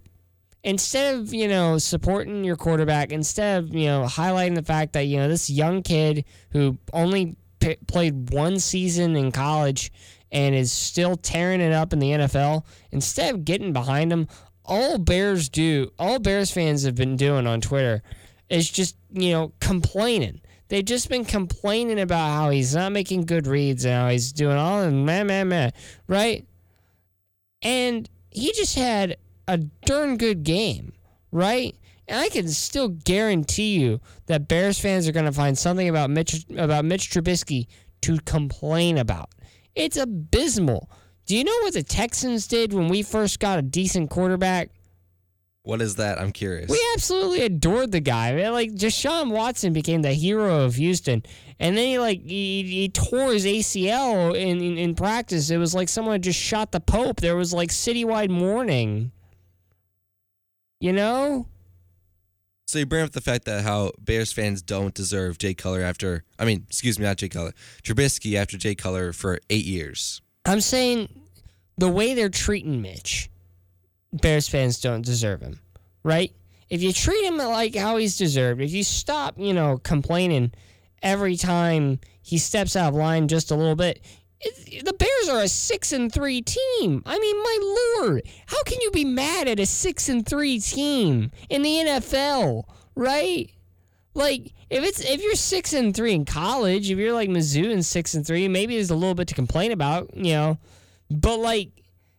Instead 0.63 1.15
of, 1.15 1.33
you 1.33 1.47
know, 1.47 1.77
supporting 1.77 2.43
your 2.43 2.55
quarterback, 2.55 3.11
instead 3.11 3.63
of, 3.63 3.75
you 3.75 3.85
know, 3.85 4.05
highlighting 4.05 4.55
the 4.55 4.63
fact 4.63 4.93
that, 4.93 5.03
you 5.03 5.17
know, 5.17 5.27
this 5.27 5.49
young 5.49 5.83
kid 5.83 6.25
who 6.51 6.77
only 6.91 7.35
p- 7.59 7.77
played 7.87 8.31
one 8.31 8.59
season 8.59 9.15
in 9.15 9.31
college 9.31 9.91
and 10.31 10.55
is 10.55 10.71
still 10.71 11.15
tearing 11.15 11.61
it 11.61 11.71
up 11.71 11.93
in 11.93 11.99
the 11.99 12.11
NFL, 12.11 12.65
instead 12.91 13.35
of 13.35 13.45
getting 13.45 13.73
behind 13.73 14.11
him, 14.11 14.27
all 14.63 14.97
Bears 14.97 15.49
do, 15.49 15.91
all 15.99 16.17
Bears 16.17 16.51
fans 16.51 16.83
have 16.83 16.95
been 16.95 17.15
doing 17.15 17.45
on 17.45 17.61
Twitter 17.61 18.01
is 18.49 18.69
just, 18.69 18.97
you 19.11 19.31
know, 19.31 19.53
complaining. 19.59 20.41
They've 20.67 20.85
just 20.85 21.09
been 21.09 21.25
complaining 21.25 21.99
about 21.99 22.33
how 22.35 22.49
he's 22.49 22.75
not 22.75 22.91
making 22.91 23.25
good 23.25 23.45
reads 23.45 23.85
and 23.85 23.93
how 23.93 24.09
he's 24.09 24.33
doing 24.33 24.57
all 24.57 24.81
the 24.81 24.91
meh, 24.91 25.23
meh, 25.23 25.43
meh, 25.43 25.69
right? 26.07 26.45
And 27.65 28.07
he 28.29 28.53
just 28.53 28.75
had 28.75 29.17
a 29.47 29.57
darn 29.57 30.17
good 30.17 30.43
game, 30.43 30.93
right? 31.31 31.75
And 32.07 32.19
I 32.19 32.29
can 32.29 32.47
still 32.47 32.89
guarantee 32.89 33.79
you 33.79 33.99
that 34.27 34.47
Bears 34.47 34.79
fans 34.79 35.07
are 35.07 35.11
going 35.11 35.25
to 35.25 35.31
find 35.31 35.57
something 35.57 35.89
about 35.89 36.11
Mitch 36.11 36.45
about 36.55 36.85
Mitch 36.85 37.09
Trubisky 37.09 37.65
to 38.01 38.19
complain 38.19 38.99
about. 38.99 39.29
It's 39.73 39.97
abysmal. 39.97 40.91
Do 41.25 41.35
you 41.35 41.43
know 41.43 41.57
what 41.63 41.73
the 41.73 41.81
Texans 41.81 42.45
did 42.45 42.71
when 42.71 42.87
we 42.87 43.01
first 43.01 43.39
got 43.39 43.57
a 43.57 43.63
decent 43.63 44.11
quarterback? 44.11 44.69
What 45.65 45.81
is 45.81 45.95
that? 45.95 46.19
I'm 46.19 46.31
curious. 46.31 46.69
We 46.69 46.79
absolutely 46.93 47.41
adored 47.41 47.91
the 47.91 47.99
guy. 47.99 48.33
Man. 48.33 48.53
Like 48.53 48.71
Deshaun 48.71 49.31
Watson 49.31 49.73
became 49.73 50.01
the 50.01 50.13
hero 50.13 50.61
of 50.61 50.75
Houston, 50.75 51.23
and 51.59 51.75
then 51.75 51.85
he 51.85 51.99
like 51.99 52.21
he, 52.21 52.63
he 52.63 52.89
tore 52.89 53.33
his 53.33 53.45
ACL 53.45 54.35
in, 54.35 54.61
in 54.61 54.77
in 54.77 54.95
practice. 54.95 55.49
It 55.49 55.57
was 55.57 55.73
like 55.73 55.89
someone 55.89 56.21
just 56.21 56.39
shot 56.39 56.71
the 56.71 56.79
Pope. 56.79 57.19
There 57.19 57.35
was 57.35 57.53
like 57.53 57.69
citywide 57.69 58.29
mourning. 58.29 59.11
You 60.79 60.93
know? 60.93 61.47
So 62.67 62.79
you 62.79 62.85
bring 62.85 63.03
up 63.03 63.11
the 63.11 63.21
fact 63.21 63.45
that 63.45 63.63
how 63.63 63.91
Bears 63.99 64.31
fans 64.31 64.61
don't 64.61 64.93
deserve 64.93 65.37
Jay 65.37 65.53
Cutler 65.53 65.81
after, 65.81 66.23
I 66.39 66.45
mean, 66.45 66.65
excuse 66.67 66.97
me, 66.97 67.05
not 67.05 67.17
Jay 67.17 67.29
Cutler, 67.29 67.53
Trubisky 67.83 68.35
after 68.35 68.57
Jay 68.57 68.75
Cutler 68.75 69.13
for 69.13 69.39
eight 69.49 69.65
years. 69.65 70.21
I'm 70.45 70.61
saying 70.61 71.09
the 71.77 71.89
way 71.89 72.15
they're 72.15 72.29
treating 72.29 72.81
Mitch, 72.81 73.29
Bears 74.21 74.47
fans 74.47 74.79
don't 74.79 75.05
deserve 75.05 75.41
him, 75.41 75.59
right? 76.03 76.31
If 76.69 76.81
you 76.81 76.93
treat 76.93 77.23
him 77.25 77.37
like 77.37 77.75
how 77.75 77.97
he's 77.97 78.17
deserved, 78.17 78.61
if 78.61 78.71
you 78.71 78.83
stop, 78.83 79.35
you 79.37 79.53
know, 79.53 79.77
complaining 79.77 80.51
every 81.03 81.37
time 81.37 81.99
he 82.21 82.37
steps 82.37 82.75
out 82.75 82.89
of 82.89 82.95
line 82.95 83.27
just 83.27 83.51
a 83.51 83.55
little 83.55 83.75
bit, 83.75 84.01
it, 84.41 84.85
the 84.85 84.93
Bears 84.93 85.29
are 85.29 85.41
a 85.41 85.47
six 85.47 85.91
and 85.91 86.11
three 86.11 86.41
team. 86.41 87.03
I 87.05 87.19
mean, 87.19 87.37
my 87.37 87.97
lord, 87.99 88.23
how 88.47 88.63
can 88.63 88.81
you 88.81 88.91
be 88.91 89.05
mad 89.05 89.47
at 89.47 89.59
a 89.59 89.65
six 89.65 90.09
and 90.09 90.25
three 90.25 90.59
team 90.59 91.31
in 91.49 91.61
the 91.61 91.69
NFL, 91.69 92.63
right? 92.95 93.51
Like 94.13 94.53
if 94.69 94.83
it's 94.83 95.01
if 95.01 95.21
you're 95.21 95.35
six 95.35 95.73
and 95.73 95.95
three 95.95 96.13
in 96.13 96.25
college, 96.25 96.89
if 96.89 96.97
you're 96.97 97.13
like 97.13 97.29
Mizzou 97.29 97.71
and 97.71 97.85
six 97.85 98.13
and 98.13 98.25
three, 98.25 98.47
maybe 98.47 98.75
there's 98.75 98.89
a 98.89 98.95
little 98.95 99.15
bit 99.15 99.27
to 99.27 99.35
complain 99.35 99.71
about, 99.71 100.15
you 100.15 100.33
know. 100.33 100.57
But 101.11 101.37
like 101.37 101.69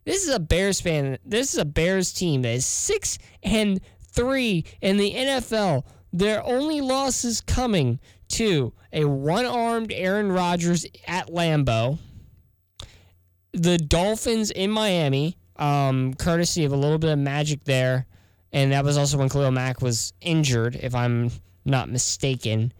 this 0.07 0.23
is 0.27 0.35
a 0.35 0.41
Bears 0.41 0.81
fan. 0.81 1.19
This 1.25 1.53
is 1.53 1.59
a 1.59 1.65
Bears 1.65 2.13
team 2.13 2.43
that 2.43 2.53
is 2.53 2.65
six 2.65 3.19
and 3.43 3.81
three 4.13 4.65
in 4.81 4.97
the 4.97 5.13
NFL. 5.13 5.85
Their 6.13 6.43
only 6.45 6.81
loss 6.81 7.25
is 7.25 7.43
coming 7.43 8.01
to 8.29 8.73
a 8.93 9.05
one-armed 9.05 9.93
Aaron 9.93 10.33
Rodgers 10.33 10.87
at 11.07 11.29
Lambeau, 11.29 11.99
the 13.53 13.77
Dolphins 13.77 14.51
in 14.51 14.71
Miami, 14.71 15.37
um, 15.57 16.15
courtesy 16.15 16.65
of 16.65 16.73
a 16.73 16.77
little 16.77 16.99
bit 16.99 17.11
of 17.11 17.19
magic 17.19 17.65
there, 17.65 18.07
and 18.53 18.73
that 18.73 18.85
was 18.85 18.97
also 18.97 19.19
when 19.19 19.29
Khalil 19.29 19.51
Mack 19.51 19.83
was 19.83 20.13
injured, 20.21 20.77
if 20.77 20.95
I'm 20.95 21.31
not 21.65 21.91
mistaken. 21.91 22.73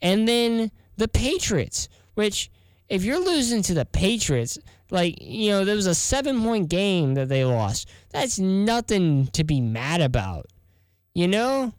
and 0.00 0.28
then 0.28 0.70
the 0.96 1.08
Patriots, 1.08 1.88
which 2.14 2.50
if 2.88 3.04
you're 3.04 3.24
losing 3.24 3.62
to 3.62 3.74
the 3.74 3.84
Patriots, 3.84 4.58
like, 4.90 5.20
you 5.20 5.50
know, 5.50 5.64
there 5.64 5.76
was 5.76 5.86
a 5.86 5.94
seven 5.94 6.42
point 6.42 6.68
game 6.68 7.14
that 7.14 7.28
they 7.28 7.44
lost. 7.44 7.88
That's 8.10 8.38
nothing 8.38 9.28
to 9.28 9.44
be 9.44 9.60
mad 9.60 10.00
about. 10.00 10.46
You 11.14 11.28
know? 11.28 11.72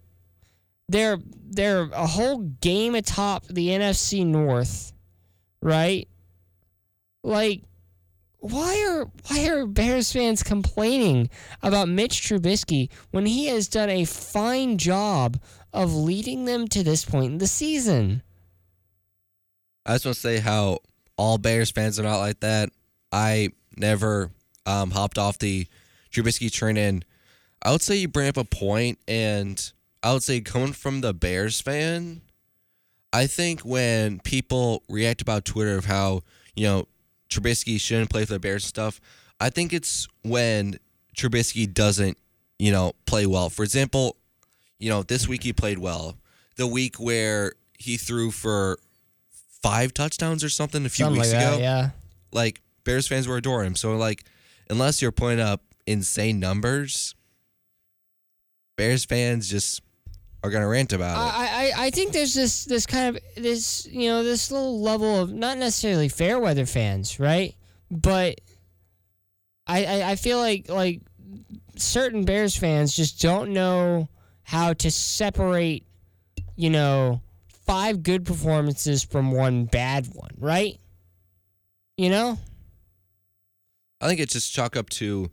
They're 0.87 1.19
they're 1.51 1.83
a 1.91 2.07
whole 2.07 2.39
game 2.39 2.95
atop 2.95 3.45
the 3.45 3.67
NFC 3.69 4.25
North, 4.25 4.91
right? 5.61 6.07
Like 7.23 7.61
why 8.39 8.85
are 8.87 9.05
why 9.27 9.47
are 9.47 9.65
Bears 9.65 10.11
fans 10.11 10.43
complaining 10.43 11.29
about 11.61 11.89
Mitch 11.89 12.21
Trubisky 12.21 12.89
when 13.11 13.25
he 13.25 13.47
has 13.47 13.67
done 13.67 13.89
a 13.89 14.05
fine 14.05 14.77
job 14.77 15.39
of 15.73 15.93
leading 15.93 16.45
them 16.45 16.67
to 16.69 16.83
this 16.83 17.03
point 17.03 17.33
in 17.33 17.37
the 17.37 17.47
season? 17.47 18.23
I 19.85 19.95
just 19.95 20.05
want 20.05 20.15
to 20.15 20.21
say 20.21 20.37
how 20.39 20.79
all 21.17 21.37
Bears 21.37 21.71
fans 21.71 21.99
are 21.99 22.03
not 22.03 22.19
like 22.19 22.39
that. 22.39 22.69
I 23.11 23.49
never 23.75 24.31
um, 24.65 24.91
hopped 24.91 25.17
off 25.17 25.39
the 25.39 25.67
Trubisky 26.11 26.51
train, 26.51 26.77
and 26.77 27.05
I 27.61 27.71
would 27.71 27.81
say 27.81 27.95
you 27.97 28.07
bring 28.07 28.27
up 28.27 28.37
a 28.37 28.43
point, 28.43 28.99
and 29.07 29.71
I 30.03 30.13
would 30.13 30.23
say 30.23 30.41
coming 30.41 30.73
from 30.73 31.01
the 31.01 31.13
Bears 31.13 31.61
fan, 31.61 32.21
I 33.11 33.27
think 33.27 33.61
when 33.61 34.19
people 34.19 34.83
react 34.89 35.21
about 35.21 35.45
Twitter 35.45 35.77
of 35.77 35.85
how 35.85 36.21
you 36.55 36.63
know 36.65 36.87
Trubisky 37.29 37.79
shouldn't 37.79 38.09
play 38.09 38.25
for 38.25 38.33
the 38.33 38.39
Bears 38.39 38.63
and 38.63 38.69
stuff, 38.69 39.01
I 39.39 39.49
think 39.49 39.73
it's 39.73 40.07
when 40.23 40.79
Trubisky 41.15 41.71
doesn't 41.71 42.17
you 42.57 42.71
know 42.71 42.93
play 43.05 43.25
well. 43.25 43.49
For 43.49 43.63
example, 43.63 44.15
you 44.79 44.89
know 44.89 45.03
this 45.03 45.27
week 45.27 45.43
he 45.43 45.53
played 45.53 45.79
well. 45.79 46.17
The 46.57 46.67
week 46.67 46.97
where 46.99 47.53
he 47.77 47.97
threw 47.97 48.31
for 48.31 48.77
five 49.61 49.93
touchdowns 49.93 50.43
or 50.43 50.49
something 50.49 50.85
a 50.85 50.89
few 50.89 51.05
Something 51.05 51.21
weeks 51.21 51.33
like 51.33 51.41
that, 51.41 51.53
ago. 51.53 51.61
yeah. 51.61 51.89
Like 52.31 52.61
Bears 52.89 53.07
fans 53.07 53.27
were 53.27 53.37
adoring 53.37 53.67
him. 53.67 53.75
So 53.75 53.95
like 53.97 54.23
unless 54.67 54.99
you're 54.99 55.11
putting 55.11 55.39
up 55.39 55.61
insane 55.85 56.39
numbers, 56.39 57.13
Bears 58.77 59.05
fans 59.05 59.47
just 59.47 59.83
are 60.43 60.49
gonna 60.49 60.67
rant 60.67 60.91
about 60.91 61.17
it. 61.17 61.37
I, 61.37 61.45
I, 61.45 61.85
I 61.85 61.89
think 61.91 62.13
there's 62.13 62.33
this 62.33 62.65
this 62.65 62.87
kind 62.87 63.15
of 63.15 63.23
this 63.35 63.85
you 63.85 64.09
know 64.09 64.23
this 64.23 64.49
little 64.49 64.81
level 64.81 65.19
of 65.19 65.31
not 65.31 65.59
necessarily 65.59 66.09
fair 66.09 66.39
weather 66.39 66.65
fans, 66.65 67.19
right? 67.19 67.53
But 67.91 68.41
I, 69.67 69.85
I 69.85 70.09
I 70.11 70.15
feel 70.15 70.39
like 70.39 70.67
like 70.67 71.01
certain 71.75 72.25
Bears 72.25 72.55
fans 72.55 72.95
just 72.95 73.21
don't 73.21 73.53
know 73.53 74.09
how 74.41 74.73
to 74.73 74.89
separate, 74.89 75.85
you 76.55 76.71
know, 76.71 77.21
five 77.67 78.01
good 78.01 78.25
performances 78.25 79.03
from 79.03 79.31
one 79.31 79.65
bad 79.65 80.07
one, 80.11 80.31
right? 80.39 80.79
You 81.95 82.09
know? 82.09 82.39
I 84.01 84.07
think 84.07 84.19
it's 84.19 84.33
just 84.33 84.53
chalk 84.53 84.75
up 84.75 84.89
to, 84.91 85.29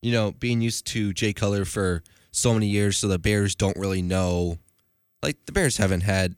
you 0.00 0.12
know, 0.12 0.32
being 0.32 0.60
used 0.60 0.86
to 0.88 1.12
Jay 1.12 1.32
Cutler 1.32 1.64
for 1.64 2.02
so 2.30 2.52
many 2.54 2.66
years, 2.66 2.96
so 2.98 3.08
the 3.08 3.18
Bears 3.18 3.54
don't 3.54 3.76
really 3.76 4.02
know. 4.02 4.58
Like 5.22 5.44
the 5.46 5.52
Bears 5.52 5.76
haven't 5.76 6.00
had 6.00 6.34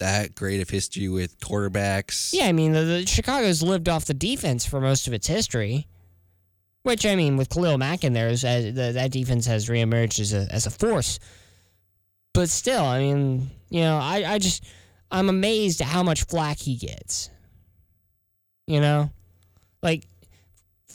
that 0.00 0.34
great 0.34 0.60
of 0.60 0.70
history 0.70 1.08
with 1.08 1.38
quarterbacks. 1.38 2.30
Yeah, 2.32 2.46
I 2.46 2.52
mean, 2.52 2.72
the, 2.72 2.80
the 2.80 3.06
Chicago's 3.06 3.62
lived 3.62 3.88
off 3.88 4.06
the 4.06 4.14
defense 4.14 4.66
for 4.66 4.80
most 4.80 5.06
of 5.06 5.12
its 5.12 5.26
history. 5.26 5.86
Which 6.82 7.06
I 7.06 7.16
mean, 7.16 7.38
with 7.38 7.48
Khalil 7.48 7.78
Mack 7.78 8.04
in 8.04 8.12
there, 8.12 8.28
is, 8.28 8.44
uh, 8.44 8.70
the, 8.74 8.92
that 8.92 9.10
defense 9.10 9.46
has 9.46 9.70
reemerged 9.70 10.20
as 10.20 10.34
a 10.34 10.46
as 10.50 10.66
a 10.66 10.70
force. 10.70 11.18
But 12.34 12.50
still, 12.50 12.84
I 12.84 12.98
mean, 12.98 13.50
you 13.70 13.80
know, 13.80 13.96
I, 13.96 14.34
I 14.34 14.38
just 14.38 14.64
I'm 15.10 15.30
amazed 15.30 15.80
at 15.80 15.86
how 15.86 16.02
much 16.02 16.24
flack 16.24 16.58
he 16.58 16.76
gets. 16.76 17.30
You 18.66 18.80
know, 18.80 19.10
like 19.82 20.04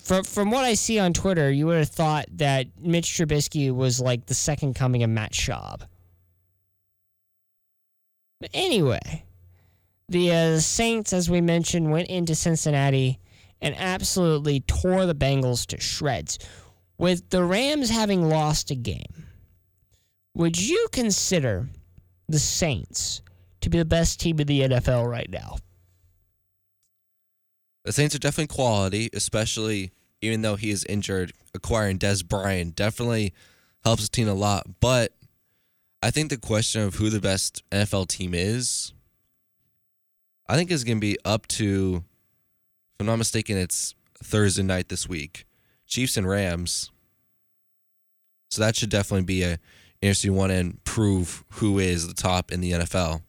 from 0.10 0.24
from 0.24 0.50
what 0.50 0.66
I 0.66 0.74
see 0.74 0.98
on 0.98 1.14
Twitter, 1.14 1.52
you 1.52 1.68
would 1.68 1.78
have 1.78 1.90
thought 1.90 2.26
that 2.32 2.66
Mitch 2.82 3.14
Trubisky 3.14 3.72
was 3.72 4.02
like 4.02 4.26
the 4.26 4.34
second 4.34 4.74
coming 4.74 5.04
of 5.04 5.10
Matt 5.12 5.34
Schaub. 5.34 5.82
But 8.42 8.50
anyway, 8.52 9.24
the 10.08 10.32
uh, 10.32 10.60
Saints, 10.62 11.14
as 11.14 11.30
we 11.30 11.42
mentioned, 11.42 11.92
went 11.92 12.08
into 12.08 12.34
Cincinnati 12.34 13.20
and 13.62 13.76
absolutely 13.78 14.62
tore 14.62 15.06
the 15.06 15.14
Bengals 15.14 15.68
to 15.68 15.80
shreds. 15.80 16.40
With 16.98 17.30
the 17.30 17.44
Rams 17.44 17.92
having 17.92 18.28
lost 18.28 18.72
a 18.72 18.76
game, 18.76 19.28
would 20.34 20.60
you 20.60 20.88
consider 20.92 21.70
the 22.28 22.40
Saints 22.40 23.22
to 23.62 23.70
be 23.70 23.78
the 23.78 23.86
best 23.86 24.20
team 24.20 24.40
in 24.40 24.48
the 24.48 24.62
NFL 24.62 25.08
right 25.08 25.30
now? 25.30 25.58
The 27.86 27.92
Saints 27.92 28.16
are 28.16 28.20
definitely 28.20 28.56
quality, 28.56 29.12
especially 29.14 29.92
even 30.22 30.42
though 30.42 30.56
he 30.56 30.70
is 30.70 30.86
injured. 30.86 31.34
Acquiring 31.54 31.98
Dez 31.98 32.26
Bryant 32.28 32.76
definitely 32.76 33.34
helps 33.84 34.04
the 34.04 34.10
team 34.10 34.28
a 34.28 34.34
lot. 34.34 34.68
But 34.80 35.14
I 36.02 36.12
think 36.12 36.30
the 36.30 36.38
question 36.38 36.82
of 36.82 36.96
who 36.96 37.10
the 37.10 37.20
best 37.20 37.64
NFL 37.72 38.08
team 38.08 38.34
is, 38.34 38.94
I 40.48 40.56
think 40.56 40.72
is 40.72 40.84
going 40.84 40.98
to 40.98 41.02
be 41.02 41.18
up 41.26 41.48
to, 41.48 42.04
if 42.04 43.00
I'm 43.00 43.06
not 43.06 43.18
mistaken, 43.18 43.58
it's 43.58 43.96
Thursday 44.24 44.64
night 44.64 44.90
this 44.90 45.08
week. 45.08 45.46
Chiefs 45.88 46.18
and 46.18 46.28
Rams. 46.28 46.92
So 48.50 48.62
that 48.62 48.76
should 48.76 48.90
definitely 48.90 49.26
be 49.26 49.44
a 49.44 49.60
interesting 50.02 50.36
one 50.36 50.52
and 50.52 50.84
prove 50.84 51.44
who 51.54 51.80
is 51.80 52.08
the 52.08 52.14
top 52.14 52.52
in 52.52 52.62
the 52.62 52.72
NFL. 52.72 53.22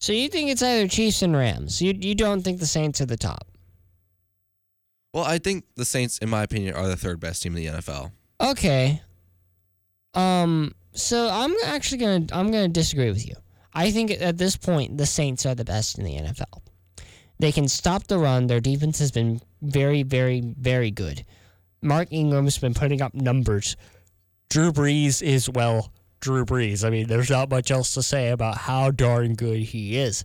So 0.00 0.12
you 0.12 0.28
think 0.28 0.50
it's 0.50 0.62
either 0.62 0.88
Chiefs 0.88 1.22
and 1.22 1.36
Rams? 1.36 1.80
You 1.80 1.94
you 1.98 2.14
don't 2.14 2.42
think 2.42 2.58
the 2.58 2.66
Saints 2.66 3.00
are 3.00 3.06
the 3.06 3.16
top? 3.16 3.46
Well, 5.12 5.24
I 5.24 5.38
think 5.38 5.64
the 5.76 5.84
Saints, 5.84 6.18
in 6.18 6.28
my 6.28 6.42
opinion, 6.42 6.74
are 6.74 6.86
the 6.86 6.96
third 6.96 7.20
best 7.20 7.42
team 7.42 7.56
in 7.56 7.64
the 7.64 7.78
NFL. 7.80 8.12
Okay. 8.40 9.02
Um. 10.14 10.72
So 10.92 11.28
I'm 11.30 11.54
actually 11.66 11.98
gonna 11.98 12.26
I'm 12.32 12.50
gonna 12.50 12.68
disagree 12.68 13.10
with 13.10 13.26
you. 13.26 13.34
I 13.72 13.90
think 13.90 14.10
at 14.10 14.38
this 14.38 14.56
point 14.56 14.98
the 14.98 15.06
Saints 15.06 15.46
are 15.46 15.54
the 15.54 15.64
best 15.64 15.98
in 15.98 16.04
the 16.04 16.16
NFL. 16.16 16.62
They 17.38 17.52
can 17.52 17.68
stop 17.68 18.06
the 18.06 18.18
run. 18.18 18.46
Their 18.46 18.60
defense 18.60 18.98
has 18.98 19.10
been 19.10 19.40
very, 19.62 20.02
very, 20.02 20.40
very 20.58 20.90
good. 20.90 21.24
Mark 21.82 22.08
Ingram's 22.10 22.58
been 22.58 22.74
putting 22.74 23.00
up 23.00 23.14
numbers. 23.14 23.76
Drew 24.50 24.72
Brees 24.72 25.22
is 25.22 25.48
well, 25.48 25.92
Drew 26.20 26.44
Brees. 26.44 26.84
I 26.84 26.90
mean, 26.90 27.06
there's 27.06 27.30
not 27.30 27.50
much 27.50 27.70
else 27.70 27.94
to 27.94 28.02
say 28.02 28.30
about 28.30 28.58
how 28.58 28.90
darn 28.90 29.34
good 29.34 29.60
he 29.60 29.96
is. 29.96 30.24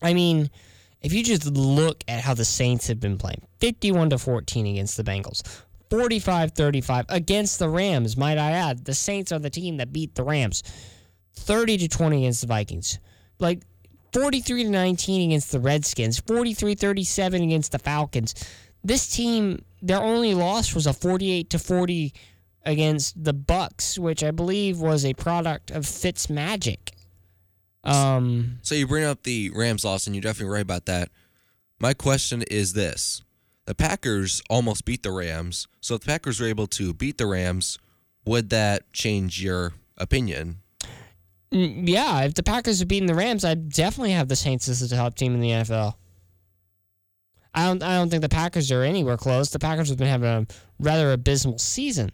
I 0.00 0.14
mean, 0.14 0.48
if 1.02 1.12
you 1.12 1.22
just 1.22 1.46
look 1.46 2.02
at 2.08 2.20
how 2.20 2.34
the 2.34 2.44
Saints 2.44 2.88
have 2.88 3.00
been 3.00 3.18
playing 3.18 3.42
51 3.60 4.10
to 4.10 4.18
14 4.18 4.66
against 4.66 4.96
the 4.96 5.04
Bengals, 5.04 5.42
45 5.90 6.52
35 6.52 7.06
against 7.08 7.58
the 7.58 7.68
Rams, 7.68 8.16
might 8.16 8.38
I 8.38 8.52
add. 8.52 8.84
The 8.84 8.94
Saints 8.94 9.32
are 9.32 9.38
the 9.38 9.50
team 9.50 9.78
that 9.78 9.92
beat 9.92 10.14
the 10.14 10.24
Rams, 10.24 10.62
30 11.34 11.78
to 11.78 11.88
20 11.88 12.18
against 12.18 12.40
the 12.42 12.46
Vikings. 12.46 12.98
Like 13.38 13.62
43 14.12 14.64
to 14.64 14.70
19 14.70 15.30
against 15.30 15.52
the 15.52 15.60
Redskins, 15.60 16.18
43 16.20 16.74
37 16.74 17.42
against 17.42 17.72
the 17.72 17.78
Falcons. 17.78 18.34
This 18.82 19.08
team, 19.08 19.64
their 19.82 20.02
only 20.02 20.34
loss 20.34 20.74
was 20.74 20.86
a 20.86 20.92
48 20.92 21.50
to 21.50 21.58
40 21.58 22.14
against 22.64 23.22
the 23.22 23.34
Bucs, 23.34 23.98
which 23.98 24.22
I 24.22 24.30
believe 24.30 24.80
was 24.80 25.04
a 25.04 25.14
product 25.14 25.70
of 25.70 25.86
Fitz 25.86 26.28
magic. 26.28 26.92
Um, 27.88 28.58
So 28.62 28.74
you 28.74 28.86
bring 28.86 29.04
up 29.04 29.22
the 29.22 29.50
Rams 29.54 29.84
loss, 29.84 30.06
and 30.06 30.14
you're 30.14 30.22
definitely 30.22 30.52
right 30.52 30.62
about 30.62 30.86
that. 30.86 31.10
My 31.80 31.94
question 31.94 32.42
is 32.50 32.72
this: 32.72 33.22
the 33.66 33.74
Packers 33.74 34.42
almost 34.50 34.84
beat 34.84 35.02
the 35.02 35.12
Rams. 35.12 35.68
So 35.80 35.94
if 35.94 36.00
the 36.02 36.06
Packers 36.06 36.40
were 36.40 36.46
able 36.46 36.66
to 36.68 36.92
beat 36.94 37.18
the 37.18 37.26
Rams, 37.26 37.78
would 38.24 38.50
that 38.50 38.92
change 38.92 39.42
your 39.42 39.72
opinion? 39.96 40.58
Mm, 41.52 41.88
Yeah, 41.88 42.20
if 42.22 42.34
the 42.34 42.42
Packers 42.42 42.78
had 42.80 42.88
beaten 42.88 43.06
the 43.06 43.14
Rams, 43.14 43.44
I'd 43.44 43.70
definitely 43.70 44.12
have 44.12 44.28
the 44.28 44.36
Saints 44.36 44.68
as 44.68 44.80
the 44.80 44.94
top 44.94 45.14
team 45.14 45.34
in 45.34 45.40
the 45.40 45.50
NFL. 45.50 45.94
I 47.54 47.64
don't. 47.66 47.82
I 47.82 47.96
don't 47.96 48.10
think 48.10 48.22
the 48.22 48.28
Packers 48.28 48.70
are 48.70 48.82
anywhere 48.82 49.16
close. 49.16 49.50
The 49.50 49.58
Packers 49.58 49.88
have 49.88 49.98
been 49.98 50.06
having 50.08 50.28
a 50.28 50.46
rather 50.78 51.12
abysmal 51.12 51.58
season. 51.58 52.10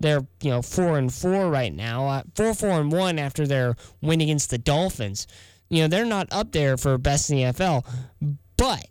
They're 0.00 0.26
you 0.42 0.50
know 0.50 0.62
four 0.62 0.98
and 0.98 1.12
four 1.12 1.50
right 1.50 1.74
now. 1.74 2.06
Uh, 2.06 2.22
four 2.34 2.54
four 2.54 2.80
and 2.80 2.92
one 2.92 3.18
after 3.18 3.46
their 3.46 3.76
win 4.00 4.20
against 4.20 4.50
the 4.50 4.58
Dolphins. 4.58 5.26
You 5.68 5.82
know 5.82 5.88
they're 5.88 6.04
not 6.04 6.28
up 6.32 6.52
there 6.52 6.76
for 6.76 6.96
best 6.98 7.30
in 7.30 7.36
the 7.36 7.42
NFL. 7.44 7.84
But 8.56 8.86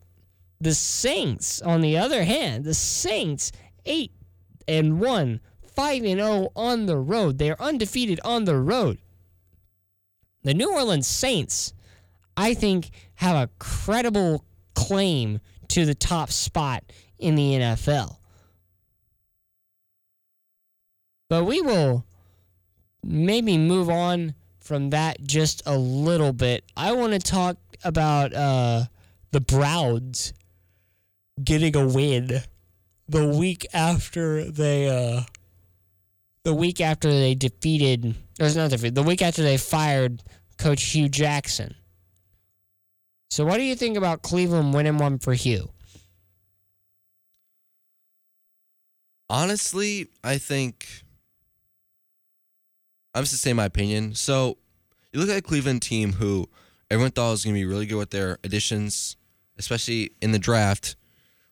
the 0.60 0.74
Saints, 0.74 1.62
on 1.62 1.82
the 1.82 1.98
other 1.98 2.24
hand, 2.24 2.66
the 2.66 2.74
Saints 2.74 3.52
eight 3.86 4.12
and 4.68 5.00
one, 5.00 5.40
five 5.76 6.04
and 6.04 6.20
zero 6.20 6.50
on 6.56 6.86
the 6.86 6.98
road. 6.98 7.38
They 7.38 7.52
are 7.52 7.62
undefeated 7.62 8.20
on 8.24 8.46
the 8.46 8.58
road. 8.58 8.98
The 10.44 10.54
New 10.54 10.72
Orleans 10.72 11.08
Saints, 11.08 11.74
I 12.36 12.54
think, 12.54 12.92
have 13.16 13.36
a 13.36 13.50
credible 13.60 14.46
claim 14.76 15.40
to 15.70 15.86
the 15.86 15.96
top 15.96 16.32
spot 16.32 16.84
in 17.20 17.36
the 17.36 17.54
NFL. 17.54 18.18
But 21.30 21.46
we 21.46 21.62
will 21.62 22.06
maybe 23.04 23.58
move 23.58 23.90
on 23.90 24.36
from 24.60 24.90
that 24.92 25.24
just 25.24 25.62
a 25.66 25.78
little 25.78 26.34
bit. 26.34 26.64
I 26.76 26.94
want 26.94 27.14
to 27.14 27.20
talk 27.20 27.58
about 27.84 28.34
uh, 28.34 28.86
the 29.32 29.42
Browns 29.42 30.34
getting 31.44 31.76
a 31.76 31.88
win 31.88 32.42
the 33.08 33.28
week 33.28 33.66
after 33.74 34.50
they 34.50 34.90
uh, 34.90 35.22
the 36.44 36.54
week 36.54 36.82
after 36.82 37.10
they 37.10 37.36
defeated 37.36 38.16
it's 38.40 38.56
not 38.56 38.70
defeated 38.70 38.96
the 38.96 39.04
week 39.04 39.22
after 39.22 39.42
they 39.42 39.58
fired 39.58 40.22
Coach 40.58 40.84
Hue 40.92 41.10
Jackson. 41.10 41.76
So, 43.30 43.46
what 43.46 43.58
do 43.58 43.64
you 43.64 43.76
think 43.76 43.98
about 43.98 44.22
Cleveland 44.22 44.74
winning 44.74 44.98
one 44.98 45.20
for 45.20 45.34
Hugh? 45.34 45.70
Honestly, 49.30 50.08
I 50.24 50.38
think 50.38 51.04
I'm 53.18 53.24
just 53.24 53.34
to 53.34 53.40
say 53.40 53.54
my 53.54 53.66
opinion. 53.66 54.14
So 54.16 54.58
you 55.12 55.20
look 55.20 55.30
at 55.30 55.38
a 55.38 55.42
Cleveland 55.42 55.82
team 55.82 56.14
who 56.14 56.48
everyone 56.92 57.12
thought 57.12 57.32
was 57.32 57.44
going 57.44 57.56
to 57.56 57.60
be 57.60 57.66
really 57.66 57.86
good 57.86 57.98
with 57.98 58.12
their 58.12 58.38
additions, 58.44 59.18
especially 59.58 60.12
in 60.22 60.32
the 60.32 60.40
draft 60.40 60.96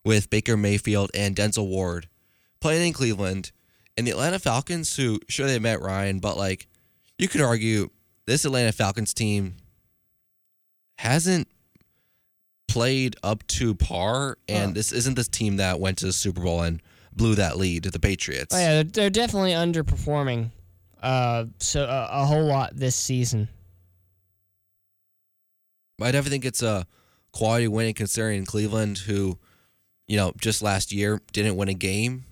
with 0.04 0.30
Baker 0.30 0.56
Mayfield 0.56 1.10
and 1.16 1.36
Denzel 1.36 1.68
Ward 1.68 2.08
playing 2.62 2.88
in 2.88 2.94
Cleveland, 2.94 3.52
and 3.98 4.08
the 4.08 4.12
Atlanta 4.12 4.40
Falcons, 4.40 4.96
who 4.96 5.20
sure 5.28 5.46
they 5.48 5.60
Matt 5.60 5.82
Ryan, 5.82 6.20
but 6.20 6.38
like 6.38 6.68
you 7.18 7.28
could 7.28 7.42
argue 7.42 7.90
this 8.26 8.46
Atlanta 8.46 8.72
Falcons 8.72 9.14
team 9.14 9.56
hasn't 10.98 11.48
played 12.68 13.16
up 13.24 13.46
to 13.48 13.76
par, 13.76 14.38
and 14.48 14.70
Huh. 14.70 14.74
this 14.74 14.92
isn't 14.92 15.16
this 15.16 15.28
team 15.28 15.58
that 15.58 15.80
went 15.80 15.98
to 16.00 16.06
the 16.06 16.14
Super 16.14 16.42
Bowl 16.42 16.62
and 16.62 16.82
blew 17.16 17.36
that 17.36 17.58
lead 17.58 17.84
to 17.84 17.92
the 17.92 18.00
Patriots. 18.00 18.54
Oh, 18.54 18.58
yeah, 18.60 18.74
they're, 18.74 18.84
they're 18.84 19.10
definitely 19.10 19.52
underperforming. 19.52 20.50
Uh, 21.02 21.46
so 21.60 21.84
uh, 21.84 22.08
a 22.12 22.26
whole 22.26 22.46
lot 22.46 22.76
this 22.76 22.96
season. 22.96 23.48
I 26.02 26.12
definitely 26.12 26.32
think 26.32 26.46
it's 26.46 26.64
a 26.64 26.86
quality 27.32 27.68
win 27.68 27.94
considering 27.94 28.46
Cleveland, 28.46 29.00
who, 29.00 29.38
you 30.08 30.18
know, 30.18 30.34
just 30.40 30.62
last 30.62 30.92
year 30.92 31.22
didn't 31.32 31.56
win 31.56 31.70
a 31.70 31.74
game. 31.74 32.26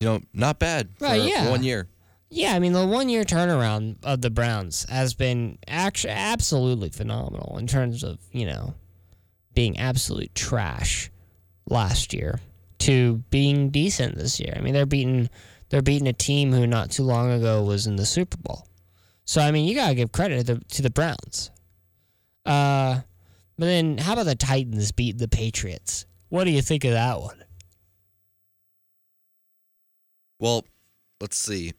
You 0.00 0.08
know, 0.08 0.20
not 0.32 0.58
bad 0.58 0.90
for 0.98 1.04
Right, 1.04 1.22
yeah. 1.22 1.50
one 1.50 1.62
year. 1.62 1.86
Yeah, 2.30 2.54
I 2.54 2.58
mean 2.60 2.72
the 2.72 2.86
one 2.86 3.08
year 3.08 3.24
turnaround 3.24 3.96
of 4.04 4.22
the 4.22 4.30
Browns 4.30 4.86
has 4.88 5.14
been 5.14 5.58
actually 5.66 6.12
absolutely 6.12 6.88
phenomenal 6.88 7.58
in 7.58 7.66
terms 7.66 8.04
of 8.04 8.18
you 8.30 8.46
know 8.46 8.74
being 9.52 9.76
absolute 9.78 10.32
trash 10.34 11.10
last 11.68 12.14
year 12.14 12.38
to 12.78 13.24
being 13.30 13.70
decent 13.70 14.16
this 14.16 14.38
year. 14.38 14.54
I 14.56 14.60
mean 14.60 14.74
they're 14.74 14.86
beating 14.86 15.28
they're 15.70 15.82
beating 15.82 16.08
a 16.08 16.12
team 16.12 16.52
who 16.52 16.66
not 16.66 16.90
too 16.90 17.04
long 17.04 17.30
ago 17.32 17.62
was 17.62 17.86
in 17.86 17.96
the 17.96 18.06
Super 18.06 18.36
Bowl. 18.36 18.66
So 19.24 19.40
I 19.40 19.50
mean 19.50 19.66
you 19.66 19.74
gotta 19.74 19.94
give 19.94 20.12
credit 20.12 20.46
to 20.46 20.54
the, 20.54 20.64
to 20.64 20.82
the 20.82 20.90
Browns. 20.90 21.50
Uh, 22.44 23.00
but 23.56 23.66
then 23.66 23.98
how 23.98 24.12
about 24.12 24.26
the 24.26 24.34
Titans 24.34 24.92
beat 24.92 25.18
the 25.18 25.28
Patriots? 25.28 26.06
What 26.28 26.44
do 26.44 26.50
you 26.50 26.62
think 26.62 26.84
of 26.84 26.92
that 26.92 27.20
one? 27.20 27.44
Well, 30.38 30.64
let's 31.20 31.36
see. 31.36 31.72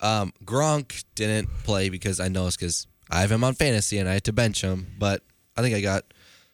Um, 0.00 0.32
Gronk 0.44 1.04
didn't 1.14 1.48
play 1.64 1.88
because 1.88 2.20
I 2.20 2.28
know 2.28 2.46
it's 2.46 2.56
because 2.56 2.86
I 3.10 3.20
have 3.20 3.32
him 3.32 3.44
on 3.44 3.54
fantasy 3.54 3.98
and 3.98 4.08
I 4.08 4.14
had 4.14 4.24
to 4.24 4.32
bench 4.32 4.62
him, 4.62 4.94
but 4.98 5.22
I 5.56 5.62
think 5.62 5.74
I 5.74 5.80
got 5.80 6.04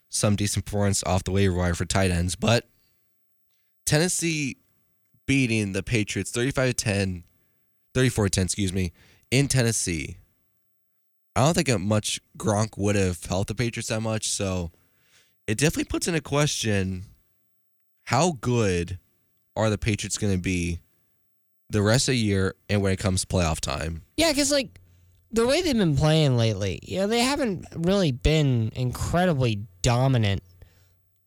some 0.08 0.36
decent 0.36 0.64
performance 0.64 1.04
off 1.04 1.24
the 1.24 1.30
waiver 1.32 1.54
wire 1.54 1.74
for 1.74 1.84
tight 1.84 2.10
ends. 2.10 2.36
But 2.36 2.66
Tennessee 3.86 4.56
beating 5.30 5.74
the 5.74 5.82
Patriots 5.84 6.32
35 6.32 6.74
10, 6.74 7.22
34 7.94 8.28
10, 8.30 8.44
excuse 8.46 8.72
me, 8.72 8.90
in 9.30 9.46
Tennessee. 9.46 10.16
I 11.36 11.44
don't 11.44 11.54
think 11.54 11.80
much 11.80 12.20
Gronk 12.36 12.76
would 12.76 12.96
have 12.96 13.24
helped 13.26 13.46
the 13.46 13.54
Patriots 13.54 13.90
that 13.90 14.00
much. 14.00 14.26
So 14.26 14.72
it 15.46 15.56
definitely 15.56 15.84
puts 15.84 16.08
into 16.08 16.20
question 16.20 17.04
how 18.06 18.38
good 18.40 18.98
are 19.54 19.70
the 19.70 19.78
Patriots 19.78 20.18
going 20.18 20.32
to 20.32 20.40
be 20.40 20.80
the 21.68 21.80
rest 21.80 22.08
of 22.08 22.14
the 22.14 22.18
year 22.18 22.56
and 22.68 22.82
when 22.82 22.92
it 22.92 22.98
comes 22.98 23.20
to 23.20 23.28
playoff 23.28 23.60
time. 23.60 24.02
Yeah, 24.16 24.32
because 24.32 24.50
like 24.50 24.80
the 25.30 25.46
way 25.46 25.62
they've 25.62 25.78
been 25.78 25.96
playing 25.96 26.38
lately, 26.38 26.80
you 26.82 26.98
know, 26.98 27.06
they 27.06 27.20
haven't 27.20 27.66
really 27.76 28.10
been 28.10 28.72
incredibly 28.74 29.60
dominant 29.82 30.42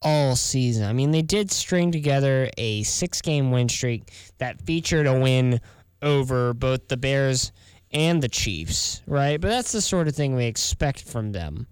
all 0.03 0.35
season. 0.35 0.85
I 0.85 0.93
mean, 0.93 1.11
they 1.11 1.21
did 1.21 1.51
string 1.51 1.91
together 1.91 2.49
a 2.57 2.83
six 2.83 3.21
game 3.21 3.51
win 3.51 3.69
streak 3.69 4.11
that 4.37 4.61
featured 4.61 5.07
a 5.07 5.19
win 5.19 5.61
over 6.01 6.53
both 6.53 6.87
the 6.87 6.97
Bears 6.97 7.51
and 7.91 8.21
the 8.21 8.27
Chiefs, 8.27 9.01
right? 9.07 9.39
But 9.39 9.49
that's 9.49 9.71
the 9.71 9.81
sort 9.81 10.07
of 10.07 10.15
thing 10.15 10.35
we 10.35 10.45
expect 10.45 11.03
from 11.03 11.31
them. 11.31 11.67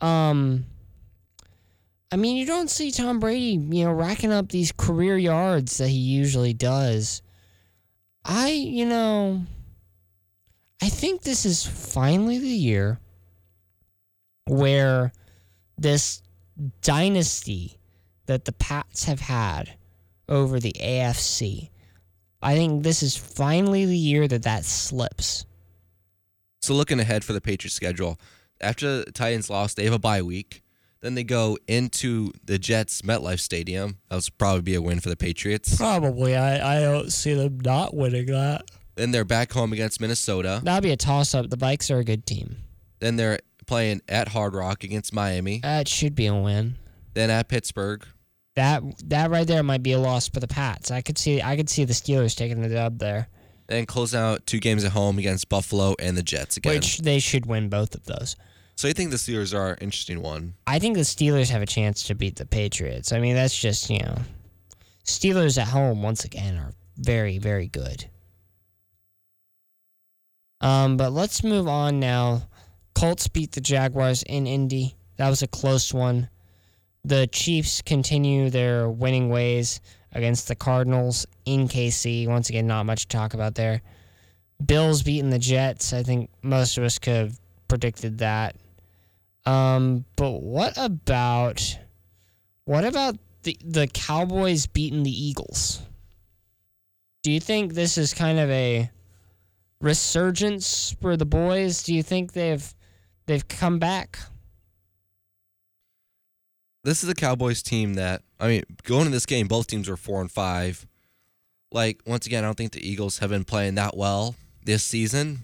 Um, 0.00 0.66
I 2.10 2.16
mean, 2.16 2.36
you 2.36 2.46
don't 2.46 2.68
see 2.68 2.90
Tom 2.90 3.20
Brady, 3.20 3.58
you 3.70 3.84
know, 3.84 3.92
racking 3.92 4.32
up 4.32 4.50
these 4.50 4.72
career 4.72 5.16
yards 5.16 5.78
that 5.78 5.88
he 5.88 5.96
usually 5.96 6.52
does. 6.52 7.22
I, 8.24 8.50
you 8.50 8.86
know, 8.86 9.42
I 10.82 10.88
think 10.88 11.22
this 11.22 11.46
is 11.46 11.64
finally 11.64 12.38
the 12.38 12.48
year 12.48 12.98
where 14.46 15.12
this 15.78 16.22
dynasty 16.80 17.78
that 18.26 18.44
the 18.44 18.52
Pats 18.52 19.04
have 19.04 19.20
had 19.20 19.76
over 20.28 20.60
the 20.60 20.74
AFC, 20.80 21.70
I 22.40 22.54
think 22.54 22.82
this 22.82 23.02
is 23.02 23.16
finally 23.16 23.84
the 23.84 23.96
year 23.96 24.26
that 24.28 24.42
that 24.42 24.64
slips. 24.64 25.46
So 26.60 26.74
looking 26.74 27.00
ahead 27.00 27.24
for 27.24 27.32
the 27.32 27.40
Patriots 27.40 27.74
schedule, 27.74 28.18
after 28.60 29.04
the 29.04 29.12
Titans 29.12 29.50
lost, 29.50 29.76
they 29.76 29.84
have 29.84 29.92
a 29.92 29.98
bye 29.98 30.22
week. 30.22 30.62
Then 31.00 31.16
they 31.16 31.24
go 31.24 31.58
into 31.66 32.30
the 32.44 32.58
Jets 32.58 33.02
MetLife 33.02 33.40
Stadium. 33.40 33.98
That 34.08 34.16
would 34.16 34.38
probably 34.38 34.62
be 34.62 34.76
a 34.76 34.82
win 34.82 35.00
for 35.00 35.08
the 35.08 35.16
Patriots. 35.16 35.76
Probably. 35.76 36.36
I, 36.36 36.78
I 36.78 36.80
don't 36.80 37.12
see 37.12 37.34
them 37.34 37.58
not 37.60 37.92
winning 37.92 38.26
that. 38.26 38.70
Then 38.94 39.10
they're 39.10 39.24
back 39.24 39.52
home 39.52 39.72
against 39.72 40.00
Minnesota. 40.00 40.60
That'd 40.62 40.84
be 40.84 40.92
a 40.92 40.96
toss 40.96 41.34
up. 41.34 41.50
The 41.50 41.56
Vikes 41.56 41.92
are 41.92 41.98
a 41.98 42.04
good 42.04 42.24
team. 42.24 42.56
Then 43.00 43.16
they're 43.16 43.40
playing 43.72 44.02
at 44.06 44.28
Hard 44.28 44.54
Rock 44.54 44.84
against 44.84 45.14
Miami. 45.14 45.60
That 45.60 45.88
should 45.88 46.14
be 46.14 46.26
a 46.26 46.34
win. 46.34 46.74
Then 47.14 47.30
at 47.30 47.48
Pittsburgh. 47.48 48.06
That 48.54 48.82
that 49.08 49.30
right 49.30 49.46
there 49.46 49.62
might 49.62 49.82
be 49.82 49.92
a 49.92 49.98
loss 49.98 50.28
for 50.28 50.40
the 50.40 50.46
Pats. 50.46 50.90
I 50.90 51.00
could 51.00 51.16
see 51.16 51.40
I 51.40 51.56
could 51.56 51.70
see 51.70 51.86
the 51.86 51.94
Steelers 51.94 52.36
taking 52.36 52.60
the 52.60 52.68
dub 52.68 52.98
there. 52.98 53.28
Then 53.68 53.86
close 53.86 54.14
out 54.14 54.46
two 54.46 54.60
games 54.60 54.84
at 54.84 54.92
home 54.92 55.18
against 55.18 55.48
Buffalo 55.48 55.94
and 55.98 56.18
the 56.18 56.22
Jets 56.22 56.58
again. 56.58 56.74
Which 56.74 56.98
they 56.98 57.18
should 57.18 57.46
win 57.46 57.70
both 57.70 57.94
of 57.94 58.04
those. 58.04 58.36
so 58.76 58.88
you 58.88 58.92
think 58.92 59.10
the 59.10 59.16
Steelers 59.16 59.58
are 59.58 59.70
an 59.70 59.78
interesting 59.80 60.20
one? 60.20 60.52
I 60.66 60.78
think 60.78 60.96
the 60.96 61.02
Steelers 61.02 61.48
have 61.48 61.62
a 61.62 61.66
chance 61.66 62.02
to 62.08 62.14
beat 62.14 62.36
the 62.36 62.44
Patriots. 62.44 63.10
I 63.10 63.20
mean, 63.20 63.34
that's 63.34 63.58
just, 63.58 63.88
you 63.88 64.00
know, 64.00 64.18
Steelers 65.06 65.56
at 65.56 65.68
home 65.68 66.02
once 66.02 66.26
again 66.26 66.58
are 66.58 66.74
very, 66.98 67.38
very 67.38 67.68
good. 67.68 68.04
Um, 70.60 70.98
but 70.98 71.10
let's 71.12 71.42
move 71.42 71.66
on 71.68 72.00
now. 72.00 72.48
Colts 72.94 73.28
beat 73.28 73.52
the 73.52 73.60
Jaguars 73.60 74.22
in 74.22 74.46
Indy. 74.46 74.94
That 75.16 75.28
was 75.28 75.42
a 75.42 75.46
close 75.46 75.92
one. 75.92 76.28
The 77.04 77.26
Chiefs 77.26 77.82
continue 77.82 78.50
their 78.50 78.88
winning 78.88 79.28
ways 79.28 79.80
against 80.12 80.48
the 80.48 80.54
Cardinals 80.54 81.26
in 81.44 81.68
KC. 81.68 82.28
Once 82.28 82.48
again, 82.48 82.66
not 82.66 82.86
much 82.86 83.08
to 83.08 83.16
talk 83.16 83.34
about 83.34 83.54
there. 83.54 83.82
Bills 84.64 85.02
beating 85.02 85.30
the 85.30 85.38
Jets. 85.38 85.92
I 85.92 86.02
think 86.02 86.30
most 86.42 86.78
of 86.78 86.84
us 86.84 86.98
could 86.98 87.14
have 87.14 87.40
predicted 87.66 88.18
that. 88.18 88.56
Um, 89.44 90.04
but 90.16 90.42
what 90.42 90.74
about 90.76 91.78
what 92.64 92.84
about 92.84 93.16
the 93.42 93.56
the 93.64 93.88
Cowboys 93.88 94.66
beating 94.66 95.02
the 95.02 95.10
Eagles? 95.10 95.82
Do 97.22 97.32
you 97.32 97.40
think 97.40 97.74
this 97.74 97.98
is 97.98 98.14
kind 98.14 98.38
of 98.38 98.50
a 98.50 98.90
resurgence 99.80 100.94
for 101.00 101.16
the 101.16 101.26
boys? 101.26 101.82
Do 101.82 101.94
you 101.94 102.02
think 102.02 102.32
they've 102.32 102.74
they've 103.26 103.46
come 103.46 103.78
back? 103.78 104.18
This 106.84 107.04
is 107.04 107.08
a 107.08 107.14
Cowboys 107.14 107.62
team 107.62 107.94
that 107.94 108.22
I 108.40 108.48
mean, 108.48 108.62
going 108.82 109.04
to 109.04 109.10
this 109.10 109.26
game, 109.26 109.46
both 109.46 109.68
teams 109.68 109.88
were 109.88 109.96
four 109.96 110.20
and 110.20 110.30
five. 110.30 110.86
Like 111.70 112.00
once 112.06 112.26
again, 112.26 112.44
I 112.44 112.48
don't 112.48 112.56
think 112.56 112.72
the 112.72 112.86
Eagles 112.86 113.18
have 113.18 113.30
been 113.30 113.44
playing 113.44 113.76
that 113.76 113.96
well 113.96 114.34
this 114.64 114.82
season. 114.82 115.40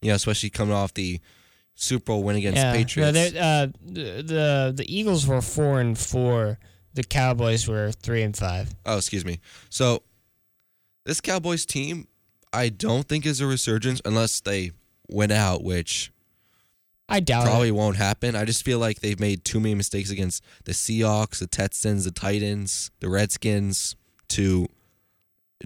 You 0.00 0.10
know, 0.10 0.14
especially 0.14 0.50
coming 0.50 0.74
off 0.74 0.94
the 0.94 1.20
Super 1.74 2.06
Bowl 2.06 2.22
win 2.22 2.36
against 2.36 2.58
yeah, 2.58 2.72
Patriots. 2.72 3.34
No, 3.34 3.40
uh, 3.40 3.66
the, 3.84 4.02
the 4.22 4.72
the 4.76 4.84
Eagles 4.88 5.26
were 5.26 5.42
four 5.42 5.80
and 5.80 5.98
four. 5.98 6.58
The 6.94 7.04
Cowboys 7.04 7.68
were 7.68 7.92
three 7.92 8.22
and 8.22 8.36
five. 8.36 8.74
Oh, 8.86 8.96
excuse 8.96 9.24
me. 9.24 9.40
So 9.70 10.02
this 11.04 11.20
Cowboys 11.20 11.66
team, 11.66 12.06
I 12.52 12.68
don't 12.68 13.06
think 13.08 13.26
is 13.26 13.40
a 13.40 13.46
resurgence 13.46 14.00
unless 14.04 14.40
they 14.40 14.72
win 15.08 15.30
out, 15.30 15.62
which 15.62 16.12
I 17.08 17.20
doubt 17.20 17.44
probably 17.44 17.68
it. 17.68 17.74
won't 17.74 17.96
happen. 17.96 18.36
I 18.36 18.44
just 18.44 18.64
feel 18.64 18.78
like 18.78 19.00
they've 19.00 19.18
made 19.18 19.44
too 19.44 19.60
many 19.60 19.74
mistakes 19.74 20.10
against 20.10 20.44
the 20.64 20.72
Seahawks, 20.72 21.38
the 21.38 21.46
Texans, 21.46 22.04
the 22.04 22.10
Titans, 22.10 22.90
the 23.00 23.08
Redskins 23.08 23.96
to 24.28 24.66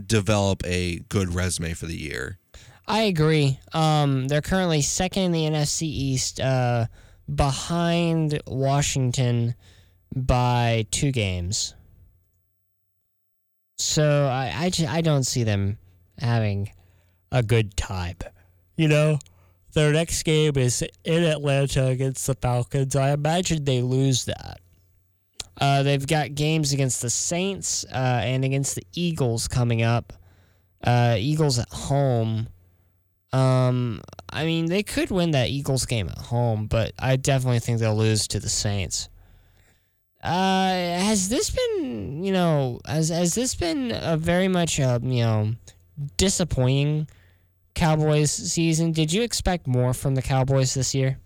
develop 0.06 0.64
a 0.64 1.00
good 1.08 1.34
resume 1.34 1.74
for 1.74 1.86
the 1.86 1.96
year. 1.96 2.38
I 2.86 3.02
agree. 3.02 3.58
Um, 3.72 4.28
they're 4.28 4.40
currently 4.42 4.82
second 4.82 5.22
in 5.24 5.32
the 5.32 5.44
NFC 5.44 5.82
East, 5.82 6.40
uh, 6.40 6.86
behind 7.32 8.40
Washington 8.46 9.54
by 10.14 10.86
two 10.90 11.12
games. 11.12 11.74
So 13.78 14.26
I, 14.26 14.52
I, 14.54 14.70
ju- 14.70 14.86
I 14.88 15.00
don't 15.00 15.24
see 15.24 15.44
them 15.44 15.78
having 16.18 16.70
a 17.30 17.42
good 17.42 17.76
time. 17.76 18.16
You 18.76 18.88
know, 18.88 19.18
their 19.72 19.92
next 19.92 20.22
game 20.22 20.56
is 20.56 20.84
in 21.04 21.24
Atlanta 21.24 21.86
against 21.86 22.26
the 22.26 22.34
Falcons. 22.34 22.94
I 22.96 23.12
imagine 23.12 23.64
they 23.64 23.82
lose 23.82 24.26
that. 24.26 24.60
Uh, 25.60 25.82
they've 25.82 26.06
got 26.06 26.34
games 26.34 26.72
against 26.72 27.02
the 27.02 27.10
Saints 27.10 27.84
uh, 27.92 28.20
and 28.24 28.44
against 28.44 28.74
the 28.74 28.82
Eagles 28.94 29.48
coming 29.48 29.82
up. 29.82 30.12
Uh, 30.82 31.16
Eagles 31.18 31.58
at 31.58 31.68
home. 31.70 32.48
Um, 33.32 34.00
I 34.30 34.44
mean, 34.44 34.66
they 34.66 34.82
could 34.82 35.10
win 35.10 35.30
that 35.30 35.48
Eagles 35.48 35.86
game 35.86 36.08
at 36.08 36.18
home, 36.18 36.66
but 36.66 36.92
I 36.98 37.16
definitely 37.16 37.60
think 37.60 37.78
they'll 37.78 37.96
lose 37.96 38.26
to 38.28 38.40
the 38.40 38.48
Saints. 38.48 39.08
Uh, 40.22 40.68
has 40.68 41.28
this 41.28 41.50
been, 41.50 42.22
you 42.22 42.32
know, 42.32 42.80
has 42.86 43.08
has 43.08 43.34
this 43.34 43.54
been 43.54 43.90
a 43.92 44.16
very 44.16 44.46
much 44.46 44.78
a 44.78 45.00
you 45.02 45.22
know 45.24 45.52
disappointing 46.16 47.08
Cowboys 47.74 48.30
season? 48.30 48.92
Did 48.92 49.12
you 49.12 49.22
expect 49.22 49.66
more 49.66 49.94
from 49.94 50.14
the 50.14 50.22
Cowboys 50.22 50.74
this 50.74 50.94
year? 50.94 51.18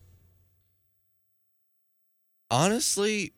Honestly, 2.51 3.33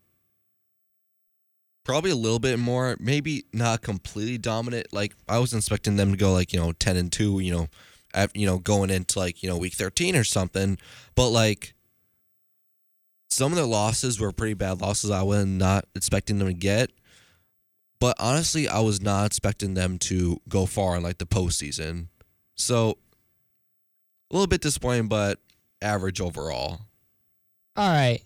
probably 1.84 2.10
a 2.10 2.16
little 2.16 2.38
bit 2.38 2.58
more. 2.58 2.96
Maybe 3.00 3.44
not 3.52 3.82
completely 3.82 4.38
dominant. 4.38 4.92
Like 4.92 5.14
I 5.28 5.38
was 5.38 5.54
expecting 5.54 5.96
them 5.96 6.10
to 6.12 6.16
go 6.16 6.32
like 6.32 6.52
you 6.52 6.60
know 6.60 6.72
ten 6.72 6.96
and 6.96 7.10
two. 7.10 7.40
You 7.40 7.52
know, 7.52 7.66
at, 8.14 8.36
you 8.36 8.46
know 8.46 8.58
going 8.58 8.90
into 8.90 9.18
like 9.18 9.42
you 9.42 9.48
know 9.48 9.56
week 9.56 9.74
thirteen 9.74 10.14
or 10.14 10.24
something. 10.24 10.78
But 11.14 11.30
like 11.30 11.74
some 13.30 13.52
of 13.52 13.56
their 13.56 13.66
losses 13.66 14.20
were 14.20 14.32
pretty 14.32 14.54
bad 14.54 14.80
losses. 14.80 15.10
I 15.10 15.22
was 15.22 15.46
not 15.46 15.86
expecting 15.94 16.38
them 16.38 16.48
to 16.48 16.54
get. 16.54 16.90
But 18.00 18.16
honestly, 18.20 18.68
I 18.68 18.80
was 18.80 19.00
not 19.00 19.26
expecting 19.26 19.74
them 19.74 19.98
to 20.00 20.40
go 20.48 20.66
far 20.66 20.96
in 20.96 21.02
like 21.02 21.18
the 21.18 21.26
postseason. 21.26 22.08
So 22.58 22.98
a 24.30 24.34
little 24.34 24.46
bit 24.46 24.60
disappointing, 24.60 25.08
but 25.08 25.38
average 25.80 26.20
overall. 26.20 26.80
All 27.76 27.88
right. 27.88 28.20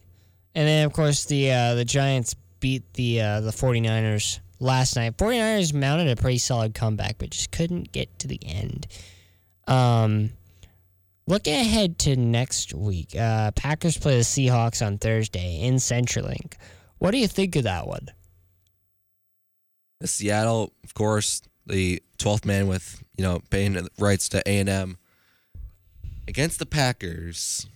And 0.55 0.67
then 0.67 0.87
of 0.87 0.93
course 0.93 1.25
the 1.27 1.53
uh, 1.53 1.75
the 1.75 1.85
Giants 1.85 2.35
beat 2.61 2.93
the 2.95 3.21
uh, 3.21 3.41
the 3.41 3.51
49ers 3.51 4.41
last 4.59 4.97
night. 4.97 5.17
49ers 5.17 5.73
mounted 5.75 6.09
a 6.09 6.21
pretty 6.21 6.39
solid 6.39 6.75
comeback 6.75 7.19
but 7.19 7.31
just 7.31 7.53
couldn't 7.53 7.93
get 7.93 8.19
to 8.19 8.29
the 8.29 8.41
end. 8.45 8.87
Um 9.69 10.31
looking 11.27 11.55
ahead 11.55 11.99
to 12.01 12.17
next 12.17 12.75
week. 12.75 13.15
Uh, 13.17 13.51
Packers 13.53 13.97
play 13.97 14.17
the 14.17 14.23
Seahawks 14.23 14.85
on 14.85 14.99
Thursday 14.99 15.61
in 15.63 15.77
CenturyLink. 15.77 16.55
What 16.99 17.13
do 17.13 17.19
you 17.19 17.29
think 17.29 17.57
of 17.57 17.65
that 17.65 17.87
one? 17.87 18.09
The 20.01 20.09
Seattle, 20.09 20.73
of 20.85 20.95
course, 20.95 21.43
the 21.67 22.03
12th 22.19 22.45
man 22.45 22.67
with, 22.67 23.03
you 23.23 23.29
know, 23.29 23.41
paying 23.51 23.87
rights 24.01 24.29
to 24.31 24.43
A&M 24.45 24.99
against 26.27 26.59
the 26.59 26.67
Packers. 26.67 27.69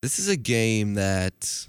This 0.00 0.18
is 0.18 0.26
a 0.26 0.38
game 0.38 0.94
that 0.94 1.68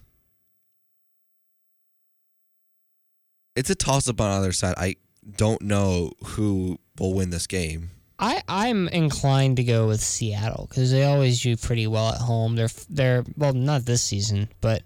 it's 3.57 3.69
a 3.69 3.75
toss 3.75 4.07
up 4.07 4.21
on 4.21 4.31
either 4.31 4.53
side. 4.53 4.75
I 4.77 4.95
don't 5.35 5.61
know 5.61 6.13
who 6.23 6.79
will 6.97 7.13
win 7.13 7.29
this 7.29 7.45
game. 7.45 7.89
I 8.17 8.43
I'm 8.47 8.87
inclined 8.87 9.57
to 9.57 9.65
go 9.65 9.87
with 9.87 9.99
Seattle 9.99 10.67
because 10.69 10.91
they 10.91 11.03
always 11.03 11.41
do 11.41 11.57
pretty 11.57 11.87
well 11.87 12.13
at 12.13 12.21
home. 12.21 12.55
They're 12.55 12.69
they're 12.89 13.25
well 13.35 13.51
not 13.51 13.83
this 13.83 14.01
season, 14.01 14.47
but 14.61 14.83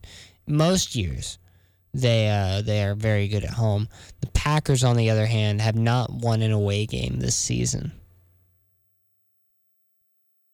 most 0.47 0.95
years 0.95 1.37
they 1.95 2.29
uh, 2.29 2.61
they 2.61 2.83
are 2.83 2.93
very 2.93 3.27
good 3.27 3.43
at 3.43 3.51
home. 3.51 3.87
The 4.19 4.27
Packers, 4.27 4.83
on 4.83 4.97
the 4.97 5.09
other 5.09 5.25
hand, 5.25 5.61
have 5.61 5.75
not 5.75 6.11
won 6.11 6.41
an 6.41 6.51
away 6.51 6.85
game 6.85 7.19
this 7.19 7.35
season. 7.35 7.93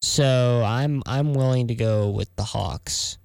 So 0.02 0.64
I'm 0.66 1.02
I'm 1.06 1.34
willing 1.34 1.68
to 1.68 1.76
go 1.76 2.10
with 2.10 2.34
the 2.36 2.44
Hawks. 2.44 3.18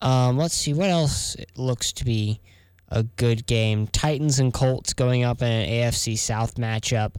Um, 0.00 0.36
let's 0.36 0.54
see 0.54 0.74
what 0.74 0.90
else 0.90 1.36
looks 1.56 1.92
to 1.94 2.04
be 2.04 2.40
a 2.88 3.02
good 3.02 3.46
game. 3.46 3.86
Titans 3.86 4.38
and 4.38 4.52
Colts 4.52 4.92
going 4.92 5.24
up 5.24 5.42
in 5.42 5.48
an 5.48 5.68
AFC 5.68 6.18
South 6.18 6.54
matchup. 6.54 7.16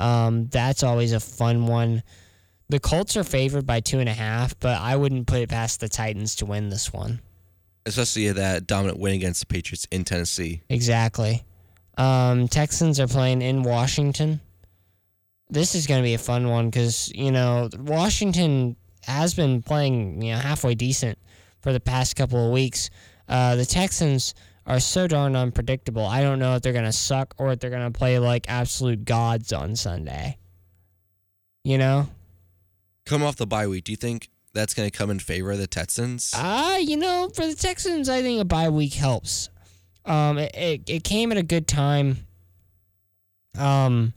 Um, 0.00 0.48
that's 0.48 0.82
always 0.82 1.12
a 1.12 1.20
fun 1.20 1.66
one. 1.66 2.02
The 2.68 2.80
Colts 2.80 3.16
are 3.16 3.24
favored 3.24 3.66
by 3.66 3.80
two 3.80 4.00
and 4.00 4.08
a 4.08 4.14
half, 4.14 4.58
but 4.58 4.80
I 4.80 4.96
wouldn't 4.96 5.28
put 5.28 5.40
it 5.40 5.48
past 5.48 5.80
the 5.80 5.88
Titans 5.88 6.34
to 6.36 6.46
win 6.46 6.68
this 6.68 6.92
one. 6.92 7.20
Especially 7.86 8.30
that 8.32 8.66
dominant 8.66 8.98
win 8.98 9.14
against 9.14 9.40
the 9.40 9.46
Patriots 9.46 9.86
in 9.90 10.04
Tennessee. 10.04 10.62
Exactly. 10.68 11.44
Um, 11.96 12.48
Texans 12.48 13.00
are 13.00 13.06
playing 13.06 13.42
in 13.42 13.62
Washington. 13.62 14.40
This 15.48 15.74
is 15.74 15.86
going 15.86 16.00
to 16.00 16.04
be 16.04 16.14
a 16.14 16.18
fun 16.18 16.48
one 16.48 16.68
because 16.68 17.12
you 17.14 17.30
know 17.30 17.68
Washington 17.78 18.76
has 19.04 19.34
been 19.34 19.62
playing 19.62 20.20
you 20.20 20.34
know 20.34 20.38
halfway 20.38 20.74
decent 20.74 21.18
for 21.60 21.72
the 21.72 21.80
past 21.80 22.16
couple 22.16 22.44
of 22.44 22.52
weeks. 22.52 22.90
Uh, 23.28 23.56
the 23.56 23.64
Texans 23.64 24.34
are 24.66 24.80
so 24.80 25.06
darn 25.06 25.36
unpredictable. 25.36 26.04
I 26.04 26.22
don't 26.22 26.38
know 26.38 26.56
if 26.56 26.62
they're 26.62 26.72
going 26.72 26.84
to 26.84 26.92
suck 26.92 27.34
or 27.38 27.52
if 27.52 27.60
they're 27.60 27.70
going 27.70 27.90
to 27.90 27.96
play 27.96 28.18
like 28.18 28.46
absolute 28.48 29.04
gods 29.04 29.52
on 29.52 29.76
Sunday. 29.76 30.38
You 31.62 31.78
know? 31.78 32.08
Come 33.04 33.22
off 33.22 33.36
the 33.36 33.46
bye 33.46 33.68
week, 33.68 33.84
do 33.84 33.92
you 33.92 33.96
think 33.96 34.28
that's 34.56 34.74
going 34.74 34.90
to 34.90 34.96
come 34.96 35.10
in 35.10 35.20
favor 35.20 35.52
of 35.52 35.58
the 35.58 35.66
Texans? 35.66 36.32
Ah, 36.34 36.74
uh, 36.74 36.76
you 36.78 36.96
know, 36.96 37.30
for 37.34 37.46
the 37.46 37.54
Texans, 37.54 38.08
I 38.08 38.22
think 38.22 38.40
a 38.40 38.44
bye 38.44 38.68
week 38.70 38.94
helps. 38.94 39.50
Um, 40.04 40.38
it, 40.38 40.54
it, 40.56 40.82
it 40.88 41.04
came 41.04 41.30
at 41.30 41.38
a 41.38 41.42
good 41.42 41.68
time. 41.68 42.26
Um, 43.58 44.12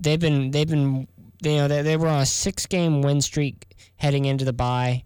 they've 0.00 0.20
been 0.20 0.50
they've 0.50 0.68
been 0.68 1.06
you 1.42 1.56
know 1.56 1.68
they, 1.68 1.82
they 1.82 1.96
were 1.96 2.08
on 2.08 2.20
a 2.20 2.26
six 2.26 2.66
game 2.66 3.02
win 3.02 3.20
streak 3.20 3.76
heading 3.96 4.24
into 4.24 4.44
the 4.44 4.52
bye. 4.52 5.04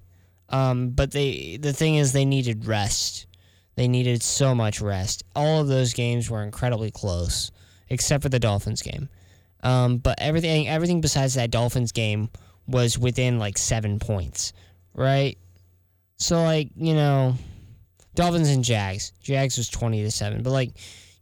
Um, 0.48 0.90
but 0.90 1.10
they 1.10 1.58
the 1.60 1.72
thing 1.72 1.96
is 1.96 2.12
they 2.12 2.24
needed 2.24 2.66
rest. 2.66 3.26
They 3.76 3.88
needed 3.88 4.22
so 4.22 4.54
much 4.54 4.80
rest. 4.80 5.24
All 5.34 5.60
of 5.60 5.68
those 5.68 5.94
games 5.94 6.30
were 6.30 6.42
incredibly 6.42 6.90
close, 6.90 7.50
except 7.88 8.22
for 8.22 8.28
the 8.28 8.38
Dolphins 8.38 8.82
game. 8.82 9.08
Um, 9.62 9.98
but 9.98 10.20
everything 10.20 10.68
everything 10.68 11.00
besides 11.00 11.34
that 11.34 11.50
Dolphins 11.50 11.92
game 11.92 12.30
was 12.66 12.98
within 12.98 13.38
like 13.38 13.58
seven 13.58 13.98
points, 13.98 14.52
right? 14.94 15.36
So 16.16 16.42
like 16.42 16.70
you 16.76 16.94
know, 16.94 17.34
Dolphins 18.14 18.48
and 18.48 18.64
Jags. 18.64 19.12
Jags 19.22 19.56
was 19.58 19.68
twenty 19.68 20.02
to 20.02 20.10
seven, 20.10 20.42
but 20.42 20.50
like 20.50 20.70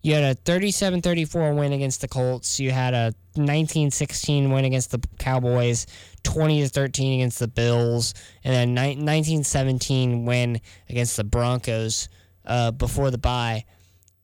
you 0.03 0.15
had 0.15 0.25
a 0.25 0.35
37-34 0.35 1.57
win 1.57 1.73
against 1.73 2.01
the 2.01 2.09
Colts. 2.09 2.59
You 2.59 2.73
had 2.73 2.93
a 2.93 3.15
19-16 3.37 4.53
win 4.53 4.65
against 4.65 4.91
the 4.91 5.01
Cowboys, 5.19 5.87
20 6.25 6.63
to 6.63 6.69
13 6.69 7.21
against 7.21 7.39
the 7.39 7.47
Bills, 7.47 8.13
and 8.43 8.77
then 8.77 8.99
19-17 8.99 10.25
win 10.25 10.61
against 10.91 11.17
the 11.17 11.23
Broncos 11.23 12.09
uh, 12.45 12.73
before 12.73 13.13
the 13.13 13.19
bye. 13.19 13.65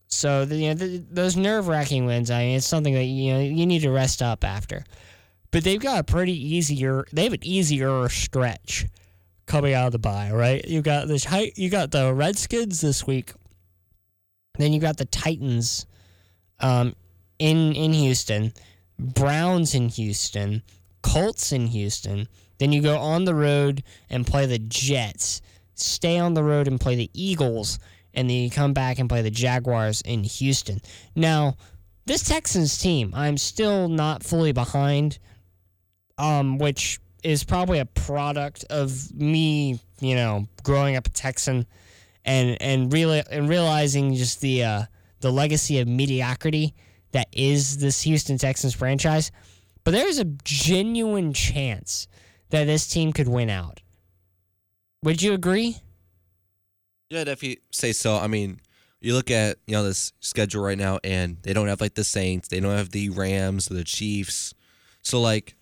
So 0.08 0.42
you 0.42 0.74
know 0.74 0.98
those 1.10 1.36
nerve 1.36 1.68
wracking 1.68 2.06
wins. 2.06 2.30
I 2.30 2.44
mean, 2.44 2.56
it's 2.56 2.66
something 2.66 2.94
that 2.94 3.04
you 3.04 3.34
know 3.34 3.40
you 3.40 3.66
need 3.66 3.82
to 3.82 3.90
rest 3.90 4.22
up 4.22 4.42
after. 4.42 4.82
But 5.50 5.64
they've 5.64 5.80
got 5.80 6.00
a 6.00 6.04
pretty 6.04 6.32
easier. 6.32 7.06
They 7.12 7.24
have 7.24 7.32
an 7.32 7.44
easier 7.44 8.08
stretch 8.08 8.86
coming 9.46 9.74
out 9.74 9.86
of 9.86 9.92
the 9.92 9.98
bye, 9.98 10.30
right? 10.32 10.64
You 10.66 10.82
got 10.82 11.08
this. 11.08 11.26
You 11.56 11.70
got 11.70 11.90
the 11.90 12.12
Redskins 12.12 12.80
this 12.80 13.06
week. 13.06 13.32
Then 14.58 14.72
you 14.72 14.80
got 14.80 14.96
the 14.96 15.04
Titans, 15.04 15.86
um, 16.60 16.94
in 17.38 17.72
in 17.74 17.92
Houston, 17.92 18.52
Browns 18.98 19.74
in 19.74 19.88
Houston, 19.88 20.62
Colts 21.02 21.52
in 21.52 21.68
Houston. 21.68 22.28
Then 22.58 22.72
you 22.72 22.82
go 22.82 22.98
on 22.98 23.24
the 23.24 23.34
road 23.34 23.84
and 24.10 24.26
play 24.26 24.46
the 24.46 24.58
Jets. 24.58 25.40
Stay 25.74 26.18
on 26.18 26.34
the 26.34 26.42
road 26.42 26.66
and 26.66 26.80
play 26.80 26.96
the 26.96 27.10
Eagles 27.14 27.78
and 28.18 28.28
then 28.28 28.36
you 28.36 28.50
come 28.50 28.72
back 28.72 28.98
and 28.98 29.08
play 29.08 29.22
the 29.22 29.30
Jaguars 29.30 30.00
in 30.02 30.24
Houston. 30.24 30.80
Now, 31.14 31.56
this 32.06 32.24
Texans 32.24 32.76
team, 32.78 33.12
I'm 33.14 33.36
still 33.36 33.88
not 33.88 34.24
fully 34.24 34.50
behind, 34.50 35.18
um, 36.18 36.58
which 36.58 37.00
is 37.22 37.44
probably 37.44 37.78
a 37.78 37.86
product 37.86 38.64
of 38.70 39.14
me, 39.14 39.80
you 40.00 40.14
know, 40.14 40.46
growing 40.62 40.96
up 40.96 41.06
a 41.06 41.10
Texan 41.10 41.66
and 42.24 42.60
and 42.60 42.92
really 42.92 43.22
and 43.30 43.48
realizing 43.48 44.14
just 44.14 44.40
the 44.40 44.64
uh, 44.64 44.82
the 45.20 45.32
legacy 45.32 45.78
of 45.78 45.88
mediocrity 45.88 46.74
that 47.12 47.28
is 47.32 47.78
this 47.78 48.02
Houston 48.02 48.38
Texans 48.38 48.74
franchise. 48.74 49.30
But 49.84 49.92
there's 49.92 50.18
a 50.18 50.24
genuine 50.44 51.32
chance 51.32 52.08
that 52.50 52.64
this 52.64 52.86
team 52.86 53.12
could 53.12 53.28
win 53.28 53.48
out. 53.48 53.80
Would 55.02 55.22
you 55.22 55.32
agree? 55.32 55.78
Yeah, 57.10 57.24
if 57.26 57.42
you 57.42 57.56
say 57.70 57.92
so. 57.92 58.16
I 58.16 58.26
mean, 58.26 58.60
you 59.00 59.14
look 59.14 59.30
at 59.30 59.58
you 59.66 59.74
know 59.74 59.84
this 59.84 60.12
schedule 60.20 60.62
right 60.62 60.76
now, 60.76 60.98
and 61.02 61.38
they 61.42 61.52
don't 61.52 61.68
have 61.68 61.80
like 61.80 61.94
the 61.94 62.04
Saints, 62.04 62.48
they 62.48 62.60
don't 62.60 62.76
have 62.76 62.90
the 62.90 63.10
Rams, 63.10 63.66
the 63.66 63.84
Chiefs. 63.84 64.54
So 65.02 65.20
like, 65.20 65.56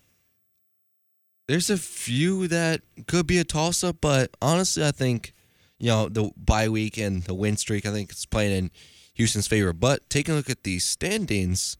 there's 1.47 1.69
a 1.69 1.77
few 1.77 2.47
that 2.49 2.81
could 3.07 3.25
be 3.27 3.37
a 3.39 3.43
toss 3.43 3.83
up, 3.83 3.97
but 4.01 4.31
honestly, 4.41 4.85
I 4.85 4.91
think 4.91 5.33
you 5.79 5.87
know 5.87 6.09
the 6.09 6.31
bye 6.37 6.69
week 6.69 6.97
and 6.97 7.23
the 7.23 7.33
win 7.33 7.57
streak, 7.57 7.85
I 7.85 7.91
think 7.91 8.11
it's 8.11 8.25
playing 8.25 8.55
in 8.57 8.71
Houston's 9.15 9.47
favor. 9.47 9.73
But 9.73 10.09
taking 10.09 10.33
a 10.33 10.37
look 10.37 10.49
at 10.49 10.63
the 10.63 10.79
standings 10.79 11.77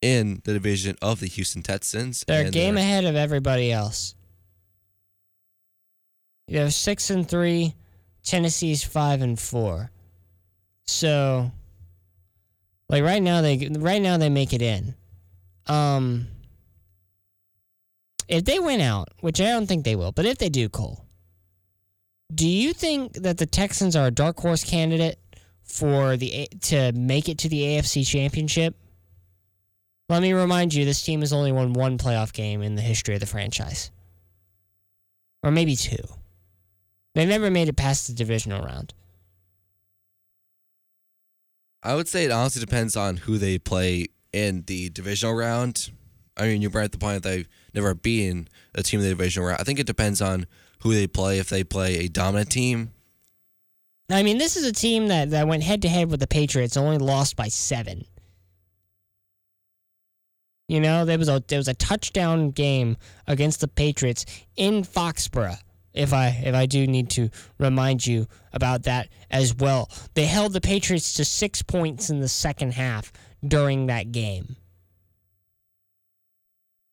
in 0.00 0.42
the 0.44 0.52
division 0.52 0.96
of 1.00 1.20
the 1.20 1.26
Houston 1.26 1.62
Texans, 1.62 2.24
They're 2.26 2.46
a 2.46 2.50
game 2.50 2.74
their- 2.74 2.84
ahead 2.84 3.04
of 3.04 3.16
everybody 3.16 3.70
else. 3.72 4.14
You 6.46 6.58
have 6.58 6.74
six 6.74 7.10
and 7.10 7.28
three. 7.28 7.74
Tennessee's 8.22 8.82
five 8.82 9.20
and 9.22 9.38
four. 9.38 9.90
So, 10.86 11.52
like 12.88 13.02
right 13.02 13.22
now, 13.22 13.40
they 13.40 13.68
right 13.70 14.00
now 14.00 14.16
they 14.18 14.28
make 14.28 14.52
it 14.52 14.62
in. 14.62 14.94
Um, 15.66 16.28
if 18.28 18.44
they 18.44 18.58
win 18.58 18.80
out, 18.80 19.08
which 19.20 19.40
I 19.40 19.44
don't 19.44 19.66
think 19.66 19.84
they 19.84 19.96
will, 19.96 20.12
but 20.12 20.26
if 20.26 20.38
they 20.38 20.48
do, 20.48 20.68
Cole, 20.68 21.04
do 22.34 22.48
you 22.48 22.72
think 22.72 23.14
that 23.14 23.38
the 23.38 23.46
Texans 23.46 23.94
are 23.96 24.06
a 24.06 24.10
dark 24.10 24.38
horse 24.38 24.64
candidate 24.64 25.18
for 25.62 26.16
the 26.16 26.48
to 26.62 26.92
make 26.92 27.28
it 27.28 27.38
to 27.38 27.48
the 27.48 27.62
AFC 27.62 28.06
Championship? 28.06 28.76
Let 30.08 30.22
me 30.22 30.32
remind 30.32 30.74
you, 30.74 30.84
this 30.84 31.02
team 31.02 31.20
has 31.20 31.32
only 31.32 31.52
won 31.52 31.72
one 31.72 31.96
playoff 31.96 32.32
game 32.32 32.62
in 32.62 32.74
the 32.74 32.82
history 32.82 33.14
of 33.14 33.20
the 33.20 33.26
franchise, 33.26 33.90
or 35.42 35.50
maybe 35.50 35.76
two. 35.76 36.04
They've 37.14 37.28
never 37.28 37.50
made 37.50 37.68
it 37.68 37.76
past 37.76 38.06
the 38.06 38.12
divisional 38.12 38.62
round. 38.62 38.92
I 41.82 41.94
would 41.94 42.08
say 42.08 42.24
it 42.24 42.30
honestly 42.30 42.60
depends 42.60 42.96
on 42.96 43.18
who 43.18 43.38
they 43.38 43.58
play 43.58 44.08
in 44.32 44.62
the 44.66 44.88
divisional 44.88 45.34
round. 45.34 45.90
I 46.36 46.46
mean, 46.46 46.62
you 46.62 46.70
brought 46.70 46.86
up 46.86 46.92
the 46.92 46.98
point 46.98 47.22
that 47.22 47.28
they've 47.28 47.48
never 47.74 47.94
beaten 47.94 48.48
a 48.74 48.82
team 48.82 49.00
in 49.00 49.04
the 49.04 49.10
divisional 49.10 49.48
round. 49.48 49.60
I 49.60 49.64
think 49.64 49.78
it 49.78 49.86
depends 49.86 50.20
on 50.20 50.46
who 50.80 50.92
they 50.92 51.06
play. 51.06 51.38
If 51.38 51.48
they 51.48 51.64
play 51.64 51.98
a 51.98 52.08
dominant 52.08 52.50
team, 52.50 52.90
I 54.10 54.22
mean, 54.22 54.38
this 54.38 54.56
is 54.56 54.64
a 54.64 54.72
team 54.72 55.08
that, 55.08 55.30
that 55.30 55.48
went 55.48 55.62
head 55.62 55.82
to 55.82 55.88
head 55.88 56.10
with 56.10 56.20
the 56.20 56.26
Patriots, 56.26 56.76
only 56.76 56.98
lost 56.98 57.36
by 57.36 57.48
seven. 57.48 58.04
You 60.68 60.80
know, 60.80 61.04
there 61.04 61.18
was 61.18 61.28
a 61.28 61.42
there 61.46 61.58
was 61.58 61.68
a 61.68 61.74
touchdown 61.74 62.50
game 62.50 62.96
against 63.26 63.60
the 63.60 63.68
Patriots 63.68 64.24
in 64.56 64.82
Foxborough. 64.82 65.58
If 65.92 66.12
I 66.12 66.28
if 66.44 66.54
I 66.54 66.66
do 66.66 66.86
need 66.86 67.10
to 67.10 67.30
remind 67.58 68.06
you 68.06 68.26
about 68.52 68.84
that 68.84 69.08
as 69.30 69.54
well, 69.54 69.90
they 70.14 70.24
held 70.24 70.52
the 70.52 70.60
Patriots 70.60 71.14
to 71.14 71.24
six 71.24 71.62
points 71.62 72.08
in 72.08 72.20
the 72.20 72.28
second 72.28 72.72
half 72.72 73.12
during 73.46 73.86
that 73.86 74.10
game. 74.10 74.56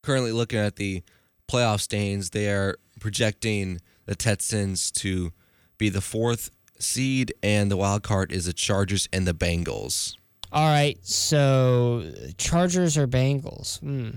Currently 0.03 0.31
looking 0.31 0.59
at 0.59 0.75
the 0.75 1.03
playoff 1.47 1.81
standings, 1.81 2.29
they 2.29 2.49
are 2.49 2.77
projecting 2.99 3.81
the 4.05 4.15
Texans 4.15 4.91
to 4.91 5.31
be 5.77 5.89
the 5.89 6.01
fourth 6.01 6.49
seed, 6.79 7.33
and 7.43 7.69
the 7.69 7.77
wild 7.77 8.03
card 8.03 8.31
is 8.31 8.45
the 8.45 8.53
Chargers 8.53 9.07
and 9.13 9.27
the 9.27 9.33
Bengals. 9.33 10.15
All 10.51 10.67
right, 10.67 10.97
so 11.01 12.11
Chargers 12.37 12.97
or 12.97 13.07
Bengals? 13.07 13.79
Hmm. 13.79 14.09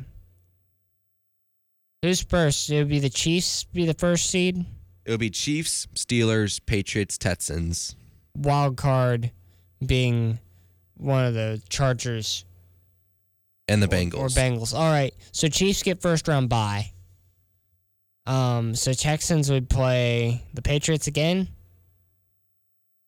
Who's 2.03 2.22
first? 2.22 2.68
It 2.70 2.78
would 2.78 2.89
be 2.89 2.99
the 2.99 3.09
Chiefs. 3.09 3.64
Be 3.64 3.87
the 3.87 3.95
first 3.95 4.28
seed. 4.28 4.66
It 5.07 5.11
would 5.11 5.20
be 5.20 5.30
Chiefs, 5.30 5.87
Steelers, 5.95 6.61
Patriots, 6.64 7.16
Texans. 7.16 7.95
Wild 8.37 8.76
card 8.76 9.30
being 9.85 10.39
one 10.97 11.24
of 11.24 11.35
the 11.35 11.62
Chargers 11.68 12.45
and 13.69 13.83
the 13.83 13.87
or- 13.87 13.91
Bengals. 13.91 14.15
or 14.19 14.29
Bengals. 14.29 14.75
All 14.75 14.91
right, 14.91 15.15
so 15.33 15.49
Chiefs 15.49 15.83
get 15.83 16.01
first 16.01 16.29
round 16.29 16.49
bye. 16.49 16.91
Um, 18.27 18.75
so 18.75 18.93
Texans 18.95 19.51
would 19.51 19.69
play 19.69 20.43
the 20.55 20.62
Patriots 20.62 21.07
again. 21.07 21.49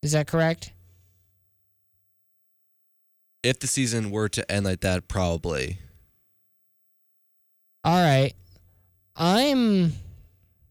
Is 0.02 0.12
that 0.12 0.26
correct? 0.26 0.72
If 3.42 3.60
the 3.60 3.66
season 3.66 4.10
were 4.10 4.28
to 4.30 4.50
end 4.50 4.66
like 4.66 4.80
that, 4.80 5.08
probably. 5.08 5.78
All 7.84 8.02
right. 8.02 8.32
I'm 9.14 9.92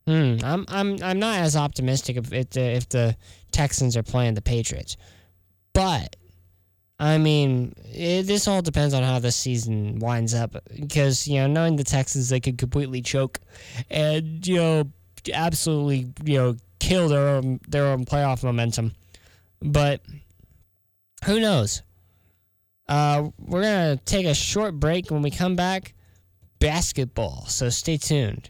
hmm, 0.06 0.38
I'm 0.44 0.66
I'm 0.68 1.02
I'm 1.02 1.20
not 1.20 1.40
as 1.40 1.56
optimistic 1.56 2.18
if 2.18 2.32
if 2.32 2.50
the, 2.52 2.62
if 2.62 2.90
the 2.90 3.16
Texans 3.52 3.98
are 3.98 4.04
playing 4.04 4.36
the 4.36 4.42
Patriots. 4.42 4.98
But 5.74 6.16
I 7.00 7.18
mean, 7.18 7.74
it, 7.93 8.24
this 8.24 8.48
all 8.48 8.62
depends 8.62 8.93
on 8.93 9.04
how 9.04 9.20
the 9.20 9.32
season 9.32 10.00
winds 10.00 10.34
up 10.34 10.56
because, 10.80 11.28
you 11.28 11.39
know, 11.39 11.48
knowing 11.48 11.76
the 11.76 11.84
Texans 11.84 12.30
they 12.30 12.39
could 12.39 12.58
completely 12.58 13.02
choke 13.02 13.39
and, 13.89 14.46
you 14.48 14.56
know, 14.56 14.84
absolutely, 15.34 16.14
you 16.24 16.38
know, 16.38 16.56
kill 16.80 17.10
their 17.10 17.28
own 17.28 17.60
their 17.68 17.88
own 17.88 18.06
playoff 18.06 18.43
momentum. 18.43 18.93
But 19.62 20.02
who 21.26 21.39
knows? 21.39 21.82
Uh, 22.88 23.30
we're 23.39 23.64
gonna 23.64 23.98
take 23.98 24.26
a 24.26 24.34
short 24.34 24.80
break. 24.80 25.10
When 25.10 25.22
we 25.22 25.32
come 25.32 25.56
back, 25.56 25.93
basketball. 26.60 27.46
So 27.48 27.70
stay 27.70 27.98
tuned. 27.98 28.50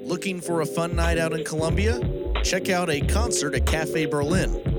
Looking 0.00 0.40
for 0.40 0.62
a 0.62 0.66
fun 0.66 0.96
night 0.96 1.18
out 1.18 1.32
in 1.34 1.44
Columbia? 1.44 2.00
Check 2.42 2.70
out 2.70 2.88
a 2.88 3.00
concert 3.02 3.54
at 3.54 3.66
Cafe 3.66 4.06
Berlin. 4.06 4.69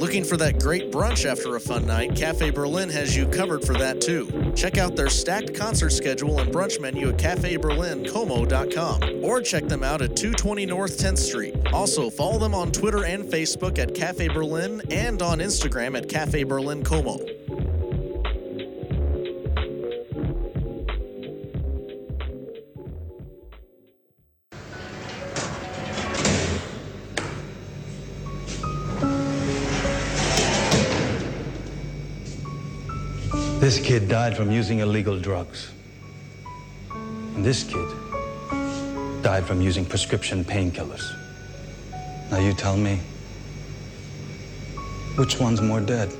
Looking 0.00 0.24
for 0.24 0.38
that 0.38 0.58
great 0.58 0.90
brunch 0.90 1.26
after 1.26 1.56
a 1.56 1.60
fun 1.60 1.86
night? 1.86 2.16
Cafe 2.16 2.50
Berlin 2.52 2.88
has 2.88 3.14
you 3.14 3.26
covered 3.26 3.62
for 3.62 3.74
that 3.74 4.00
too. 4.00 4.50
Check 4.56 4.78
out 4.78 4.96
their 4.96 5.10
stacked 5.10 5.54
concert 5.54 5.90
schedule 5.90 6.40
and 6.40 6.50
brunch 6.50 6.80
menu 6.80 7.10
at 7.10 7.18
cafeberlincomo.com 7.18 9.22
or 9.22 9.42
check 9.42 9.68
them 9.68 9.84
out 9.84 10.00
at 10.00 10.16
220 10.16 10.64
North 10.64 10.96
10th 10.96 11.18
Street. 11.18 11.54
Also, 11.74 12.08
follow 12.08 12.38
them 12.38 12.54
on 12.54 12.72
Twitter 12.72 13.04
and 13.04 13.24
Facebook 13.24 13.78
at 13.78 13.94
Cafe 13.94 14.28
Berlin 14.28 14.80
and 14.90 15.20
on 15.20 15.40
Instagram 15.40 15.94
at 15.94 16.08
Cafe 16.08 16.44
Berlin 16.44 16.82
Como. 16.82 17.18
This 33.70 33.78
kid 33.78 34.08
died 34.08 34.36
from 34.36 34.50
using 34.50 34.80
illegal 34.80 35.16
drugs. 35.16 35.70
And 36.92 37.44
this 37.44 37.62
kid 37.62 37.88
died 39.22 39.44
from 39.46 39.60
using 39.60 39.84
prescription 39.84 40.44
painkillers. 40.44 41.14
Now 42.32 42.38
you 42.40 42.52
tell 42.52 42.76
me, 42.76 42.98
which 45.14 45.38
one's 45.38 45.62
more 45.62 45.80
dead? 45.80 46.12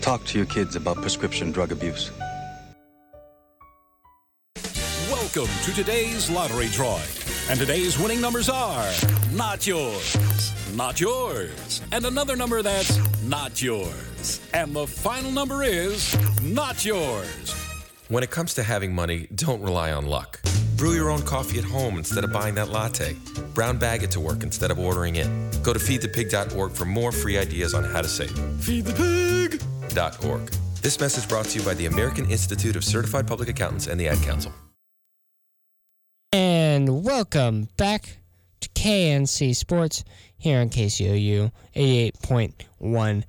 Talk 0.00 0.24
to 0.24 0.38
your 0.38 0.46
kids 0.46 0.74
about 0.74 0.96
prescription 0.96 1.52
drug 1.52 1.70
abuse. 1.70 2.10
Welcome 5.08 5.54
to 5.66 5.72
today's 5.72 6.28
lottery 6.28 6.66
drawing. 6.70 7.06
And 7.48 7.60
today's 7.60 7.96
winning 7.96 8.20
numbers 8.20 8.48
are 8.48 8.90
not 9.30 9.68
yours, 9.68 10.16
not 10.74 11.00
yours, 11.00 11.80
and 11.92 12.04
another 12.06 12.34
number 12.34 12.60
that's 12.60 12.98
not 13.22 13.62
yours. 13.62 14.15
And 14.52 14.74
the 14.74 14.86
final 14.86 15.30
number 15.30 15.62
is 15.62 16.16
not 16.42 16.84
yours. 16.84 17.54
When 18.08 18.22
it 18.22 18.30
comes 18.30 18.54
to 18.54 18.62
having 18.62 18.92
money, 18.92 19.26
don't 19.34 19.60
rely 19.60 19.92
on 19.92 20.06
luck. 20.06 20.40
Brew 20.76 20.92
your 20.92 21.10
own 21.10 21.22
coffee 21.22 21.58
at 21.58 21.64
home 21.64 21.98
instead 21.98 22.22
of 22.24 22.32
buying 22.32 22.54
that 22.56 22.68
latte. 22.68 23.16
Brown 23.54 23.78
bag 23.78 24.02
it 24.02 24.10
to 24.12 24.20
work 24.20 24.42
instead 24.42 24.70
of 24.70 24.78
ordering 24.78 25.16
it. 25.16 25.26
Go 25.62 25.72
to 25.72 25.78
feedthepig.org 25.78 26.72
for 26.72 26.84
more 26.84 27.12
free 27.12 27.38
ideas 27.38 27.74
on 27.74 27.82
how 27.84 28.02
to 28.02 28.08
save. 28.08 28.30
Feedthepig.org. 28.60 30.50
This 30.82 31.00
message 31.00 31.28
brought 31.28 31.46
to 31.46 31.58
you 31.58 31.64
by 31.64 31.74
the 31.74 31.86
American 31.86 32.30
Institute 32.30 32.76
of 32.76 32.84
Certified 32.84 33.26
Public 33.26 33.48
Accountants 33.48 33.86
and 33.86 33.98
the 33.98 34.08
Ad 34.08 34.18
Council. 34.18 34.52
And 36.32 37.02
welcome 37.04 37.68
back 37.76 38.18
to 38.60 38.68
KNC 38.68 39.56
Sports 39.56 40.04
here 40.36 40.60
on 40.60 40.68
KCOU 40.68 41.50
88.1 41.74 43.24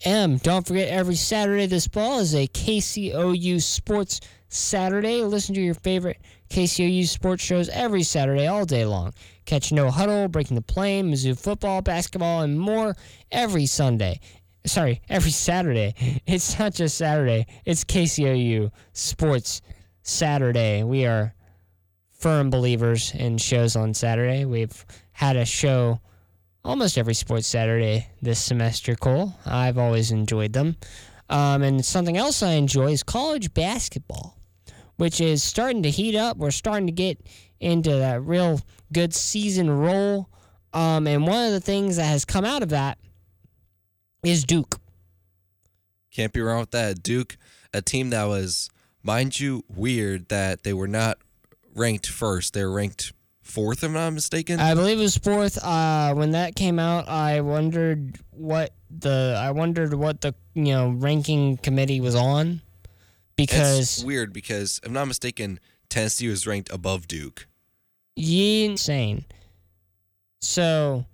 FM. 0.00 0.42
Don't 0.42 0.66
forget, 0.66 0.88
every 0.88 1.14
Saturday 1.14 1.66
this 1.66 1.86
fall 1.86 2.20
is 2.20 2.34
a 2.34 2.46
KCOU 2.48 3.60
Sports 3.62 4.20
Saturday. 4.48 5.22
Listen 5.22 5.54
to 5.54 5.60
your 5.60 5.74
favorite 5.74 6.18
KCOU 6.50 7.06
sports 7.06 7.42
shows 7.42 7.68
every 7.68 8.02
Saturday, 8.02 8.46
all 8.46 8.64
day 8.64 8.84
long. 8.84 9.12
Catch 9.44 9.72
No 9.72 9.90
Huddle, 9.90 10.28
Breaking 10.28 10.54
the 10.54 10.62
Plane, 10.62 11.12
Mizzou 11.12 11.38
football, 11.38 11.82
basketball, 11.82 12.42
and 12.42 12.58
more 12.58 12.96
every 13.30 13.66
Sunday. 13.66 14.20
Sorry, 14.66 15.00
every 15.08 15.30
Saturday. 15.30 15.94
It's 16.26 16.58
not 16.58 16.74
just 16.74 16.96
Saturday, 16.96 17.46
it's 17.64 17.84
KCOU 17.84 18.70
Sports 18.92 19.62
Saturday. 20.02 20.82
We 20.82 21.06
are 21.06 21.34
firm 22.12 22.50
believers 22.50 23.12
in 23.14 23.38
shows 23.38 23.76
on 23.76 23.94
Saturday. 23.94 24.44
We've 24.44 24.84
had 25.12 25.36
a 25.36 25.44
show 25.44 26.00
almost 26.64 26.98
every 26.98 27.14
sports 27.14 27.46
Saturday 27.46 28.08
this 28.20 28.38
semester, 28.38 28.94
Cole. 28.94 29.34
I've 29.46 29.78
always 29.78 30.10
enjoyed 30.10 30.52
them. 30.52 30.76
Um, 31.30 31.62
and 31.62 31.84
something 31.84 32.16
else 32.16 32.42
I 32.42 32.52
enjoy 32.52 32.92
is 32.92 33.02
college 33.02 33.52
basketball, 33.52 34.38
which 34.96 35.20
is 35.20 35.42
starting 35.42 35.82
to 35.82 35.90
heat 35.90 36.16
up. 36.16 36.36
We're 36.36 36.50
starting 36.50 36.86
to 36.86 36.92
get 36.92 37.20
into 37.60 37.90
that 37.90 38.22
real 38.22 38.60
good 38.92 39.14
season 39.14 39.70
roll. 39.70 40.28
Um, 40.72 41.06
and 41.06 41.26
one 41.26 41.46
of 41.46 41.52
the 41.52 41.60
things 41.60 41.96
that 41.96 42.04
has 42.04 42.24
come 42.24 42.44
out 42.44 42.62
of 42.62 42.70
that 42.70 42.98
is 44.22 44.44
Duke. 44.44 44.78
Can't 46.12 46.32
be 46.32 46.40
wrong 46.40 46.60
with 46.60 46.70
that. 46.72 47.02
Duke, 47.02 47.36
a 47.72 47.82
team 47.82 48.10
that 48.10 48.24
was, 48.24 48.70
mind 49.02 49.38
you, 49.38 49.64
weird 49.68 50.28
that 50.28 50.62
they 50.62 50.72
were 50.72 50.88
not 50.88 51.18
ranked 51.74 52.06
first. 52.08 52.54
They 52.54 52.64
were 52.64 52.72
ranked 52.72 53.12
fourth, 53.48 53.78
if 53.78 53.88
I'm 53.88 53.94
not 53.94 54.10
mistaken. 54.10 54.60
I 54.60 54.74
believe 54.74 54.98
it 54.98 55.02
was 55.02 55.16
fourth. 55.16 55.58
Uh, 55.62 56.14
when 56.14 56.32
that 56.32 56.54
came 56.54 56.78
out, 56.78 57.08
I 57.08 57.40
wondered 57.40 58.18
what 58.30 58.74
the 58.90 59.36
I 59.38 59.50
wondered 59.50 59.94
what 59.94 60.20
the 60.20 60.34
you 60.54 60.72
know 60.72 60.90
ranking 60.90 61.56
committee 61.56 62.00
was 62.00 62.14
on 62.14 62.62
because 63.36 63.78
it's 63.98 64.04
weird 64.04 64.32
because, 64.32 64.80
if 64.82 64.88
I'm 64.88 64.94
not 64.94 65.06
mistaken, 65.06 65.60
Tennessee 65.88 66.28
was 66.28 66.46
ranked 66.46 66.70
above 66.72 67.08
Duke. 67.08 67.46
ye 68.16 68.64
insane. 68.64 69.24
So 70.40 71.04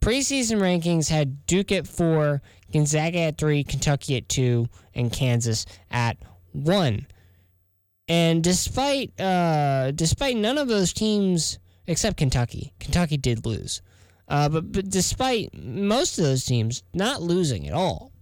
preseason 0.00 0.60
rankings 0.60 1.08
had 1.08 1.46
Duke 1.46 1.70
at 1.72 1.86
four, 1.86 2.42
Gonzaga 2.72 3.18
at 3.20 3.38
three, 3.38 3.62
Kentucky 3.64 4.16
at 4.16 4.28
two, 4.28 4.68
and 4.94 5.12
Kansas 5.12 5.66
at 5.90 6.16
one. 6.52 7.06
And 8.08 8.42
despite 8.42 9.18
uh, 9.20 9.92
despite 9.92 10.36
none 10.36 10.58
of 10.58 10.68
those 10.68 10.92
teams 10.92 11.58
except 11.86 12.16
Kentucky, 12.16 12.72
Kentucky 12.80 13.16
did 13.16 13.46
lose. 13.46 13.82
Uh, 14.28 14.48
but 14.48 14.72
but 14.72 14.88
despite 14.88 15.52
most 15.54 16.18
of 16.18 16.24
those 16.24 16.44
teams 16.44 16.82
not 16.94 17.20
losing 17.20 17.66
at 17.66 17.74
all, 17.74 18.12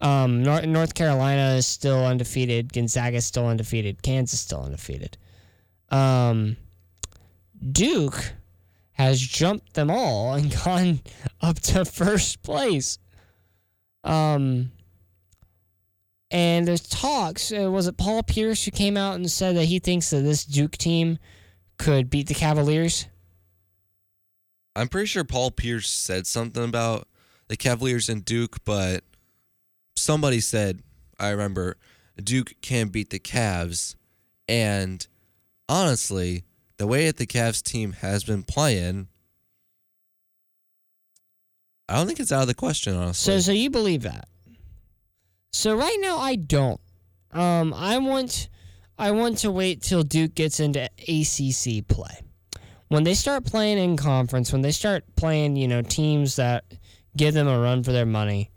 um, 0.00 0.42
North, 0.42 0.64
North 0.66 0.94
Carolina 0.94 1.54
is 1.54 1.66
still 1.66 2.04
undefeated. 2.04 2.72
Gonzaga 2.72 3.16
is 3.16 3.26
still 3.26 3.46
undefeated. 3.46 4.02
Kansas 4.02 4.40
still 4.40 4.62
undefeated. 4.62 5.16
Um, 5.90 6.56
Duke 7.72 8.32
has 8.92 9.20
jumped 9.20 9.74
them 9.74 9.90
all 9.90 10.34
and 10.34 10.54
gone 10.64 11.00
up 11.40 11.60
to 11.60 11.84
first 11.84 12.42
place. 12.42 12.98
Um, 14.04 14.70
and 16.30 16.66
there's 16.68 16.86
talks. 16.86 17.52
Uh, 17.52 17.70
was 17.70 17.86
it 17.86 17.96
Paul 17.96 18.22
Pierce 18.22 18.64
who 18.64 18.70
came 18.70 18.96
out 18.96 19.14
and 19.14 19.30
said 19.30 19.56
that 19.56 19.64
he 19.64 19.78
thinks 19.78 20.10
that 20.10 20.20
this 20.20 20.44
Duke 20.44 20.76
team 20.76 21.18
could 21.78 22.10
beat 22.10 22.28
the 22.28 22.34
Cavaliers? 22.34 23.06
I'm 24.74 24.88
pretty 24.88 25.06
sure 25.06 25.24
Paul 25.24 25.50
Pierce 25.50 25.88
said 25.88 26.26
something 26.26 26.64
about 26.64 27.08
the 27.48 27.56
Cavaliers 27.56 28.08
and 28.08 28.24
Duke, 28.24 28.64
but 28.64 29.04
somebody 29.96 30.40
said, 30.40 30.82
I 31.18 31.30
remember, 31.30 31.76
Duke 32.22 32.54
can 32.60 32.88
beat 32.88 33.10
the 33.10 33.18
Cavs. 33.18 33.94
And 34.48 35.06
honestly, 35.68 36.44
the 36.76 36.86
way 36.86 37.06
that 37.06 37.16
the 37.16 37.26
Cavs 37.26 37.62
team 37.62 37.92
has 37.92 38.24
been 38.24 38.42
playing, 38.42 39.08
I 41.88 41.96
don't 41.96 42.06
think 42.06 42.20
it's 42.20 42.32
out 42.32 42.42
of 42.42 42.48
the 42.48 42.54
question, 42.54 42.94
honestly. 42.94 43.34
So, 43.34 43.38
so 43.40 43.52
you 43.52 43.70
believe 43.70 44.02
that? 44.02 44.28
So 45.52 45.74
right 45.74 45.96
now, 46.00 46.18
I 46.18 46.36
don't. 46.36 46.80
Um, 47.32 47.72
I 47.72 47.96
want, 47.98 48.48
I 48.98 49.10
want 49.10 49.38
to 49.38 49.50
wait 49.50 49.82
till 49.82 50.02
Duke 50.02 50.34
gets 50.34 50.60
into 50.60 50.84
ACC 50.84 51.86
play. 51.86 52.22
When 52.88 53.04
they 53.04 53.14
start 53.14 53.44
playing 53.44 53.78
in 53.78 53.96
conference, 53.96 54.52
when 54.52 54.62
they 54.62 54.70
start 54.70 55.04
playing, 55.16 55.56
you 55.56 55.68
know, 55.68 55.82
teams 55.82 56.36
that 56.36 56.64
give 57.16 57.34
them 57.34 57.48
a 57.48 57.58
run 57.58 57.82
for 57.82 57.92
their 57.92 58.06
money, 58.06 58.50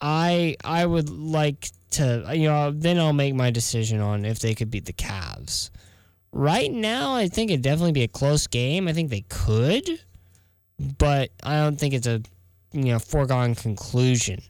I 0.00 0.56
I 0.64 0.86
would 0.86 1.10
like 1.10 1.68
to, 1.92 2.30
you 2.34 2.48
know, 2.48 2.70
then 2.70 2.98
I'll 2.98 3.12
make 3.12 3.34
my 3.34 3.50
decision 3.50 4.00
on 4.00 4.24
if 4.24 4.38
they 4.38 4.54
could 4.54 4.70
beat 4.70 4.86
the 4.86 4.92
Cavs. 4.92 5.70
Right 6.32 6.70
now, 6.70 7.14
I 7.14 7.28
think 7.28 7.50
it'd 7.50 7.62
definitely 7.62 7.92
be 7.92 8.02
a 8.02 8.08
close 8.08 8.46
game. 8.46 8.88
I 8.88 8.92
think 8.92 9.10
they 9.10 9.24
could, 9.28 10.00
but 10.98 11.30
I 11.42 11.56
don't 11.56 11.76
think 11.78 11.94
it's 11.94 12.06
a, 12.06 12.22
you 12.72 12.84
know, 12.84 12.98
foregone 12.98 13.54
conclusion. 13.54 14.40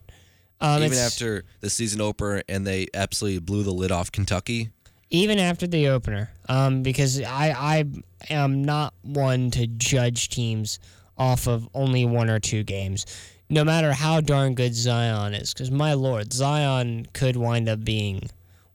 Um, 0.61 0.83
Even 0.83 0.99
after 0.99 1.45
the 1.61 1.69
season 1.69 2.01
opener 2.01 2.43
and 2.49 2.67
they 2.67 2.87
absolutely 2.95 3.41
blew 3.41 3.63
the 3.63 3.73
lid 3.73 3.93
off 3.93 4.11
Kentucky. 4.11 4.71
Even 5.11 5.39
after 5.39 5.67
the 5.67 5.89
opener, 5.89 6.31
um, 6.49 6.83
because 6.83 7.21
I 7.21 7.51
I 7.51 7.85
am 8.31 8.65
not 8.65 8.95
one 9.03 9.51
to 9.53 9.67
judge 9.67 10.29
teams 10.29 10.79
off 11.19 11.47
of 11.47 11.69
only 11.75 12.05
one 12.05 12.29
or 12.29 12.39
two 12.39 12.63
games, 12.63 13.07
no 13.49 13.65
matter 13.65 13.93
how 13.93 14.21
darn 14.21 14.55
good 14.55 14.75
Zion 14.75 15.35
is. 15.35 15.53
Because 15.53 15.71
my 15.71 15.95
lord, 15.95 16.33
Zion 16.33 17.07
could 17.13 17.37
wind 17.37 17.69
up 17.69 17.85
being 17.85 18.29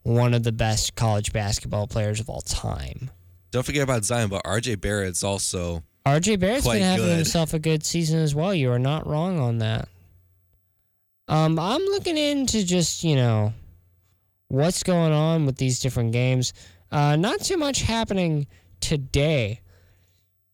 one 0.04 0.34
of 0.34 0.44
the 0.44 0.52
best 0.52 0.96
college 0.96 1.32
basketball 1.32 1.88
players 1.88 2.20
of 2.20 2.30
all 2.30 2.42
time. 2.42 3.12
Don't 3.52 3.66
forget 3.66 3.84
about 3.84 4.06
Zion, 4.06 4.30
but 4.30 4.44
RJ 4.44 4.80
Barrett's 4.80 5.24
also 5.24 5.84
RJ 6.06 6.40
Barrett's 6.40 6.68
been 6.68 6.82
having 6.82 7.06
good. 7.06 7.16
himself 7.18 7.54
a 7.54 7.60
good 7.60 7.86
season 7.86 8.20
as 8.20 8.34
well. 8.34 8.54
You 8.54 8.72
are 8.72 8.80
not 8.80 9.06
wrong 9.06 9.40
on 9.40 9.60
that. 9.60 9.88
Um, 11.28 11.60
I'm 11.60 11.82
looking 11.82 12.18
into 12.18 12.66
just 12.66 13.04
you 13.04 13.16
know 13.16 13.54
what's 14.52 14.84
going 14.84 15.14
on 15.14 15.46
with 15.46 15.56
these 15.56 15.80
different 15.80 16.12
games. 16.12 16.54
Uh, 16.92 17.16
not 17.16 17.40
too 17.40 17.56
much 17.58 17.82
happening 17.82 18.48
today 18.82 19.62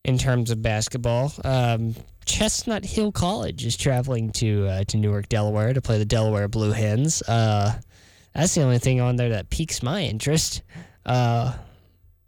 in 0.04 0.16
terms 0.16 0.50
of 0.50 0.62
basketball. 0.62 1.32
Um, 1.44 1.96
Chestnut 2.24 2.84
Hill 2.84 3.10
College 3.10 3.66
is 3.66 3.76
traveling 3.76 4.30
to 4.32 4.66
uh, 4.68 4.84
to 4.84 4.96
Newark, 4.96 5.28
Delaware, 5.28 5.72
to 5.72 5.80
play 5.80 5.98
the 5.98 6.04
Delaware 6.04 6.46
Blue 6.46 6.70
Hens. 6.70 7.22
Uh, 7.22 7.80
that's 8.34 8.54
the 8.54 8.62
only 8.62 8.78
thing 8.78 9.00
on 9.00 9.16
there 9.16 9.30
that 9.30 9.50
piques 9.50 9.82
my 9.82 10.02
interest. 10.02 10.62
Uh, 11.04 11.54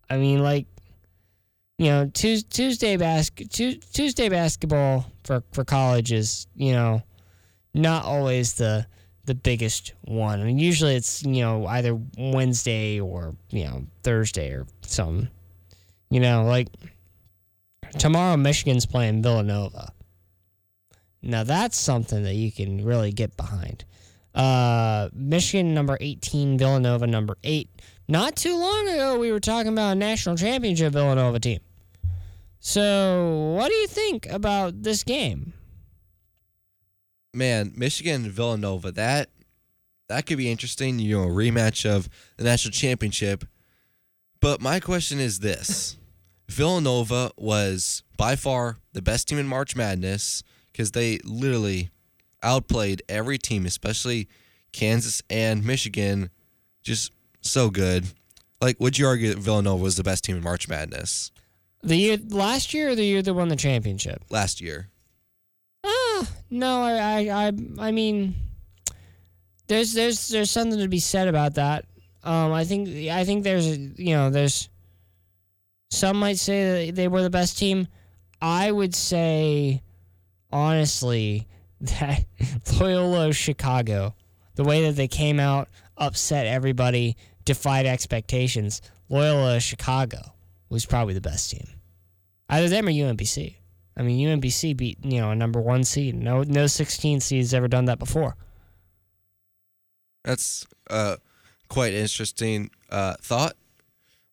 I 0.08 0.16
mean, 0.16 0.42
like 0.42 0.66
you 1.78 1.86
know, 1.86 2.10
Tuesday 2.12 2.96
Tuesday 2.96 4.28
basketball 4.28 5.06
for, 5.22 5.44
for 5.52 5.64
college 5.64 6.12
is, 6.12 6.46
you 6.54 6.72
know, 6.72 7.02
not 7.74 8.04
always 8.04 8.54
the 8.54 8.86
the 9.30 9.34
biggest 9.36 9.92
one. 10.02 10.40
I 10.40 10.44
mean, 10.44 10.58
usually 10.58 10.96
it's, 10.96 11.22
you 11.22 11.40
know, 11.40 11.64
either 11.66 11.96
Wednesday 12.18 12.98
or, 12.98 13.36
you 13.50 13.64
know, 13.64 13.86
Thursday 14.02 14.50
or 14.50 14.66
something. 14.82 15.28
You 16.10 16.18
know, 16.18 16.46
like 16.46 16.66
tomorrow 17.96 18.36
Michigan's 18.36 18.86
playing 18.86 19.22
Villanova. 19.22 19.92
Now 21.22 21.44
that's 21.44 21.78
something 21.78 22.24
that 22.24 22.34
you 22.34 22.50
can 22.50 22.84
really 22.84 23.12
get 23.12 23.36
behind. 23.36 23.84
Uh, 24.34 25.10
Michigan 25.12 25.74
number 25.74 25.96
18, 26.00 26.58
Villanova 26.58 27.06
number 27.06 27.36
8. 27.44 27.68
Not 28.08 28.34
too 28.34 28.56
long 28.58 28.88
ago, 28.88 29.16
we 29.16 29.30
were 29.30 29.38
talking 29.38 29.72
about 29.72 29.92
a 29.92 29.94
national 29.94 30.36
championship 30.36 30.92
Villanova 30.92 31.38
team. 31.38 31.60
So, 32.58 33.54
what 33.56 33.68
do 33.68 33.74
you 33.74 33.86
think 33.86 34.26
about 34.26 34.82
this 34.82 35.04
game? 35.04 35.52
Man, 37.34 37.72
Michigan 37.76 38.24
and 38.24 38.32
Villanova, 38.32 38.92
that 38.92 39.30
that 40.08 40.26
could 40.26 40.38
be 40.38 40.50
interesting, 40.50 40.98
you 40.98 41.16
know, 41.16 41.24
a 41.24 41.28
rematch 41.28 41.88
of 41.88 42.08
the 42.36 42.44
national 42.44 42.72
championship. 42.72 43.44
But 44.40 44.60
my 44.60 44.80
question 44.80 45.20
is 45.20 45.38
this. 45.40 45.96
Villanova 46.48 47.30
was 47.36 48.02
by 48.16 48.34
far 48.34 48.78
the 48.92 49.02
best 49.02 49.28
team 49.28 49.38
in 49.38 49.46
March 49.46 49.76
Madness 49.76 50.42
because 50.72 50.90
they 50.90 51.18
literally 51.24 51.90
outplayed 52.42 53.02
every 53.08 53.38
team, 53.38 53.66
especially 53.66 54.28
Kansas 54.72 55.22
and 55.30 55.64
Michigan, 55.64 56.30
just 56.82 57.12
so 57.40 57.70
good. 57.70 58.06
Like, 58.60 58.80
would 58.80 58.98
you 58.98 59.06
argue 59.06 59.28
that 59.28 59.38
Villanova 59.38 59.82
was 59.82 59.96
the 59.96 60.02
best 60.02 60.24
team 60.24 60.36
in 60.36 60.42
March 60.42 60.68
Madness 60.68 61.30
The 61.82 61.96
year 61.96 62.18
last 62.28 62.74
year 62.74 62.90
or 62.90 62.94
the 62.94 63.04
year 63.04 63.22
they 63.22 63.30
won 63.30 63.48
the 63.48 63.56
championship? 63.56 64.24
last 64.28 64.60
year? 64.60 64.88
No, 66.50 66.82
I, 66.82 66.92
I, 66.92 67.46
I, 67.46 67.52
I 67.78 67.90
mean, 67.92 68.34
there's, 69.68 69.94
there's, 69.94 70.28
there's 70.28 70.50
something 70.50 70.78
to 70.78 70.88
be 70.88 70.98
said 70.98 71.28
about 71.28 71.54
that. 71.54 71.84
Um, 72.24 72.52
I 72.52 72.64
think, 72.64 72.88
I 73.08 73.24
think 73.24 73.44
there's, 73.44 73.78
you 73.78 74.14
know, 74.14 74.30
there's. 74.30 74.68
Some 75.92 76.18
might 76.18 76.38
say 76.38 76.86
that 76.86 76.94
they 76.94 77.08
were 77.08 77.22
the 77.22 77.30
best 77.30 77.58
team. 77.58 77.88
I 78.40 78.70
would 78.70 78.94
say, 78.94 79.82
honestly, 80.52 81.48
that 81.80 82.24
Loyola 82.80 83.32
Chicago, 83.32 84.14
the 84.54 84.64
way 84.64 84.82
that 84.84 84.96
they 84.96 85.08
came 85.08 85.40
out, 85.40 85.68
upset 85.96 86.46
everybody, 86.46 87.16
defied 87.44 87.86
expectations. 87.86 88.82
Loyola 89.08 89.60
Chicago 89.60 90.18
was 90.68 90.86
probably 90.86 91.14
the 91.14 91.20
best 91.20 91.50
team. 91.50 91.66
Either 92.48 92.68
them 92.68 92.88
or 92.88 92.92
UMBC. 92.92 93.56
I 94.00 94.02
mean, 94.02 94.26
UMBC 94.26 94.78
beat 94.78 94.96
you 95.04 95.20
know 95.20 95.30
a 95.30 95.36
number 95.36 95.60
one 95.60 95.84
seed. 95.84 96.14
No, 96.14 96.42
no 96.42 96.66
16 96.66 97.20
seeds 97.20 97.52
ever 97.52 97.68
done 97.68 97.84
that 97.84 97.98
before. 97.98 98.34
That's 100.24 100.66
uh, 100.88 101.16
quite 101.68 101.92
interesting 101.92 102.70
uh, 102.88 103.16
thought. 103.20 103.56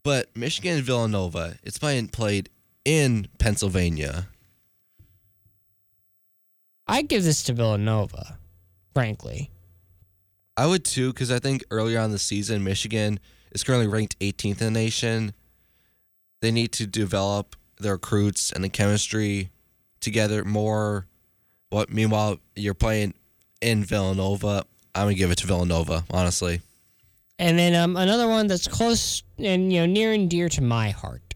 But 0.04 0.30
Michigan 0.34 0.78
and 0.78 0.86
Villanova, 0.86 1.58
it's 1.64 1.80
being 1.80 2.08
played 2.08 2.48
in 2.86 3.28
Pennsylvania. 3.40 4.30
I'd 6.88 7.10
give 7.10 7.26
this 7.26 7.44
to 7.44 7.54
Villanova, 7.54 8.40
frankly. 8.94 9.52
I 10.56 10.66
would 10.66 10.86
too, 10.86 11.12
because 11.12 11.30
I 11.30 11.40
think 11.40 11.66
earlier 11.70 12.00
on 12.00 12.12
the 12.12 12.20
season, 12.20 12.64
Michigan 12.64 13.20
is 13.52 13.66
currently 13.66 13.88
ranked 13.88 14.18
18th 14.22 14.62
in 14.62 14.74
the 14.74 14.80
nation. 14.80 15.34
They 16.40 16.52
need 16.52 16.72
to 16.72 16.88
develop 16.88 17.58
their 17.78 17.94
recruits 17.94 18.54
and 18.54 18.64
the 18.64 18.70
chemistry 18.70 19.50
together 20.08 20.44
more. 20.46 21.06
What 21.70 21.90
meanwhile 21.90 22.40
you're 22.56 22.74
playing 22.74 23.14
in 23.62 23.84
Villanova, 23.84 24.64
I'm 24.96 25.06
gonna 25.06 25.16
give 25.16 25.32
it 25.32 25.40
to 25.40 25.48
Villanova, 25.48 26.06
honestly. 26.10 26.62
And 27.38 27.60
then 27.60 27.76
um, 27.76 27.98
another 27.98 28.28
one 28.28 28.48
that's 28.48 28.68
close 28.68 29.22
and 29.38 29.72
you 29.72 29.82
know 29.82 29.86
near 29.86 30.14
and 30.14 30.30
dear 30.30 30.50
to 30.50 30.62
my 30.62 30.90
heart. 30.90 31.36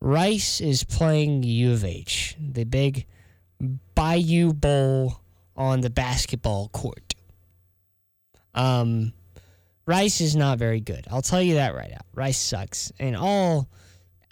Rice 0.00 0.60
is 0.60 0.84
playing 0.84 1.42
U 1.42 1.72
of 1.72 1.84
H, 1.84 2.36
the 2.38 2.64
big 2.64 3.06
Bayou 3.96 4.52
Bowl 4.52 5.20
on 5.56 5.80
the 5.80 5.90
basketball 5.90 6.68
court. 6.68 7.14
Um, 8.54 9.12
Rice 9.86 10.20
is 10.20 10.36
not 10.36 10.58
very 10.58 10.80
good. 10.80 11.06
I'll 11.10 11.22
tell 11.22 11.42
you 11.42 11.54
that 11.54 11.74
right 11.74 11.90
out. 11.92 12.06
Rice 12.14 12.38
sucks 12.38 12.92
in 12.98 13.16
all 13.16 13.68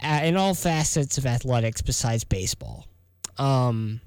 in 0.01 0.37
all 0.37 0.53
facets 0.53 1.17
of 1.17 1.25
athletics 1.25 1.81
besides 1.81 2.23
baseball. 2.23 2.85
Um, 3.37 4.01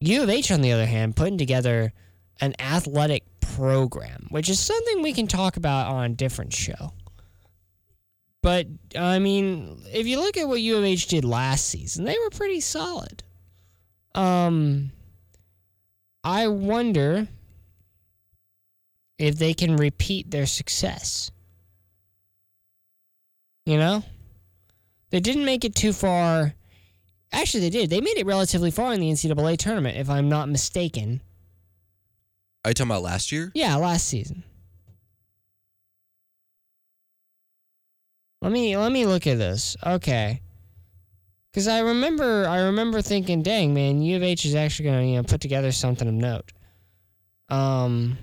U 0.00 0.22
of 0.22 0.28
H, 0.28 0.50
on 0.50 0.60
the 0.60 0.72
other 0.72 0.86
hand, 0.86 1.16
putting 1.16 1.38
together 1.38 1.92
an 2.40 2.54
athletic 2.58 3.24
program, 3.40 4.26
which 4.30 4.48
is 4.48 4.58
something 4.58 5.02
we 5.02 5.12
can 5.12 5.26
talk 5.26 5.56
about 5.56 5.88
on 5.88 6.04
a 6.04 6.14
different 6.14 6.52
show. 6.52 6.92
But 8.42 8.66
I 8.98 9.20
mean, 9.20 9.80
if 9.92 10.06
you 10.06 10.18
look 10.18 10.36
at 10.36 10.48
what 10.48 10.60
U 10.60 10.76
of 10.76 10.84
H 10.84 11.06
did 11.06 11.24
last 11.24 11.68
season, 11.68 12.04
they 12.04 12.16
were 12.18 12.30
pretty 12.30 12.60
solid. 12.60 13.22
Um, 14.14 14.90
I 16.24 16.48
wonder 16.48 17.28
if 19.18 19.38
they 19.38 19.54
can 19.54 19.76
repeat 19.76 20.30
their 20.30 20.46
success. 20.46 21.30
You 23.64 23.76
know, 23.76 24.02
they 25.10 25.20
didn't 25.20 25.44
make 25.44 25.64
it 25.64 25.76
too 25.76 25.92
far. 25.92 26.54
Actually, 27.32 27.60
they 27.60 27.70
did. 27.70 27.90
They 27.90 28.00
made 28.00 28.18
it 28.18 28.26
relatively 28.26 28.70
far 28.70 28.92
in 28.92 29.00
the 29.00 29.10
NCAA 29.10 29.56
tournament, 29.56 29.96
if 29.96 30.10
I'm 30.10 30.28
not 30.28 30.48
mistaken. 30.48 31.22
Are 32.64 32.70
you 32.70 32.74
talking 32.74 32.90
about 32.90 33.02
last 33.02 33.32
year? 33.32 33.50
Yeah, 33.54 33.74
last 33.76 34.06
season. 34.06 34.44
Let 38.40 38.52
me 38.52 38.76
let 38.76 38.92
me 38.92 39.06
look 39.06 39.26
at 39.26 39.38
this. 39.38 39.76
Okay. 39.84 40.40
Cause 41.54 41.68
I 41.68 41.80
remember 41.80 42.46
I 42.48 42.62
remember 42.62 43.00
thinking, 43.00 43.42
dang 43.42 43.72
man, 43.72 44.02
U 44.02 44.16
of 44.16 44.22
H 44.22 44.44
is 44.44 44.54
actually 44.54 44.86
gonna, 44.86 45.04
you 45.04 45.16
know, 45.16 45.22
put 45.22 45.40
together 45.40 45.70
something 45.70 46.08
of 46.08 46.14
note. 46.14 46.50
Um 47.48 48.18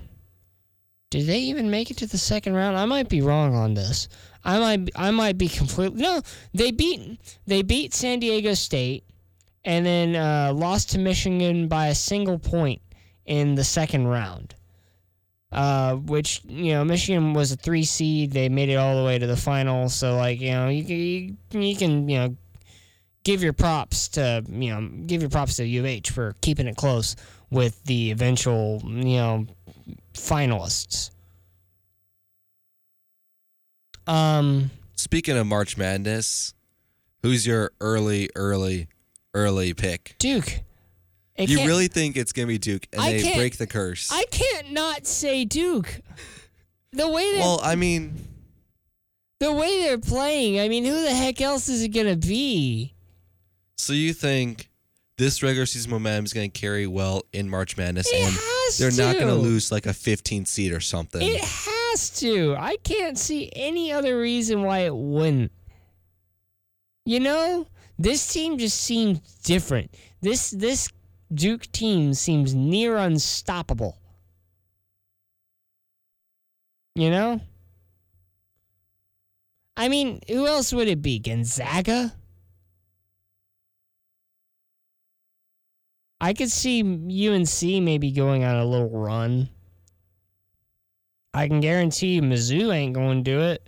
did 1.10 1.26
they 1.26 1.40
even 1.40 1.70
make 1.70 1.90
it 1.90 1.96
to 1.98 2.06
the 2.06 2.18
second 2.18 2.54
round? 2.54 2.76
I 2.76 2.86
might 2.86 3.08
be 3.08 3.20
wrong 3.20 3.54
on 3.54 3.74
this. 3.74 4.08
I 4.44 4.58
might 4.58 4.90
I 4.96 5.10
might 5.10 5.36
be 5.36 5.48
completely 5.48 6.00
no. 6.00 6.22
They 6.54 6.70
beat 6.70 7.20
they 7.46 7.62
beat 7.62 7.92
San 7.92 8.20
Diego 8.20 8.54
State 8.54 9.04
and 9.64 9.84
then 9.84 10.16
uh, 10.16 10.52
lost 10.54 10.90
to 10.90 10.98
Michigan 10.98 11.68
by 11.68 11.88
a 11.88 11.94
single 11.94 12.38
point 12.38 12.80
in 13.26 13.54
the 13.54 13.64
second 13.64 14.06
round. 14.06 14.54
Uh, 15.52 15.96
which 15.96 16.42
you 16.46 16.72
know 16.72 16.84
Michigan 16.84 17.34
was 17.34 17.50
a 17.50 17.56
three 17.56 17.82
seed. 17.82 18.30
They 18.30 18.48
made 18.48 18.68
it 18.68 18.76
all 18.76 18.96
the 18.96 19.04
way 19.04 19.18
to 19.18 19.26
the 19.26 19.36
final. 19.36 19.88
So 19.88 20.16
like 20.16 20.40
you 20.40 20.52
know 20.52 20.68
you 20.68 20.84
can 20.84 20.96
you, 20.96 21.68
you 21.68 21.76
can 21.76 22.08
you 22.08 22.18
know 22.18 22.36
give 23.24 23.42
your 23.42 23.52
props 23.52 24.08
to 24.10 24.44
you 24.48 24.70
know 24.72 24.88
give 25.06 25.22
your 25.22 25.30
props 25.30 25.56
to 25.56 25.66
U 25.66 25.80
of 25.80 25.86
H 25.86 26.10
for 26.10 26.36
keeping 26.40 26.68
it 26.68 26.76
close 26.76 27.16
with 27.50 27.82
the 27.84 28.12
eventual 28.12 28.80
you 28.84 29.16
know 29.16 29.46
finalists. 30.20 31.10
Um, 34.06 34.70
Speaking 34.96 35.36
of 35.36 35.46
March 35.46 35.76
Madness, 35.76 36.54
who's 37.22 37.46
your 37.46 37.72
early, 37.80 38.28
early, 38.34 38.88
early 39.34 39.72
pick? 39.74 40.14
Duke. 40.18 40.60
It 41.36 41.48
you 41.48 41.58
really 41.66 41.88
think 41.88 42.16
it's 42.16 42.32
gonna 42.32 42.48
be 42.48 42.58
Duke, 42.58 42.86
and 42.92 43.00
I 43.00 43.12
they 43.12 43.34
break 43.34 43.56
the 43.56 43.66
curse? 43.66 44.10
I 44.12 44.24
can't 44.30 44.72
not 44.72 45.06
say 45.06 45.44
Duke. 45.46 46.00
The 46.92 47.08
way 47.08 47.32
that 47.32 47.38
well, 47.40 47.60
I 47.62 47.76
mean, 47.76 48.14
the 49.38 49.52
way 49.52 49.82
they're 49.84 49.96
playing, 49.96 50.60
I 50.60 50.68
mean, 50.68 50.84
who 50.84 51.02
the 51.02 51.14
heck 51.14 51.40
else 51.40 51.68
is 51.68 51.82
it 51.82 51.88
gonna 51.90 52.16
be? 52.16 52.94
so 53.78 53.94
you 53.94 54.12
think 54.12 54.68
this 55.16 55.42
regular 55.42 55.64
season 55.64 55.90
momentum 55.90 56.26
is 56.26 56.34
gonna 56.34 56.50
carry 56.50 56.86
well 56.86 57.22
in 57.32 57.48
March 57.48 57.76
Madness, 57.78 58.06
It 58.12 58.16
and 58.16 58.34
has 58.34 58.59
they're 58.78 58.90
not 59.06 59.18
gonna 59.18 59.34
lose 59.34 59.72
like 59.72 59.86
a 59.86 59.94
15 59.94 60.44
seed 60.44 60.72
or 60.72 60.80
something? 60.80 61.22
It 61.22 61.40
has 61.40 62.10
to. 62.20 62.56
I 62.58 62.76
can't 62.78 63.18
see 63.18 63.50
any 63.54 63.92
other 63.92 64.18
reason 64.18 64.62
why 64.62 64.80
it 64.80 64.94
wouldn't. 64.94 65.52
You 67.04 67.20
know, 67.20 67.66
this 67.98 68.26
team 68.32 68.58
just 68.58 68.80
seems 68.80 69.20
different. 69.42 69.94
This 70.20 70.50
this 70.50 70.88
Duke 71.32 71.70
team 71.72 72.14
seems 72.14 72.54
near 72.54 72.96
unstoppable. 72.96 73.98
You 76.94 77.10
know? 77.10 77.40
I 79.76 79.88
mean, 79.88 80.20
who 80.28 80.46
else 80.46 80.72
would 80.72 80.88
it 80.88 81.00
be? 81.00 81.18
Gonzaga? 81.18 82.12
I 86.20 86.34
could 86.34 86.50
see 86.50 86.80
UNC 86.82 87.82
maybe 87.82 88.10
going 88.12 88.44
on 88.44 88.56
a 88.56 88.64
little 88.64 88.90
run. 88.90 89.48
I 91.32 91.48
can 91.48 91.60
guarantee 91.60 92.14
you 92.14 92.22
Mizzou 92.22 92.74
ain't 92.74 92.94
going 92.94 93.24
to 93.24 93.30
do 93.30 93.40
it. 93.40 93.66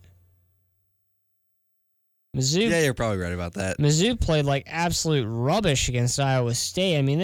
Mizzou, 2.37 2.71
yeah, 2.71 2.81
you're 2.81 2.95
probably 2.95 3.19
right 3.19 3.33
about 3.33 3.55
that. 3.55 3.79
Mizzou 3.79 4.19
played 4.19 4.47
like 4.47 4.65
absolute 4.67 5.27
rubbish 5.27 5.89
against 5.89 6.19
Iowa 6.19 6.55
State. 6.55 6.99
I 6.99 7.03
mean, 7.03 7.21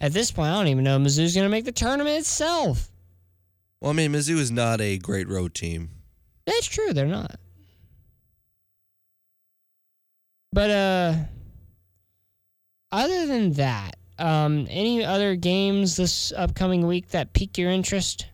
at 0.00 0.12
this 0.12 0.30
point, 0.30 0.50
I 0.50 0.54
don't 0.54 0.68
even 0.68 0.84
know 0.84 0.96
if 0.96 1.02
Mizzou's 1.02 1.34
going 1.34 1.44
to 1.44 1.50
make 1.50 1.64
the 1.64 1.72
tournament 1.72 2.18
itself. 2.18 2.88
Well, 3.80 3.90
I 3.90 3.94
mean, 3.94 4.12
Mizzou 4.12 4.38
is 4.38 4.50
not 4.50 4.80
a 4.80 4.98
great 4.98 5.28
road 5.28 5.54
team. 5.54 5.90
That's 6.46 6.66
true, 6.66 6.92
they're 6.92 7.06
not. 7.06 7.36
But 10.52 10.70
uh 10.70 11.14
other 12.92 13.26
than 13.26 13.54
that, 13.54 13.96
um 14.18 14.66
any 14.70 15.04
other 15.04 15.36
games 15.36 15.96
this 15.96 16.32
upcoming 16.32 16.86
week 16.86 17.08
that 17.10 17.32
pique 17.32 17.58
your 17.58 17.70
interest? 17.70 18.26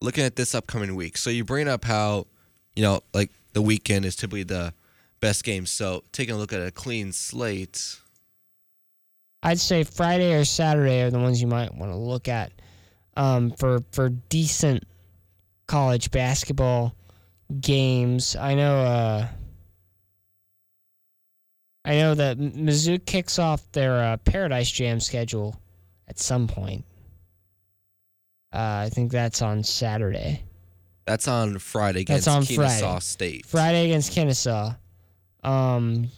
looking 0.00 0.24
at 0.24 0.36
this 0.36 0.54
upcoming 0.54 0.94
week. 0.94 1.16
So 1.16 1.30
you 1.30 1.44
bring 1.44 1.68
up 1.68 1.84
how, 1.84 2.26
you 2.74 2.82
know, 2.82 3.00
like 3.12 3.30
the 3.52 3.62
weekend 3.62 4.04
is 4.04 4.16
typically 4.16 4.44
the 4.44 4.72
best 5.20 5.44
game. 5.44 5.66
So 5.66 6.04
taking 6.12 6.34
a 6.34 6.38
look 6.38 6.52
at 6.52 6.60
a 6.60 6.70
clean 6.70 7.12
slate. 7.12 7.98
I'd 9.42 9.58
say 9.58 9.84
Friday 9.84 10.34
or 10.34 10.44
Saturday 10.44 11.02
are 11.02 11.10
the 11.10 11.18
ones 11.18 11.40
you 11.40 11.46
might 11.46 11.74
want 11.74 11.92
to 11.92 11.96
look 11.96 12.28
at 12.28 12.52
um, 13.16 13.52
for 13.52 13.82
for 13.92 14.10
decent 14.10 14.84
college 15.66 16.10
basketball 16.10 16.94
games. 17.60 18.36
I 18.36 18.54
know. 18.54 18.76
Uh, 18.80 19.26
I 21.90 21.96
know 21.96 22.14
that 22.14 22.38
Mizzou 22.38 23.04
kicks 23.04 23.40
off 23.40 23.72
their 23.72 23.96
uh, 23.96 24.16
Paradise 24.18 24.70
Jam 24.70 25.00
schedule 25.00 25.60
at 26.06 26.20
some 26.20 26.46
point. 26.46 26.84
Uh, 28.52 28.86
I 28.86 28.90
think 28.92 29.10
that's 29.10 29.42
on 29.42 29.64
Saturday. 29.64 30.44
That's 31.04 31.26
on 31.26 31.58
Friday 31.58 32.02
against 32.02 32.26
That's 32.26 32.36
on 32.36 32.44
Kennesaw 32.44 32.78
Friday. 32.78 33.00
State. 33.00 33.46
Friday 33.46 33.86
against 33.86 34.12
Kennesaw, 34.12 34.74
um, 35.42 36.08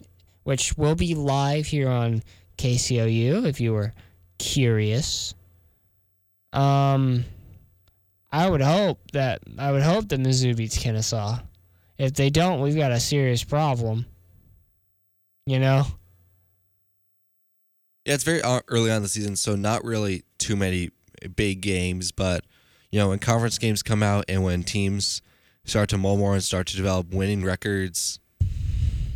which 0.42 0.76
will 0.76 0.94
be 0.94 1.14
live 1.14 1.64
here 1.64 1.88
on 1.88 2.22
KCOU 2.58 3.46
if 3.46 3.58
you 3.58 3.72
were 3.72 3.94
curious. 4.36 5.32
Um, 6.52 7.24
I 8.30 8.46
would 8.46 8.60
hope 8.60 9.10
that 9.12 9.40
I 9.56 9.72
would 9.72 9.82
hope 9.82 10.10
that 10.10 10.20
Mizzou 10.20 10.54
beats 10.54 10.76
Kennesaw. 10.76 11.38
If 11.96 12.12
they 12.12 12.28
don't, 12.28 12.60
we've 12.60 12.76
got 12.76 12.92
a 12.92 13.00
serious 13.00 13.42
problem. 13.42 14.04
You 15.46 15.58
know. 15.58 15.84
Yeah, 18.04 18.14
it's 18.14 18.24
very 18.24 18.40
early 18.68 18.90
on 18.90 18.98
in 18.98 19.02
the 19.02 19.08
season, 19.08 19.36
so 19.36 19.54
not 19.54 19.84
really 19.84 20.24
too 20.38 20.56
many 20.56 20.90
big 21.36 21.60
games. 21.60 22.10
But 22.10 22.44
you 22.90 22.98
know, 22.98 23.10
when 23.10 23.18
conference 23.18 23.58
games 23.58 23.82
come 23.82 24.02
out 24.02 24.24
and 24.28 24.42
when 24.42 24.64
teams 24.64 25.22
start 25.64 25.88
to 25.90 25.98
mull 25.98 26.16
more 26.16 26.34
and 26.34 26.42
start 26.42 26.66
to 26.68 26.76
develop 26.76 27.12
winning 27.14 27.44
records, 27.44 28.18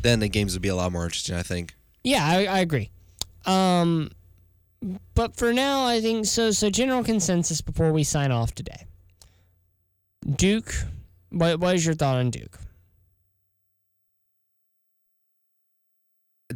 then 0.02 0.20
the 0.20 0.28
games 0.28 0.54
would 0.54 0.62
be 0.62 0.68
a 0.68 0.76
lot 0.76 0.92
more 0.92 1.04
interesting. 1.04 1.34
I 1.34 1.42
think. 1.42 1.74
Yeah, 2.04 2.24
I, 2.24 2.46
I 2.46 2.58
agree. 2.60 2.90
Um, 3.44 4.10
but 5.14 5.36
for 5.36 5.52
now, 5.52 5.86
I 5.86 6.00
think 6.00 6.26
so. 6.26 6.52
So 6.52 6.70
general 6.70 7.02
consensus 7.02 7.60
before 7.60 7.92
we 7.92 8.04
sign 8.04 8.30
off 8.30 8.54
today. 8.54 8.86
Duke, 10.24 10.72
what 11.30 11.58
what 11.58 11.74
is 11.74 11.84
your 11.84 11.94
thought 11.94 12.16
on 12.16 12.30
Duke? 12.30 12.58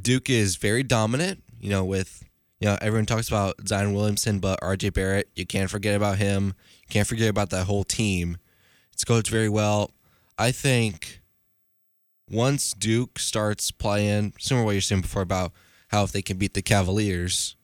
Duke 0.03 0.31
is 0.31 0.57
very 0.57 0.83
dominant. 0.83 1.43
You 1.61 1.71
know, 1.71 1.85
with 1.85 2.25
you 2.61 2.69
know 2.69 2.79
everyone 2.81 3.07
talks 3.07 3.29
about 3.29 3.67
Zion 3.67 3.95
Williamson, 3.95 4.39
but 4.39 4.59
R.J. 4.63 4.91
Barrett, 4.91 5.29
you 5.35 5.47
can't 5.47 5.71
forget 5.71 5.95
about 5.95 6.19
him. 6.19 6.55
You 6.83 6.89
can't 6.91 7.07
forget 7.07 7.29
about 7.29 7.51
that 7.51 7.67
whole 7.67 7.85
team. 7.85 8.39
It's 8.93 9.05
coached 9.05 9.31
very 9.31 9.49
well. 9.49 9.93
I 10.39 10.53
think 10.53 11.21
once 12.31 12.73
Duke 12.73 13.19
starts 13.19 13.71
playing, 13.71 14.35
similar 14.39 14.63
to 14.63 14.67
what 14.67 14.73
you're 14.73 14.81
saying 14.81 15.03
before 15.03 15.23
about 15.23 15.53
how 15.89 16.05
if 16.05 16.13
they 16.13 16.23
can 16.23 16.39
beat 16.39 16.55
the 16.55 16.63
Cavaliers, 16.63 17.57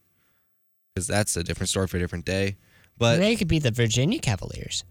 because 0.94 1.06
that's 1.06 1.36
a 1.36 1.44
different 1.44 1.68
story 1.68 1.86
for 1.86 1.96
a 1.96 2.00
different 2.00 2.24
day. 2.24 2.56
But 2.98 3.18
they 3.18 3.36
could 3.36 3.48
beat 3.48 3.62
the 3.62 3.70
Virginia 3.70 4.18
Cavaliers. 4.18 4.84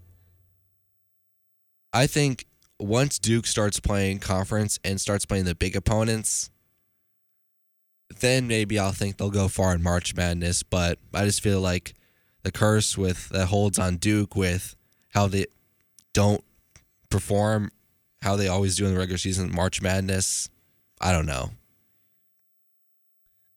I 1.92 2.08
think 2.08 2.46
once 2.80 3.20
Duke 3.20 3.48
starts 3.48 3.80
playing 3.80 4.20
conference 4.20 4.80
and 4.84 5.00
starts 5.00 5.26
playing 5.26 5.46
the 5.46 5.56
big 5.56 5.76
opponents, 5.76 6.52
then 8.20 8.48
maybe 8.48 8.78
I'll 8.80 8.92
think 8.92 9.18
they'll 9.18 9.30
go 9.30 9.48
far 9.48 9.74
in 9.74 9.84
March 9.84 10.16
Madness. 10.16 10.64
But 10.64 11.00
I 11.14 11.26
just 11.26 11.42
feel 11.42 11.62
like 11.62 11.94
the 12.44 12.52
curse 12.52 12.98
with 12.98 13.30
that 13.30 13.48
holds 13.48 13.80
on 13.80 13.98
Duke 13.98 14.36
with 14.36 14.76
how 15.10 15.28
they 15.28 15.46
don't 16.14 16.44
perform, 17.10 17.72
how 18.22 18.36
they 18.36 18.48
always 18.48 18.76
do 18.76 18.86
in 18.86 18.94
the 18.94 19.00
regular 19.00 19.18
season, 19.18 19.54
March 19.54 19.82
Madness. 19.82 20.50
I 21.02 21.12
don't 21.12 21.26
know. 21.26 21.52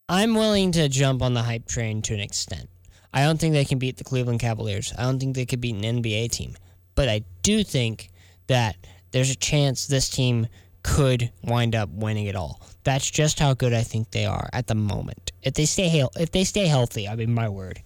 I'm 0.07 0.33
willing 0.33 0.71
to 0.71 0.89
jump 0.89 1.21
on 1.21 1.35
the 1.35 1.43
hype 1.43 1.67
train 1.67 2.01
to 2.03 2.15
an 2.15 2.19
extent. 2.19 2.67
I 3.13 3.23
don't 3.23 3.39
think 3.39 3.53
they 3.53 3.65
can 3.65 3.79
beat 3.79 3.97
the 3.97 4.03
Cleveland 4.03 4.39
Cavaliers. 4.39 4.93
I 4.97 5.03
don't 5.03 5.19
think 5.19 5.35
they 5.35 5.45
could 5.45 5.61
beat 5.61 5.75
an 5.75 6.01
NBA 6.01 6.31
team. 6.31 6.55
But 6.95 7.09
I 7.09 7.21
do 7.43 7.63
think 7.63 8.09
that 8.47 8.75
there's 9.11 9.29
a 9.29 9.35
chance 9.35 9.87
this 9.87 10.09
team 10.09 10.47
could 10.83 11.31
wind 11.43 11.75
up 11.75 11.89
winning 11.89 12.25
it 12.25 12.35
all. 12.35 12.61
That's 12.89 13.11
just 13.11 13.37
how 13.37 13.53
good 13.53 13.71
I 13.71 13.83
think 13.83 14.09
they 14.09 14.25
are 14.25 14.49
at 14.51 14.65
the 14.65 14.73
moment. 14.73 15.31
If 15.43 15.53
they 15.53 15.65
stay 15.67 15.89
heal- 15.89 16.11
if 16.19 16.31
they 16.31 16.43
stay 16.43 16.65
healthy, 16.65 17.07
I 17.07 17.15
mean 17.15 17.31
my 17.31 17.47
word, 17.47 17.83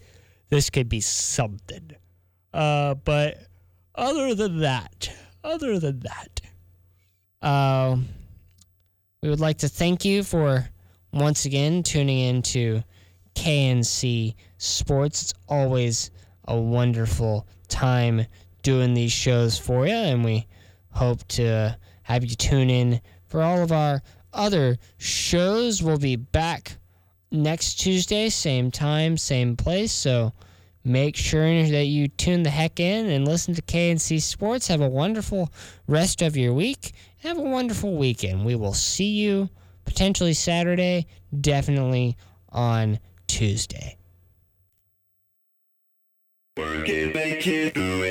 this 0.50 0.70
could 0.70 0.88
be 0.88 1.02
something. 1.02 1.92
Uh, 2.54 2.94
but 2.94 3.38
other 3.96 4.34
than 4.34 4.62
that, 4.62 5.12
other 5.44 5.78
than 5.78 6.00
that, 6.00 6.42
uh, 7.42 7.98
we 9.22 9.28
would 9.30 9.42
like 9.42 9.58
to 9.58 9.68
thank 9.68 10.06
you 10.06 10.24
for 10.24 10.70
once 11.12 11.44
again 11.44 11.84
tuning 11.84 12.20
in 12.20 12.42
to 12.42 12.82
KNC 13.36 14.36
Sports. 14.58 15.22
It's 15.24 15.34
always 15.50 16.12
a 16.48 16.58
wonderful 16.58 17.46
time 17.68 18.26
doing 18.62 18.94
these 18.94 19.12
shows 19.12 19.58
for 19.58 19.86
you, 19.86 19.94
and 19.94 20.24
we 20.24 20.48
hope 20.92 21.28
to 21.28 21.78
have 22.04 22.24
you 22.24 22.38
tune 22.38 22.70
in 22.70 23.02
for 23.28 23.42
all 23.42 23.62
of 23.62 23.74
our 23.74 24.02
other 24.34 24.78
shows. 24.98 25.82
We'll 25.82 25.98
be 25.98 26.16
back 26.16 26.78
next 27.32 27.76
Tuesday, 27.76 28.30
same 28.30 28.72
time, 28.72 29.18
same 29.18 29.56
place. 29.56 29.92
So 29.92 30.34
make 30.84 31.16
sure 31.16 31.68
that 31.68 31.86
you 31.86 32.08
tune 32.08 32.44
the 32.44 32.50
heck 32.50 32.80
in 32.80 33.10
and 33.10 33.28
listen 33.28 33.54
to 33.56 33.62
KNC 33.62 34.22
Sports. 34.22 34.68
Have 34.68 34.82
a 34.82 34.90
wonderful 34.90 35.52
rest 35.88 36.22
of 36.22 36.38
your 36.38 36.54
week. 36.54 36.94
Have 37.20 37.38
a 37.38 37.42
wonderful 37.42 37.96
weekend. 37.96 38.46
We 38.46 38.56
will 38.56 38.74
see 38.74 39.12
you 39.12 39.50
potentially 39.86 40.34
Saturday, 40.34 41.08
definitely 41.40 42.18
on 42.50 43.00
Tuesday. 43.28 43.98
Work 46.56 46.88
it, 46.88 47.16
make 47.16 47.48
it, 47.48 47.74
do 47.74 48.04